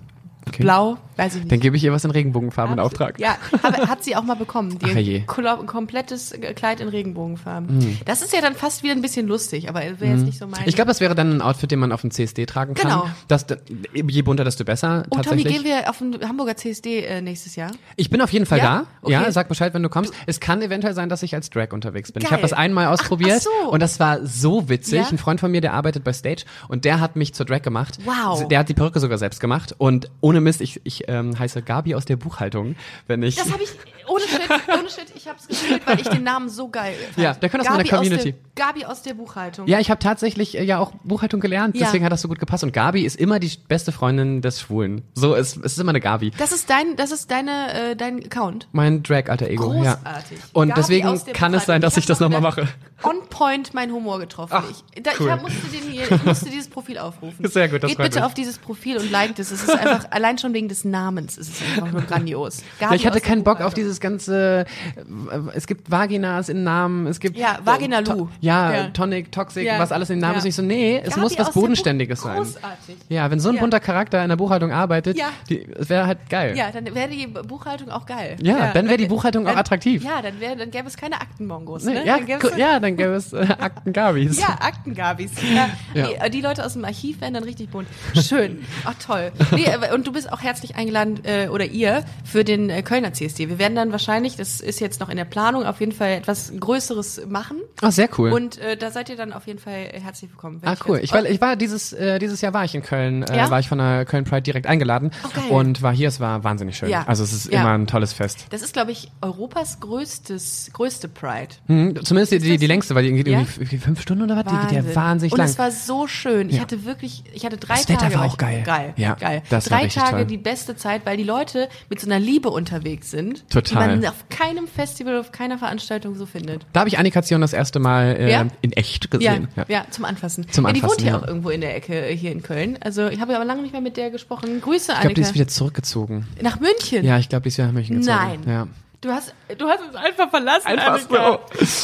Okay. 0.47 0.63
blau, 0.63 0.99
weiß 1.17 1.35
ich 1.37 1.41
nicht. 1.43 1.53
Dann 1.53 1.61
gebe 1.61 1.77
ich 1.77 1.85
ihr 1.85 1.93
was 1.93 2.05
in 2.05 2.11
Regenbogenfarben 2.11 2.75
in 2.75 2.81
Auftrag. 2.81 3.19
Ja, 3.19 3.37
hab, 3.63 3.89
hat 3.89 4.05
sie 4.05 4.15
auch 4.17 4.23
mal 4.23 4.35
bekommen. 4.35 4.79
Die 4.79 4.87
Ach 4.91 4.97
je. 4.97 5.23
Ein 5.27 5.67
komplettes 5.67 6.35
Kleid 6.55 6.81
in 6.81 6.89
Regenbogenfarben. 6.89 7.99
Das 8.05 8.23
ist 8.23 8.33
ja 8.33 8.41
dann 8.41 8.55
fast 8.55 8.83
wieder 8.83 8.93
ein 8.93 9.03
bisschen 9.03 9.27
lustig, 9.27 9.69
aber 9.69 9.81
wäre 9.81 10.07
jetzt 10.07 10.25
nicht 10.25 10.39
so 10.39 10.47
mein. 10.47 10.63
Mhm. 10.63 10.69
Ich 10.69 10.75
glaube, 10.75 10.89
das 10.89 11.01
wäre 11.01 11.15
dann 11.15 11.35
ein 11.37 11.43
Outfit, 11.43 11.71
den 11.71 11.79
man 11.79 11.93
auf 11.93 12.01
dem 12.03 12.11
CSD 12.11 12.47
tragen 12.47 12.75
kann. 12.75 12.91
Genau. 12.91 13.09
Das, 13.29 13.47
je 13.95 14.23
bunter, 14.23 14.45
desto 14.45 14.65
besser. 14.65 15.05
Oh, 15.07 15.17
Tommy, 15.17 15.25
tatsächlich. 15.25 15.55
gehen 15.55 15.65
wir 15.65 15.91
auf 15.91 15.99
den 15.99 16.29
Hamburger 16.29 16.57
CSD 16.57 17.01
äh, 17.05 17.21
nächstes 17.21 17.57
Jahr? 17.57 17.71
Ich 17.97 18.11
bin 18.11 18.21
auf 18.21 18.33
jeden 18.33 18.47
Fall 18.47 18.59
Ja? 18.59 18.65
da. 18.65 18.87
Okay. 19.03 19.13
Ja, 19.13 19.33
sag 19.33 19.49
Bescheid, 19.49 19.73
wenn 19.75 19.83
du 19.83 19.89
kommst. 19.89 20.13
Es 20.27 20.41
kann 20.41 20.63
eventuell 20.63 20.95
sein, 20.95 21.09
dass 21.09 21.23
ich 21.23 21.35
als 21.35 21.51
Drag 21.51 21.73
unterwegs 21.73 22.13
bin. 22.13 22.23
Ich 22.23 22.29
Geil. 22.29 22.33
habe 22.39 22.43
das 22.43 22.53
einmal 22.53 22.87
ausprobiert 22.87 23.39
ach 23.41 23.65
so. 23.65 23.71
und 23.71 23.81
das 23.81 24.01
war 24.01 24.25
so 24.27 24.69
witzig. 24.69 25.01
Ja? 25.01 25.09
Ein 25.09 25.19
Freund 25.19 25.41
von 25.41 25.51
mir, 25.51 25.61
der 25.61 25.73
arbeitet 25.75 26.05
bei 26.05 26.13
Stage 26.13 26.45
und 26.69 26.85
der 26.85 27.01
hat 27.01 27.17
mich 27.17 27.35
zur 27.35 27.47
Drag 27.47 27.63
gemacht. 27.63 27.99
Wow. 28.05 28.47
Der 28.49 28.59
hat 28.61 28.69
die 28.69 28.75
Perücke 28.75 29.01
sogar 29.01 29.19
selbst 29.19 29.41
gemacht 29.41 29.75
und 29.79 30.11
ohne 30.21 30.34
Mist, 30.41 30.61
ich, 30.61 30.81
ich 30.85 31.05
ähm, 31.09 31.39
heiße 31.39 31.63
Gabi 31.63 31.95
aus 31.95 32.05
der 32.05 32.17
Buchhaltung, 32.17 32.77
wenn 33.07 33.23
ich 33.23 33.37
Das 33.37 33.53
habe 33.53 33.63
ich, 33.63 33.71
ohne 34.09 34.23
Shit, 34.23 34.41
ohne 34.69 34.91
Shit, 34.91 35.07
ich 35.15 35.27
habe 35.29 35.39
es 35.39 35.49
gespielt, 35.49 35.83
weil 35.87 36.01
ich 36.01 36.09
den 36.09 36.23
Namen 36.23 36.49
so 36.49 36.69
geil 36.69 36.95
fand. 37.13 37.19
Ja, 37.19 37.35
der 37.35 37.49
aus 37.49 37.69
meiner 37.69 37.85
Gabi 37.85 37.89
Community. 37.89 38.17
Aus 38.31 38.55
der, 38.55 38.65
Gabi 38.67 38.85
aus 38.85 39.03
der 39.03 39.15
Buchhaltung. 39.15 39.67
Ja, 39.67 39.81
ich 39.81 39.91
habe 39.91 39.99
tatsächlich 39.99 40.59
äh, 40.59 40.65
ja 40.65 40.79
auch 40.79 40.93
Buchhaltung 41.05 41.41
gelernt, 41.41 41.77
Ja. 41.77 41.87
deswegen 41.87 42.05
hat 42.05 42.13
das 42.13 42.23
so 42.23 42.29
gut 42.29 42.39
gepasst. 42.39 42.65
Und 42.65 42.73
Gabi 42.73 43.03
ist 43.05 43.17
immer 43.17 43.39
die 43.39 43.51
beste 43.69 43.93
Freundin 43.93 44.43
des 44.43 44.61
Schwulen. 44.61 45.03
So, 45.15 45.35
es, 45.35 45.57
es 45.57 45.73
ist 45.73 45.79
immer 45.79 45.91
eine 45.91 46.01
Gabi. 46.01 46.33
Das 46.39 46.53
ist 46.53 46.69
dein, 46.71 46.97
das 46.97 47.13
ist 47.13 47.31
deine, 47.31 47.91
äh, 47.93 47.97
dein 47.97 48.25
Account. 48.25 48.69
Mein 48.73 49.03
Drag-alter 49.03 49.49
Ego. 49.49 49.71
Großartig. 49.71 50.39
Ja. 50.39 50.45
Und 50.53 50.69
Gabi 50.69 50.81
deswegen 50.81 51.21
der 51.25 51.35
kann 51.35 51.55
es 51.55 51.65
sein, 51.67 51.81
dass 51.81 51.97
ich 51.97 52.07
das 52.07 52.21
hab 52.21 52.31
nochmal 52.31 52.51
noch 52.51 52.57
mache. 52.57 52.69
On 53.03 53.17
point 53.29 53.75
mein 53.75 53.93
Humor 53.93 54.19
getroffen. 54.19 54.55
Ach, 54.57 54.65
ich, 54.95 55.03
da, 55.03 55.11
cool. 55.19 55.27
ich 55.27 55.33
hab, 55.33 55.43
musste, 55.43 55.67
den 55.67 55.91
hier, 55.91 56.11
ich 56.11 56.25
musste 56.25 56.49
dieses 56.49 56.69
Profil 56.69 56.99
aufrufen. 56.99 57.47
Sehr 57.51 57.69
gut, 57.69 57.83
das 57.83 57.91
Geht 57.91 57.99
bitte 57.99 58.19
mich. 58.19 58.25
auf 58.25 58.35
dieses 58.35 58.59
Profil 58.59 58.97
und 58.97 59.11
liked 59.11 59.39
es. 59.39 59.51
Es 59.51 59.63
ist 59.63 59.71
einfach, 59.71 60.07
allein 60.11 60.39
schon 60.39 60.55
wegen 60.55 60.69
des 60.69 60.85
Namens 60.85 61.37
ist 61.37 61.49
es 61.53 61.63
einfach 61.63 61.93
nur 61.93 62.03
grandios. 62.03 62.63
Gabi 62.81 62.97
ich 62.97 63.07
hatte 63.07 63.21
der 63.21 63.29
keinen 63.29 63.45
Bock 63.45 63.61
auf 63.61 63.75
Buchhaltung. 63.75 63.85
Dieses 63.95 64.01
ganze, 64.01 64.67
äh, 64.97 65.39
es 65.55 65.67
gibt 65.67 65.91
Vaginas 65.91 66.49
in 66.49 66.65
Namen, 66.65 67.07
es 67.07 67.21
gibt 67.21 67.37
Ja, 67.37 67.59
Vagina 67.65 68.01
äh, 68.01 68.05
to- 68.05 68.13
Lu. 68.15 68.29
ja, 68.41 68.75
Ja. 68.75 68.85
Tonic, 68.89 69.31
Toxic, 69.33 69.65
Ja. 69.65 69.79
was 69.79 69.93
alles 69.93 70.11
in 70.11 70.17
den 70.17 70.23
Namen 70.23 70.39
ist. 70.39 70.45
Ich 70.45 70.55
so, 70.55 70.63
nee, 70.63 70.99
es 71.03 71.11
Gabi 71.11 71.21
muss 71.21 71.39
was 71.39 71.53
Bodenständiges 71.53 72.23
sein. 72.23 72.37
Großartig. 72.39 72.97
Ja, 73.09 73.31
wenn 73.31 73.39
so 73.41 73.51
ein 73.51 73.59
bunter 73.59 73.81
Charakter 73.81 74.23
in 74.23 74.29
der 74.29 74.37
Buchhaltung 74.37 74.73
arbeitet, 74.73 75.17
Ja. 75.19 75.27
die, 75.49 75.67
es 75.79 75.89
wäre 75.89 76.07
halt 76.07 76.29
geil. 76.29 76.57
Ja, 76.57 76.71
dann 76.73 76.93
wäre 76.95 77.09
die 77.09 77.27
Buchhaltung 77.27 77.91
auch 77.91 78.07
geil. 78.07 78.37
Ja, 78.43 78.73
dann 78.73 78.87
wäre 78.89 78.97
die 78.97 79.07
Buchhaltung 79.07 79.47
auch 79.47 79.51
dann, 79.51 79.59
attraktiv. 79.59 80.03
Ja, 80.05 80.21
dann, 80.23 80.41
wär, 80.41 80.57
dann 80.57 80.71
gäbe 80.71 80.89
es 80.89 80.97
keine 80.97 81.21
Aktenmongos. 81.21 81.85
Nee, 81.85 81.95
Ne? 81.95 82.07
ja, 82.07 82.17
dann 82.19 82.27
gäbe 82.27 82.47
es 82.49 82.57
ja, 82.57 82.81
dann 82.81 82.97
gäbe 82.97 83.15
es 83.15 83.33
äh. 83.33 83.45
Ja, 83.47 84.59
Aktengabis. 84.61 85.33
Ja, 85.55 85.69
Ja. 85.95 86.07
Nee, 86.09 86.15
äh, 86.21 86.31
die 86.31 86.41
Leute 86.41 86.65
aus 86.65 86.73
dem 86.73 86.85
Archiv 86.85 87.21
wären 87.21 87.35
dann 87.35 87.45
richtig 87.45 87.71
bunt. 87.71 87.87
Schön. 88.15 88.65
Ach 88.85 88.95
toll. 89.05 89.31
Nee, 89.53 89.67
und 89.95 90.07
du 90.07 90.13
bist 90.13 90.33
auch 90.33 90.43
herzlich 90.43 90.77
eingeladen, 90.77 91.21
äh, 91.25 91.49
oder 91.49 91.65
ihr, 91.67 92.05
für 92.25 92.45
den 92.45 92.71
äh, 92.71 92.83
Kölner 92.83 93.13
CSD. 93.13 93.49
Wir 93.49 93.59
werden 93.59 93.75
dann 93.77 93.84
wahrscheinlich, 93.93 94.37
das 94.37 94.61
ist 94.61 94.81
jetzt 94.81 95.01
noch 95.01 95.09
in 95.09 95.17
der 95.17 95.25
Planung, 95.25 95.65
auf 95.65 95.81
jeden 95.81 95.93
Fall 95.93 96.11
etwas 96.13 96.53
Größeres 96.59 97.23
machen. 97.29 97.59
Ach, 97.83 97.93
sehr 97.93 98.09
cool. 98.19 98.33
Und 98.33 98.59
äh, 98.59 98.77
da 98.77 98.91
seid 98.91 99.09
ihr 99.09 99.17
dann 99.17 99.33
auf 99.33 99.47
jeden 99.47 99.59
Fall 99.59 99.89
herzlich 99.93 100.31
willkommen. 100.31 100.61
Ah, 100.65 100.75
cool. 100.87 101.01
Ich 101.03 101.13
war, 101.13 101.25
ich 101.25 101.41
war 101.41 101.57
dieses, 101.57 101.93
äh, 101.93 102.19
dieses 102.19 102.41
Jahr 102.41 102.53
war 102.55 102.65
ich 102.65 102.75
in 102.75 102.83
Köln, 102.83 103.23
äh, 103.25 103.37
Ja? 103.37 103.51
war 103.51 103.61
ich 103.61 103.69
von 103.69 103.79
der 103.79 104.05
Köln 104.05 104.25
Pride 104.25 104.43
direkt 104.43 104.67
eingeladen 104.67 105.11
geil. 105.35 105.45
und 105.51 105.83
war 105.83 105.93
hier, 105.93 106.09
es 106.09 106.21
war 106.21 106.45
wahnsinnig 106.45 106.77
schön. 106.77 106.89
Ja. 106.89 107.05
Also 107.07 107.23
es 107.25 107.33
ist 107.33 107.53
Ja. 107.53 107.61
immer 107.61 107.73
ein 107.73 107.87
tolles 107.87 108.13
Fest. 108.13 108.47
das 108.51 108.63
ist, 108.63 108.73
glaube 108.73 108.93
ich, 108.93 109.11
Europas 109.23 109.81
größtes, 109.81 110.71
größte 110.73 111.09
Pride. 111.09 111.55
Hm, 111.67 112.05
zumindest 112.05 112.33
die, 112.33 112.39
die, 112.39 112.51
das 112.51 112.59
die 112.61 112.67
längste, 112.67 112.95
weil 112.95 113.05
die 113.05 113.13
geht 113.13 113.27
irgendwie 113.29 113.79
fünf 113.79 114.01
Stunden 114.01 114.25
oder 114.25 114.37
was? 114.37 114.45
Die 114.45 114.75
geht 114.75 114.85
ja 114.87 114.95
wahnsinnig 114.95 115.33
und 115.33 115.39
lang. 115.39 115.49
es 115.49 115.59
war 115.59 115.71
so 115.71 116.07
schön. 116.07 116.51
Ich 116.51 116.61
hatte 116.61 116.85
wirklich, 116.85 117.25
ich 117.33 117.45
hatte 117.45 117.57
drei 117.57 117.75
Das 117.75 117.89
Wetter 117.89 118.01
Tage. 118.01 118.15
war 118.15 118.21
war 118.21 118.29
auch 118.29 118.33
ich- 118.33 118.39
geil. 118.39 118.63
Geil, 118.65 118.95
Ja, 118.97 119.15
geil. 119.15 119.43
das 119.51 119.71
war 119.71 119.79
drei 119.79 119.85
richtig 119.85 120.03
Tage 120.03 120.17
toll. 120.19 120.25
die 120.27 120.37
beste 120.39 120.77
Zeit, 120.77 121.05
weil 121.07 121.17
die 121.17 121.25
Leute 121.25 121.69
mit 121.91 122.01
so 122.01 122.07
einer 122.07 122.19
Liebe 122.21 122.51
unterwegs 122.51 123.11
sind, 123.11 123.49
Total. 123.51 123.74
Die 123.81 123.97
man 124.01 124.07
auf 124.07 124.29
keinem 124.29 124.67
Festival, 124.69 125.19
auf 125.19 125.33
keiner 125.33 125.59
Veranstaltung 125.59 126.15
so 126.15 126.27
findet. 126.27 126.67
Da 126.73 126.81
habe 126.81 126.89
ich 126.89 126.99
Annikation 126.99 127.41
das 127.41 127.53
erste 127.53 127.79
Mal 127.79 128.17
äh, 128.19 128.31
Ja? 128.33 128.47
in 128.61 128.73
echt 128.73 129.05
Ja, 129.05 129.11
gesehen. 129.35 129.49
ja, 129.69 129.85
zum 129.91 130.05
Anfassen. 130.05 130.47
Zum 130.51 130.67
ja, 130.67 130.73
die 130.73 130.83
wohnt 130.83 130.93
Anfassen, 130.93 131.03
hier 131.05 131.13
ja. 131.13 131.19
auch 131.19 131.27
irgendwo 131.27 131.51
in 131.51 131.61
der 131.61 131.77
Ecke 131.77 131.95
äh, 132.09 132.17
hier 132.17 132.33
in 132.33 132.43
Köln. 132.43 132.79
Also 132.81 133.09
ich 133.09 133.21
habe 133.21 133.35
aber 133.37 133.45
lange 133.45 133.63
nicht 133.63 133.73
mehr 133.73 133.81
mit 133.81 133.97
der 133.97 134.11
gesprochen. 134.11 134.61
Grüße, 134.61 134.79
Ich 134.79 134.87
glaube, 134.87 135.01
Annika. 135.01 135.15
die 135.15 135.21
ist 135.23 135.35
wieder 135.35 135.49
zurückgezogen. 135.49 136.27
Nach 136.41 136.61
München. 136.61 137.05
Ja, 137.05 137.19
ich 137.19 137.29
glaube, 137.29 137.43
die 137.43 137.49
ist 137.49 137.59
wieder 137.59 137.67
nach 137.67 137.75
München 137.75 137.97
gezogen. 138.01 138.17
Nein. 138.17 138.41
Ja. 138.47 138.67
Du 139.01 139.11
hast, 139.11 139.35
du 139.59 139.67
hast 139.69 139.81
uns 139.87 139.95
einfach 139.97 140.31
verlassen. 140.31 140.67
Einfach 140.67 140.95
Annika. 140.95 141.39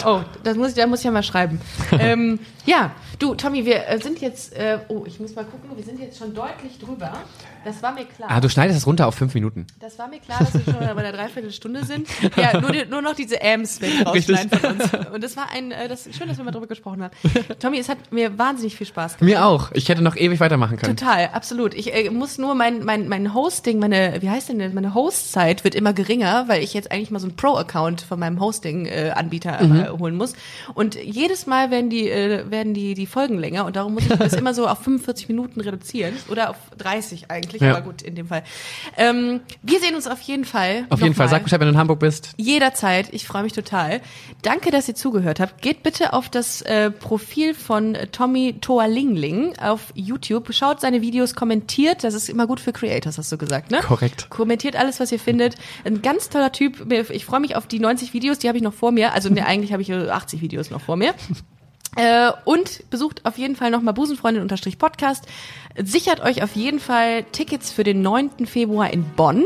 Oh, 0.06 0.20
das 0.42 0.56
muss 0.56 0.70
ich, 0.70 0.74
da 0.76 0.86
muss 0.86 1.00
ich 1.00 1.04
ja 1.04 1.10
mal 1.10 1.22
schreiben. 1.22 1.60
ähm, 1.98 2.38
ja, 2.64 2.92
du, 3.20 3.34
Tommy, 3.36 3.64
wir 3.64 3.86
äh, 3.88 4.00
sind 4.00 4.20
jetzt, 4.20 4.52
äh, 4.56 4.78
oh, 4.88 5.04
ich 5.06 5.20
muss 5.20 5.34
mal 5.36 5.44
gucken, 5.44 5.70
wir 5.76 5.84
sind 5.84 6.00
jetzt 6.00 6.18
schon 6.18 6.34
deutlich 6.34 6.78
drüber. 6.78 7.12
Das 7.64 7.82
war 7.82 7.92
mir 7.92 8.06
klar. 8.06 8.30
Ah, 8.30 8.40
du 8.40 8.48
schneidest 8.48 8.78
das 8.78 8.86
runter 8.86 9.06
auf 9.06 9.14
fünf 9.14 9.34
Minuten. 9.34 9.66
Das 9.80 9.98
war 9.98 10.08
mir 10.08 10.18
klar, 10.18 10.38
dass 10.40 10.54
wir 10.54 10.62
schon 10.64 10.74
bei 10.96 11.02
der 11.02 11.12
Dreiviertelstunde 11.12 11.84
sind. 11.84 12.08
Ja, 12.36 12.58
nur, 12.58 12.72
die, 12.72 12.86
nur 12.86 13.02
noch 13.02 13.14
diese 13.14 13.40
Ams 13.42 13.80
weg 13.82 13.90
rausschneiden 14.06 14.50
von 14.58 14.70
uns. 14.72 14.90
Und 15.12 15.22
das 15.22 15.36
war 15.36 15.50
ein, 15.52 15.70
äh, 15.70 15.86
das 15.86 16.08
schön, 16.16 16.26
dass 16.28 16.38
wir 16.38 16.44
mal 16.44 16.52
drüber 16.52 16.66
gesprochen 16.66 17.02
haben. 17.02 17.12
Tommy, 17.58 17.78
es 17.78 17.90
hat 17.90 17.98
mir 18.12 18.38
wahnsinnig 18.38 18.76
viel 18.76 18.86
Spaß 18.86 19.18
gemacht. 19.18 19.30
Mir 19.30 19.44
auch. 19.44 19.70
Ich 19.72 19.88
hätte 19.90 20.00
noch 20.02 20.16
ewig 20.16 20.40
weitermachen 20.40 20.78
können. 20.78 20.96
Total, 20.96 21.28
absolut. 21.34 21.74
Ich 21.74 21.92
äh, 21.94 22.08
muss 22.08 22.38
nur 22.38 22.54
mein, 22.54 22.82
mein, 22.84 23.08
mein 23.08 23.34
Hosting, 23.34 23.78
meine, 23.78 24.22
wie 24.22 24.30
heißt 24.30 24.48
denn 24.48 24.58
das? 24.58 24.72
Meine 24.72 24.94
Hostzeit 24.94 25.62
wird 25.62 25.74
immer 25.74 25.92
geringer, 25.92 26.44
weil 26.48 26.62
ich 26.62 26.72
jetzt 26.72 26.90
eigentlich 26.90 27.10
mal 27.10 27.18
so 27.20 27.26
einen 27.26 27.36
Pro-Account 27.36 28.00
von 28.00 28.18
meinem 28.18 28.40
Hosting-Anbieter 28.40 29.62
Mhm. 29.62 29.80
äh, 29.80 29.88
holen 29.90 30.16
muss. 30.16 30.32
Und 30.74 30.94
jedes 30.94 31.46
Mal 31.46 31.70
werden 31.70 31.90
die, 31.90 32.08
äh, 32.08 32.50
werden 32.50 32.72
die, 32.72 32.94
die 32.94 33.06
Folgen 33.10 33.38
länger 33.38 33.66
und 33.66 33.76
darum 33.76 33.94
muss 33.94 34.04
ich 34.04 34.08
das 34.16 34.32
immer 34.32 34.54
so 34.54 34.66
auf 34.66 34.78
45 34.82 35.28
Minuten 35.28 35.60
reduzieren. 35.60 36.14
Oder 36.30 36.50
auf 36.50 36.56
30 36.78 37.30
eigentlich, 37.30 37.60
Ja. 37.60 37.72
aber 37.76 37.82
gut, 37.82 38.00
in 38.02 38.14
dem 38.14 38.28
Fall. 38.28 38.42
Ähm, 38.96 39.40
wir 39.62 39.80
sehen 39.80 39.94
uns 39.94 40.06
auf 40.06 40.20
jeden 40.22 40.44
Fall. 40.44 40.86
Auf 40.88 41.00
jeden 41.02 41.14
Fall. 41.14 41.26
nochmal. 41.26 41.28
Sag 41.28 41.42
Bescheid, 41.44 41.60
wenn 41.60 41.66
du 41.68 41.72
in 41.74 41.78
Hamburg 41.78 41.98
bist. 42.00 42.30
Jederzeit. 42.38 43.08
Ich 43.12 43.26
freue 43.26 43.42
mich 43.42 43.52
total. 43.52 44.00
Danke, 44.42 44.70
dass 44.70 44.88
ihr 44.88 44.94
zugehört 44.94 45.40
habt. 45.40 45.60
Geht 45.60 45.82
bitte 45.82 46.12
auf 46.12 46.28
das 46.28 46.62
äh, 46.62 46.90
Profil 46.90 47.54
von 47.54 47.94
äh, 47.94 48.06
Tommy 48.06 48.54
Toalingling 48.60 49.58
auf 49.58 49.92
YouTube. 49.94 50.52
Schaut 50.54 50.80
seine 50.80 51.02
Videos, 51.02 51.34
kommentiert. 51.34 52.04
Das 52.04 52.14
ist 52.14 52.28
immer 52.28 52.46
gut 52.46 52.60
für 52.60 52.72
Creators, 52.72 53.18
hast 53.18 53.30
du 53.32 53.36
gesagt, 53.38 53.70
ne? 53.70 53.80
Korrekt. 53.80 54.28
Kommentiert 54.30 54.76
alles, 54.76 55.00
was 55.00 55.12
ihr 55.12 55.18
findet. 55.18 55.56
Ein 55.84 56.02
ganz 56.02 56.28
toller 56.28 56.52
Typ. 56.52 56.90
Ich 57.10 57.24
freue 57.24 57.40
mich 57.40 57.56
auf 57.56 57.66
die 57.66 57.78
90 57.80 58.14
Videos, 58.14 58.38
die 58.38 58.48
habe 58.48 58.56
ich 58.58 58.62
noch 58.64 58.74
vor 58.74 58.92
mir. 58.92 59.12
Also 59.12 59.28
ne, 59.28 59.44
eigentlich 59.50 59.72
habe 59.72 59.82
ich 59.82 59.90
äh, 59.90 60.08
80 60.08 60.40
Videos 60.40 60.70
noch 60.70 60.80
vor 60.80 60.96
mir. 60.96 61.14
Äh, 61.96 62.30
und 62.44 62.88
besucht 62.90 63.26
auf 63.26 63.36
jeden 63.38 63.56
Fall 63.56 63.70
nochmal 63.70 63.94
Busenfreundin-Podcast. 63.94 65.26
Sichert 65.82 66.20
euch 66.20 66.42
auf 66.42 66.54
jeden 66.54 66.80
Fall 66.80 67.24
Tickets 67.32 67.72
für 67.72 67.84
den 67.84 68.02
9. 68.02 68.46
Februar 68.46 68.92
in 68.92 69.04
Bonn. 69.04 69.44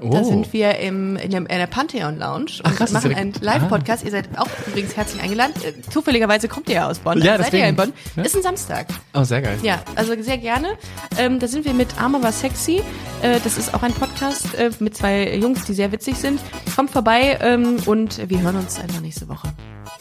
Oh. 0.00 0.10
Da 0.10 0.24
sind 0.24 0.52
wir 0.52 0.78
im, 0.80 1.16
in, 1.16 1.30
dem, 1.30 1.46
in 1.46 1.58
der 1.58 1.66
Pantheon 1.66 2.18
Lounge 2.18 2.60
und 2.64 2.76
krass, 2.76 2.92
machen 2.92 3.12
ist 3.12 3.16
einen 3.16 3.32
Live-Podcast. 3.40 4.04
Ihr 4.04 4.10
seid 4.10 4.28
auch 4.36 4.48
übrigens 4.66 4.96
herzlich 4.96 5.22
eingeladen. 5.22 5.54
Äh, 5.62 5.72
Zufälligerweise 5.88 6.48
kommt 6.48 6.68
ihr 6.68 6.74
ja 6.76 6.90
aus 6.90 6.98
Bonn. 6.98 7.22
Ja, 7.22 7.32
Also 7.32 7.44
seid 7.44 7.52
ihr 7.54 7.60
ja 7.60 7.66
in 7.66 7.76
Bonn. 7.76 7.92
Ja. 8.16 8.24
Ist 8.24 8.36
ein 8.36 8.42
Samstag. 8.42 8.86
Oh, 9.14 9.22
sehr 9.22 9.40
geil. 9.40 9.56
Ja, 9.62 9.82
also 9.94 10.20
sehr 10.20 10.38
gerne. 10.38 10.76
Ähm, 11.16 11.38
da 11.38 11.46
sind 11.46 11.64
wir 11.64 11.72
mit 11.74 11.88
Arme 12.00 12.22
war 12.22 12.32
sexy. 12.32 12.82
Äh, 13.22 13.40
das 13.44 13.56
ist 13.56 13.72
auch 13.72 13.82
ein 13.82 13.92
Podcast 13.92 14.54
äh, 14.56 14.70
mit 14.80 14.96
zwei 14.96 15.36
Jungs, 15.36 15.64
die 15.64 15.74
sehr 15.74 15.92
witzig 15.92 16.16
sind. 16.16 16.40
Kommt 16.74 16.90
vorbei 16.90 17.38
ähm, 17.40 17.76
und 17.86 18.28
wir 18.28 18.40
hören 18.40 18.56
uns 18.56 18.78
einfach 18.80 19.00
nächste 19.00 19.28
Woche. 19.28 19.48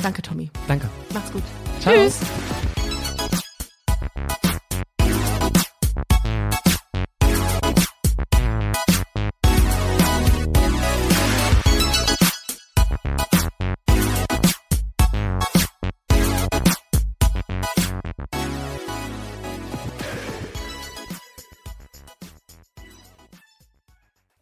Danke, 0.02 0.22
Tommy. 0.22 0.50
Danke. 0.68 0.90
Macht's 1.14 1.32
gut. 1.32 1.44
Ciao. 1.80 1.94
Tschüss. 1.94 2.20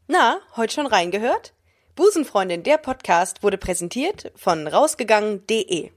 Na, 0.07 0.41
heute 0.57 0.73
schon 0.73 0.87
reingehört? 0.87 1.53
Busenfreundin, 1.95 2.63
der 2.63 2.77
Podcast 2.77 3.43
wurde 3.43 3.57
präsentiert 3.57 4.31
von 4.35 4.67
rausgegangen.de. 4.67 5.91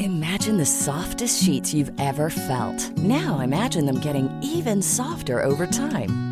Imagine 0.00 0.58
the 0.58 0.66
softest 0.66 1.42
sheets 1.42 1.72
you've 1.72 1.92
ever 1.98 2.30
felt. 2.30 2.96
Now 2.98 3.40
imagine 3.40 3.86
them 3.86 4.00
getting 4.00 4.28
even 4.42 4.82
softer 4.82 5.42
over 5.44 5.66
time. 5.66 6.31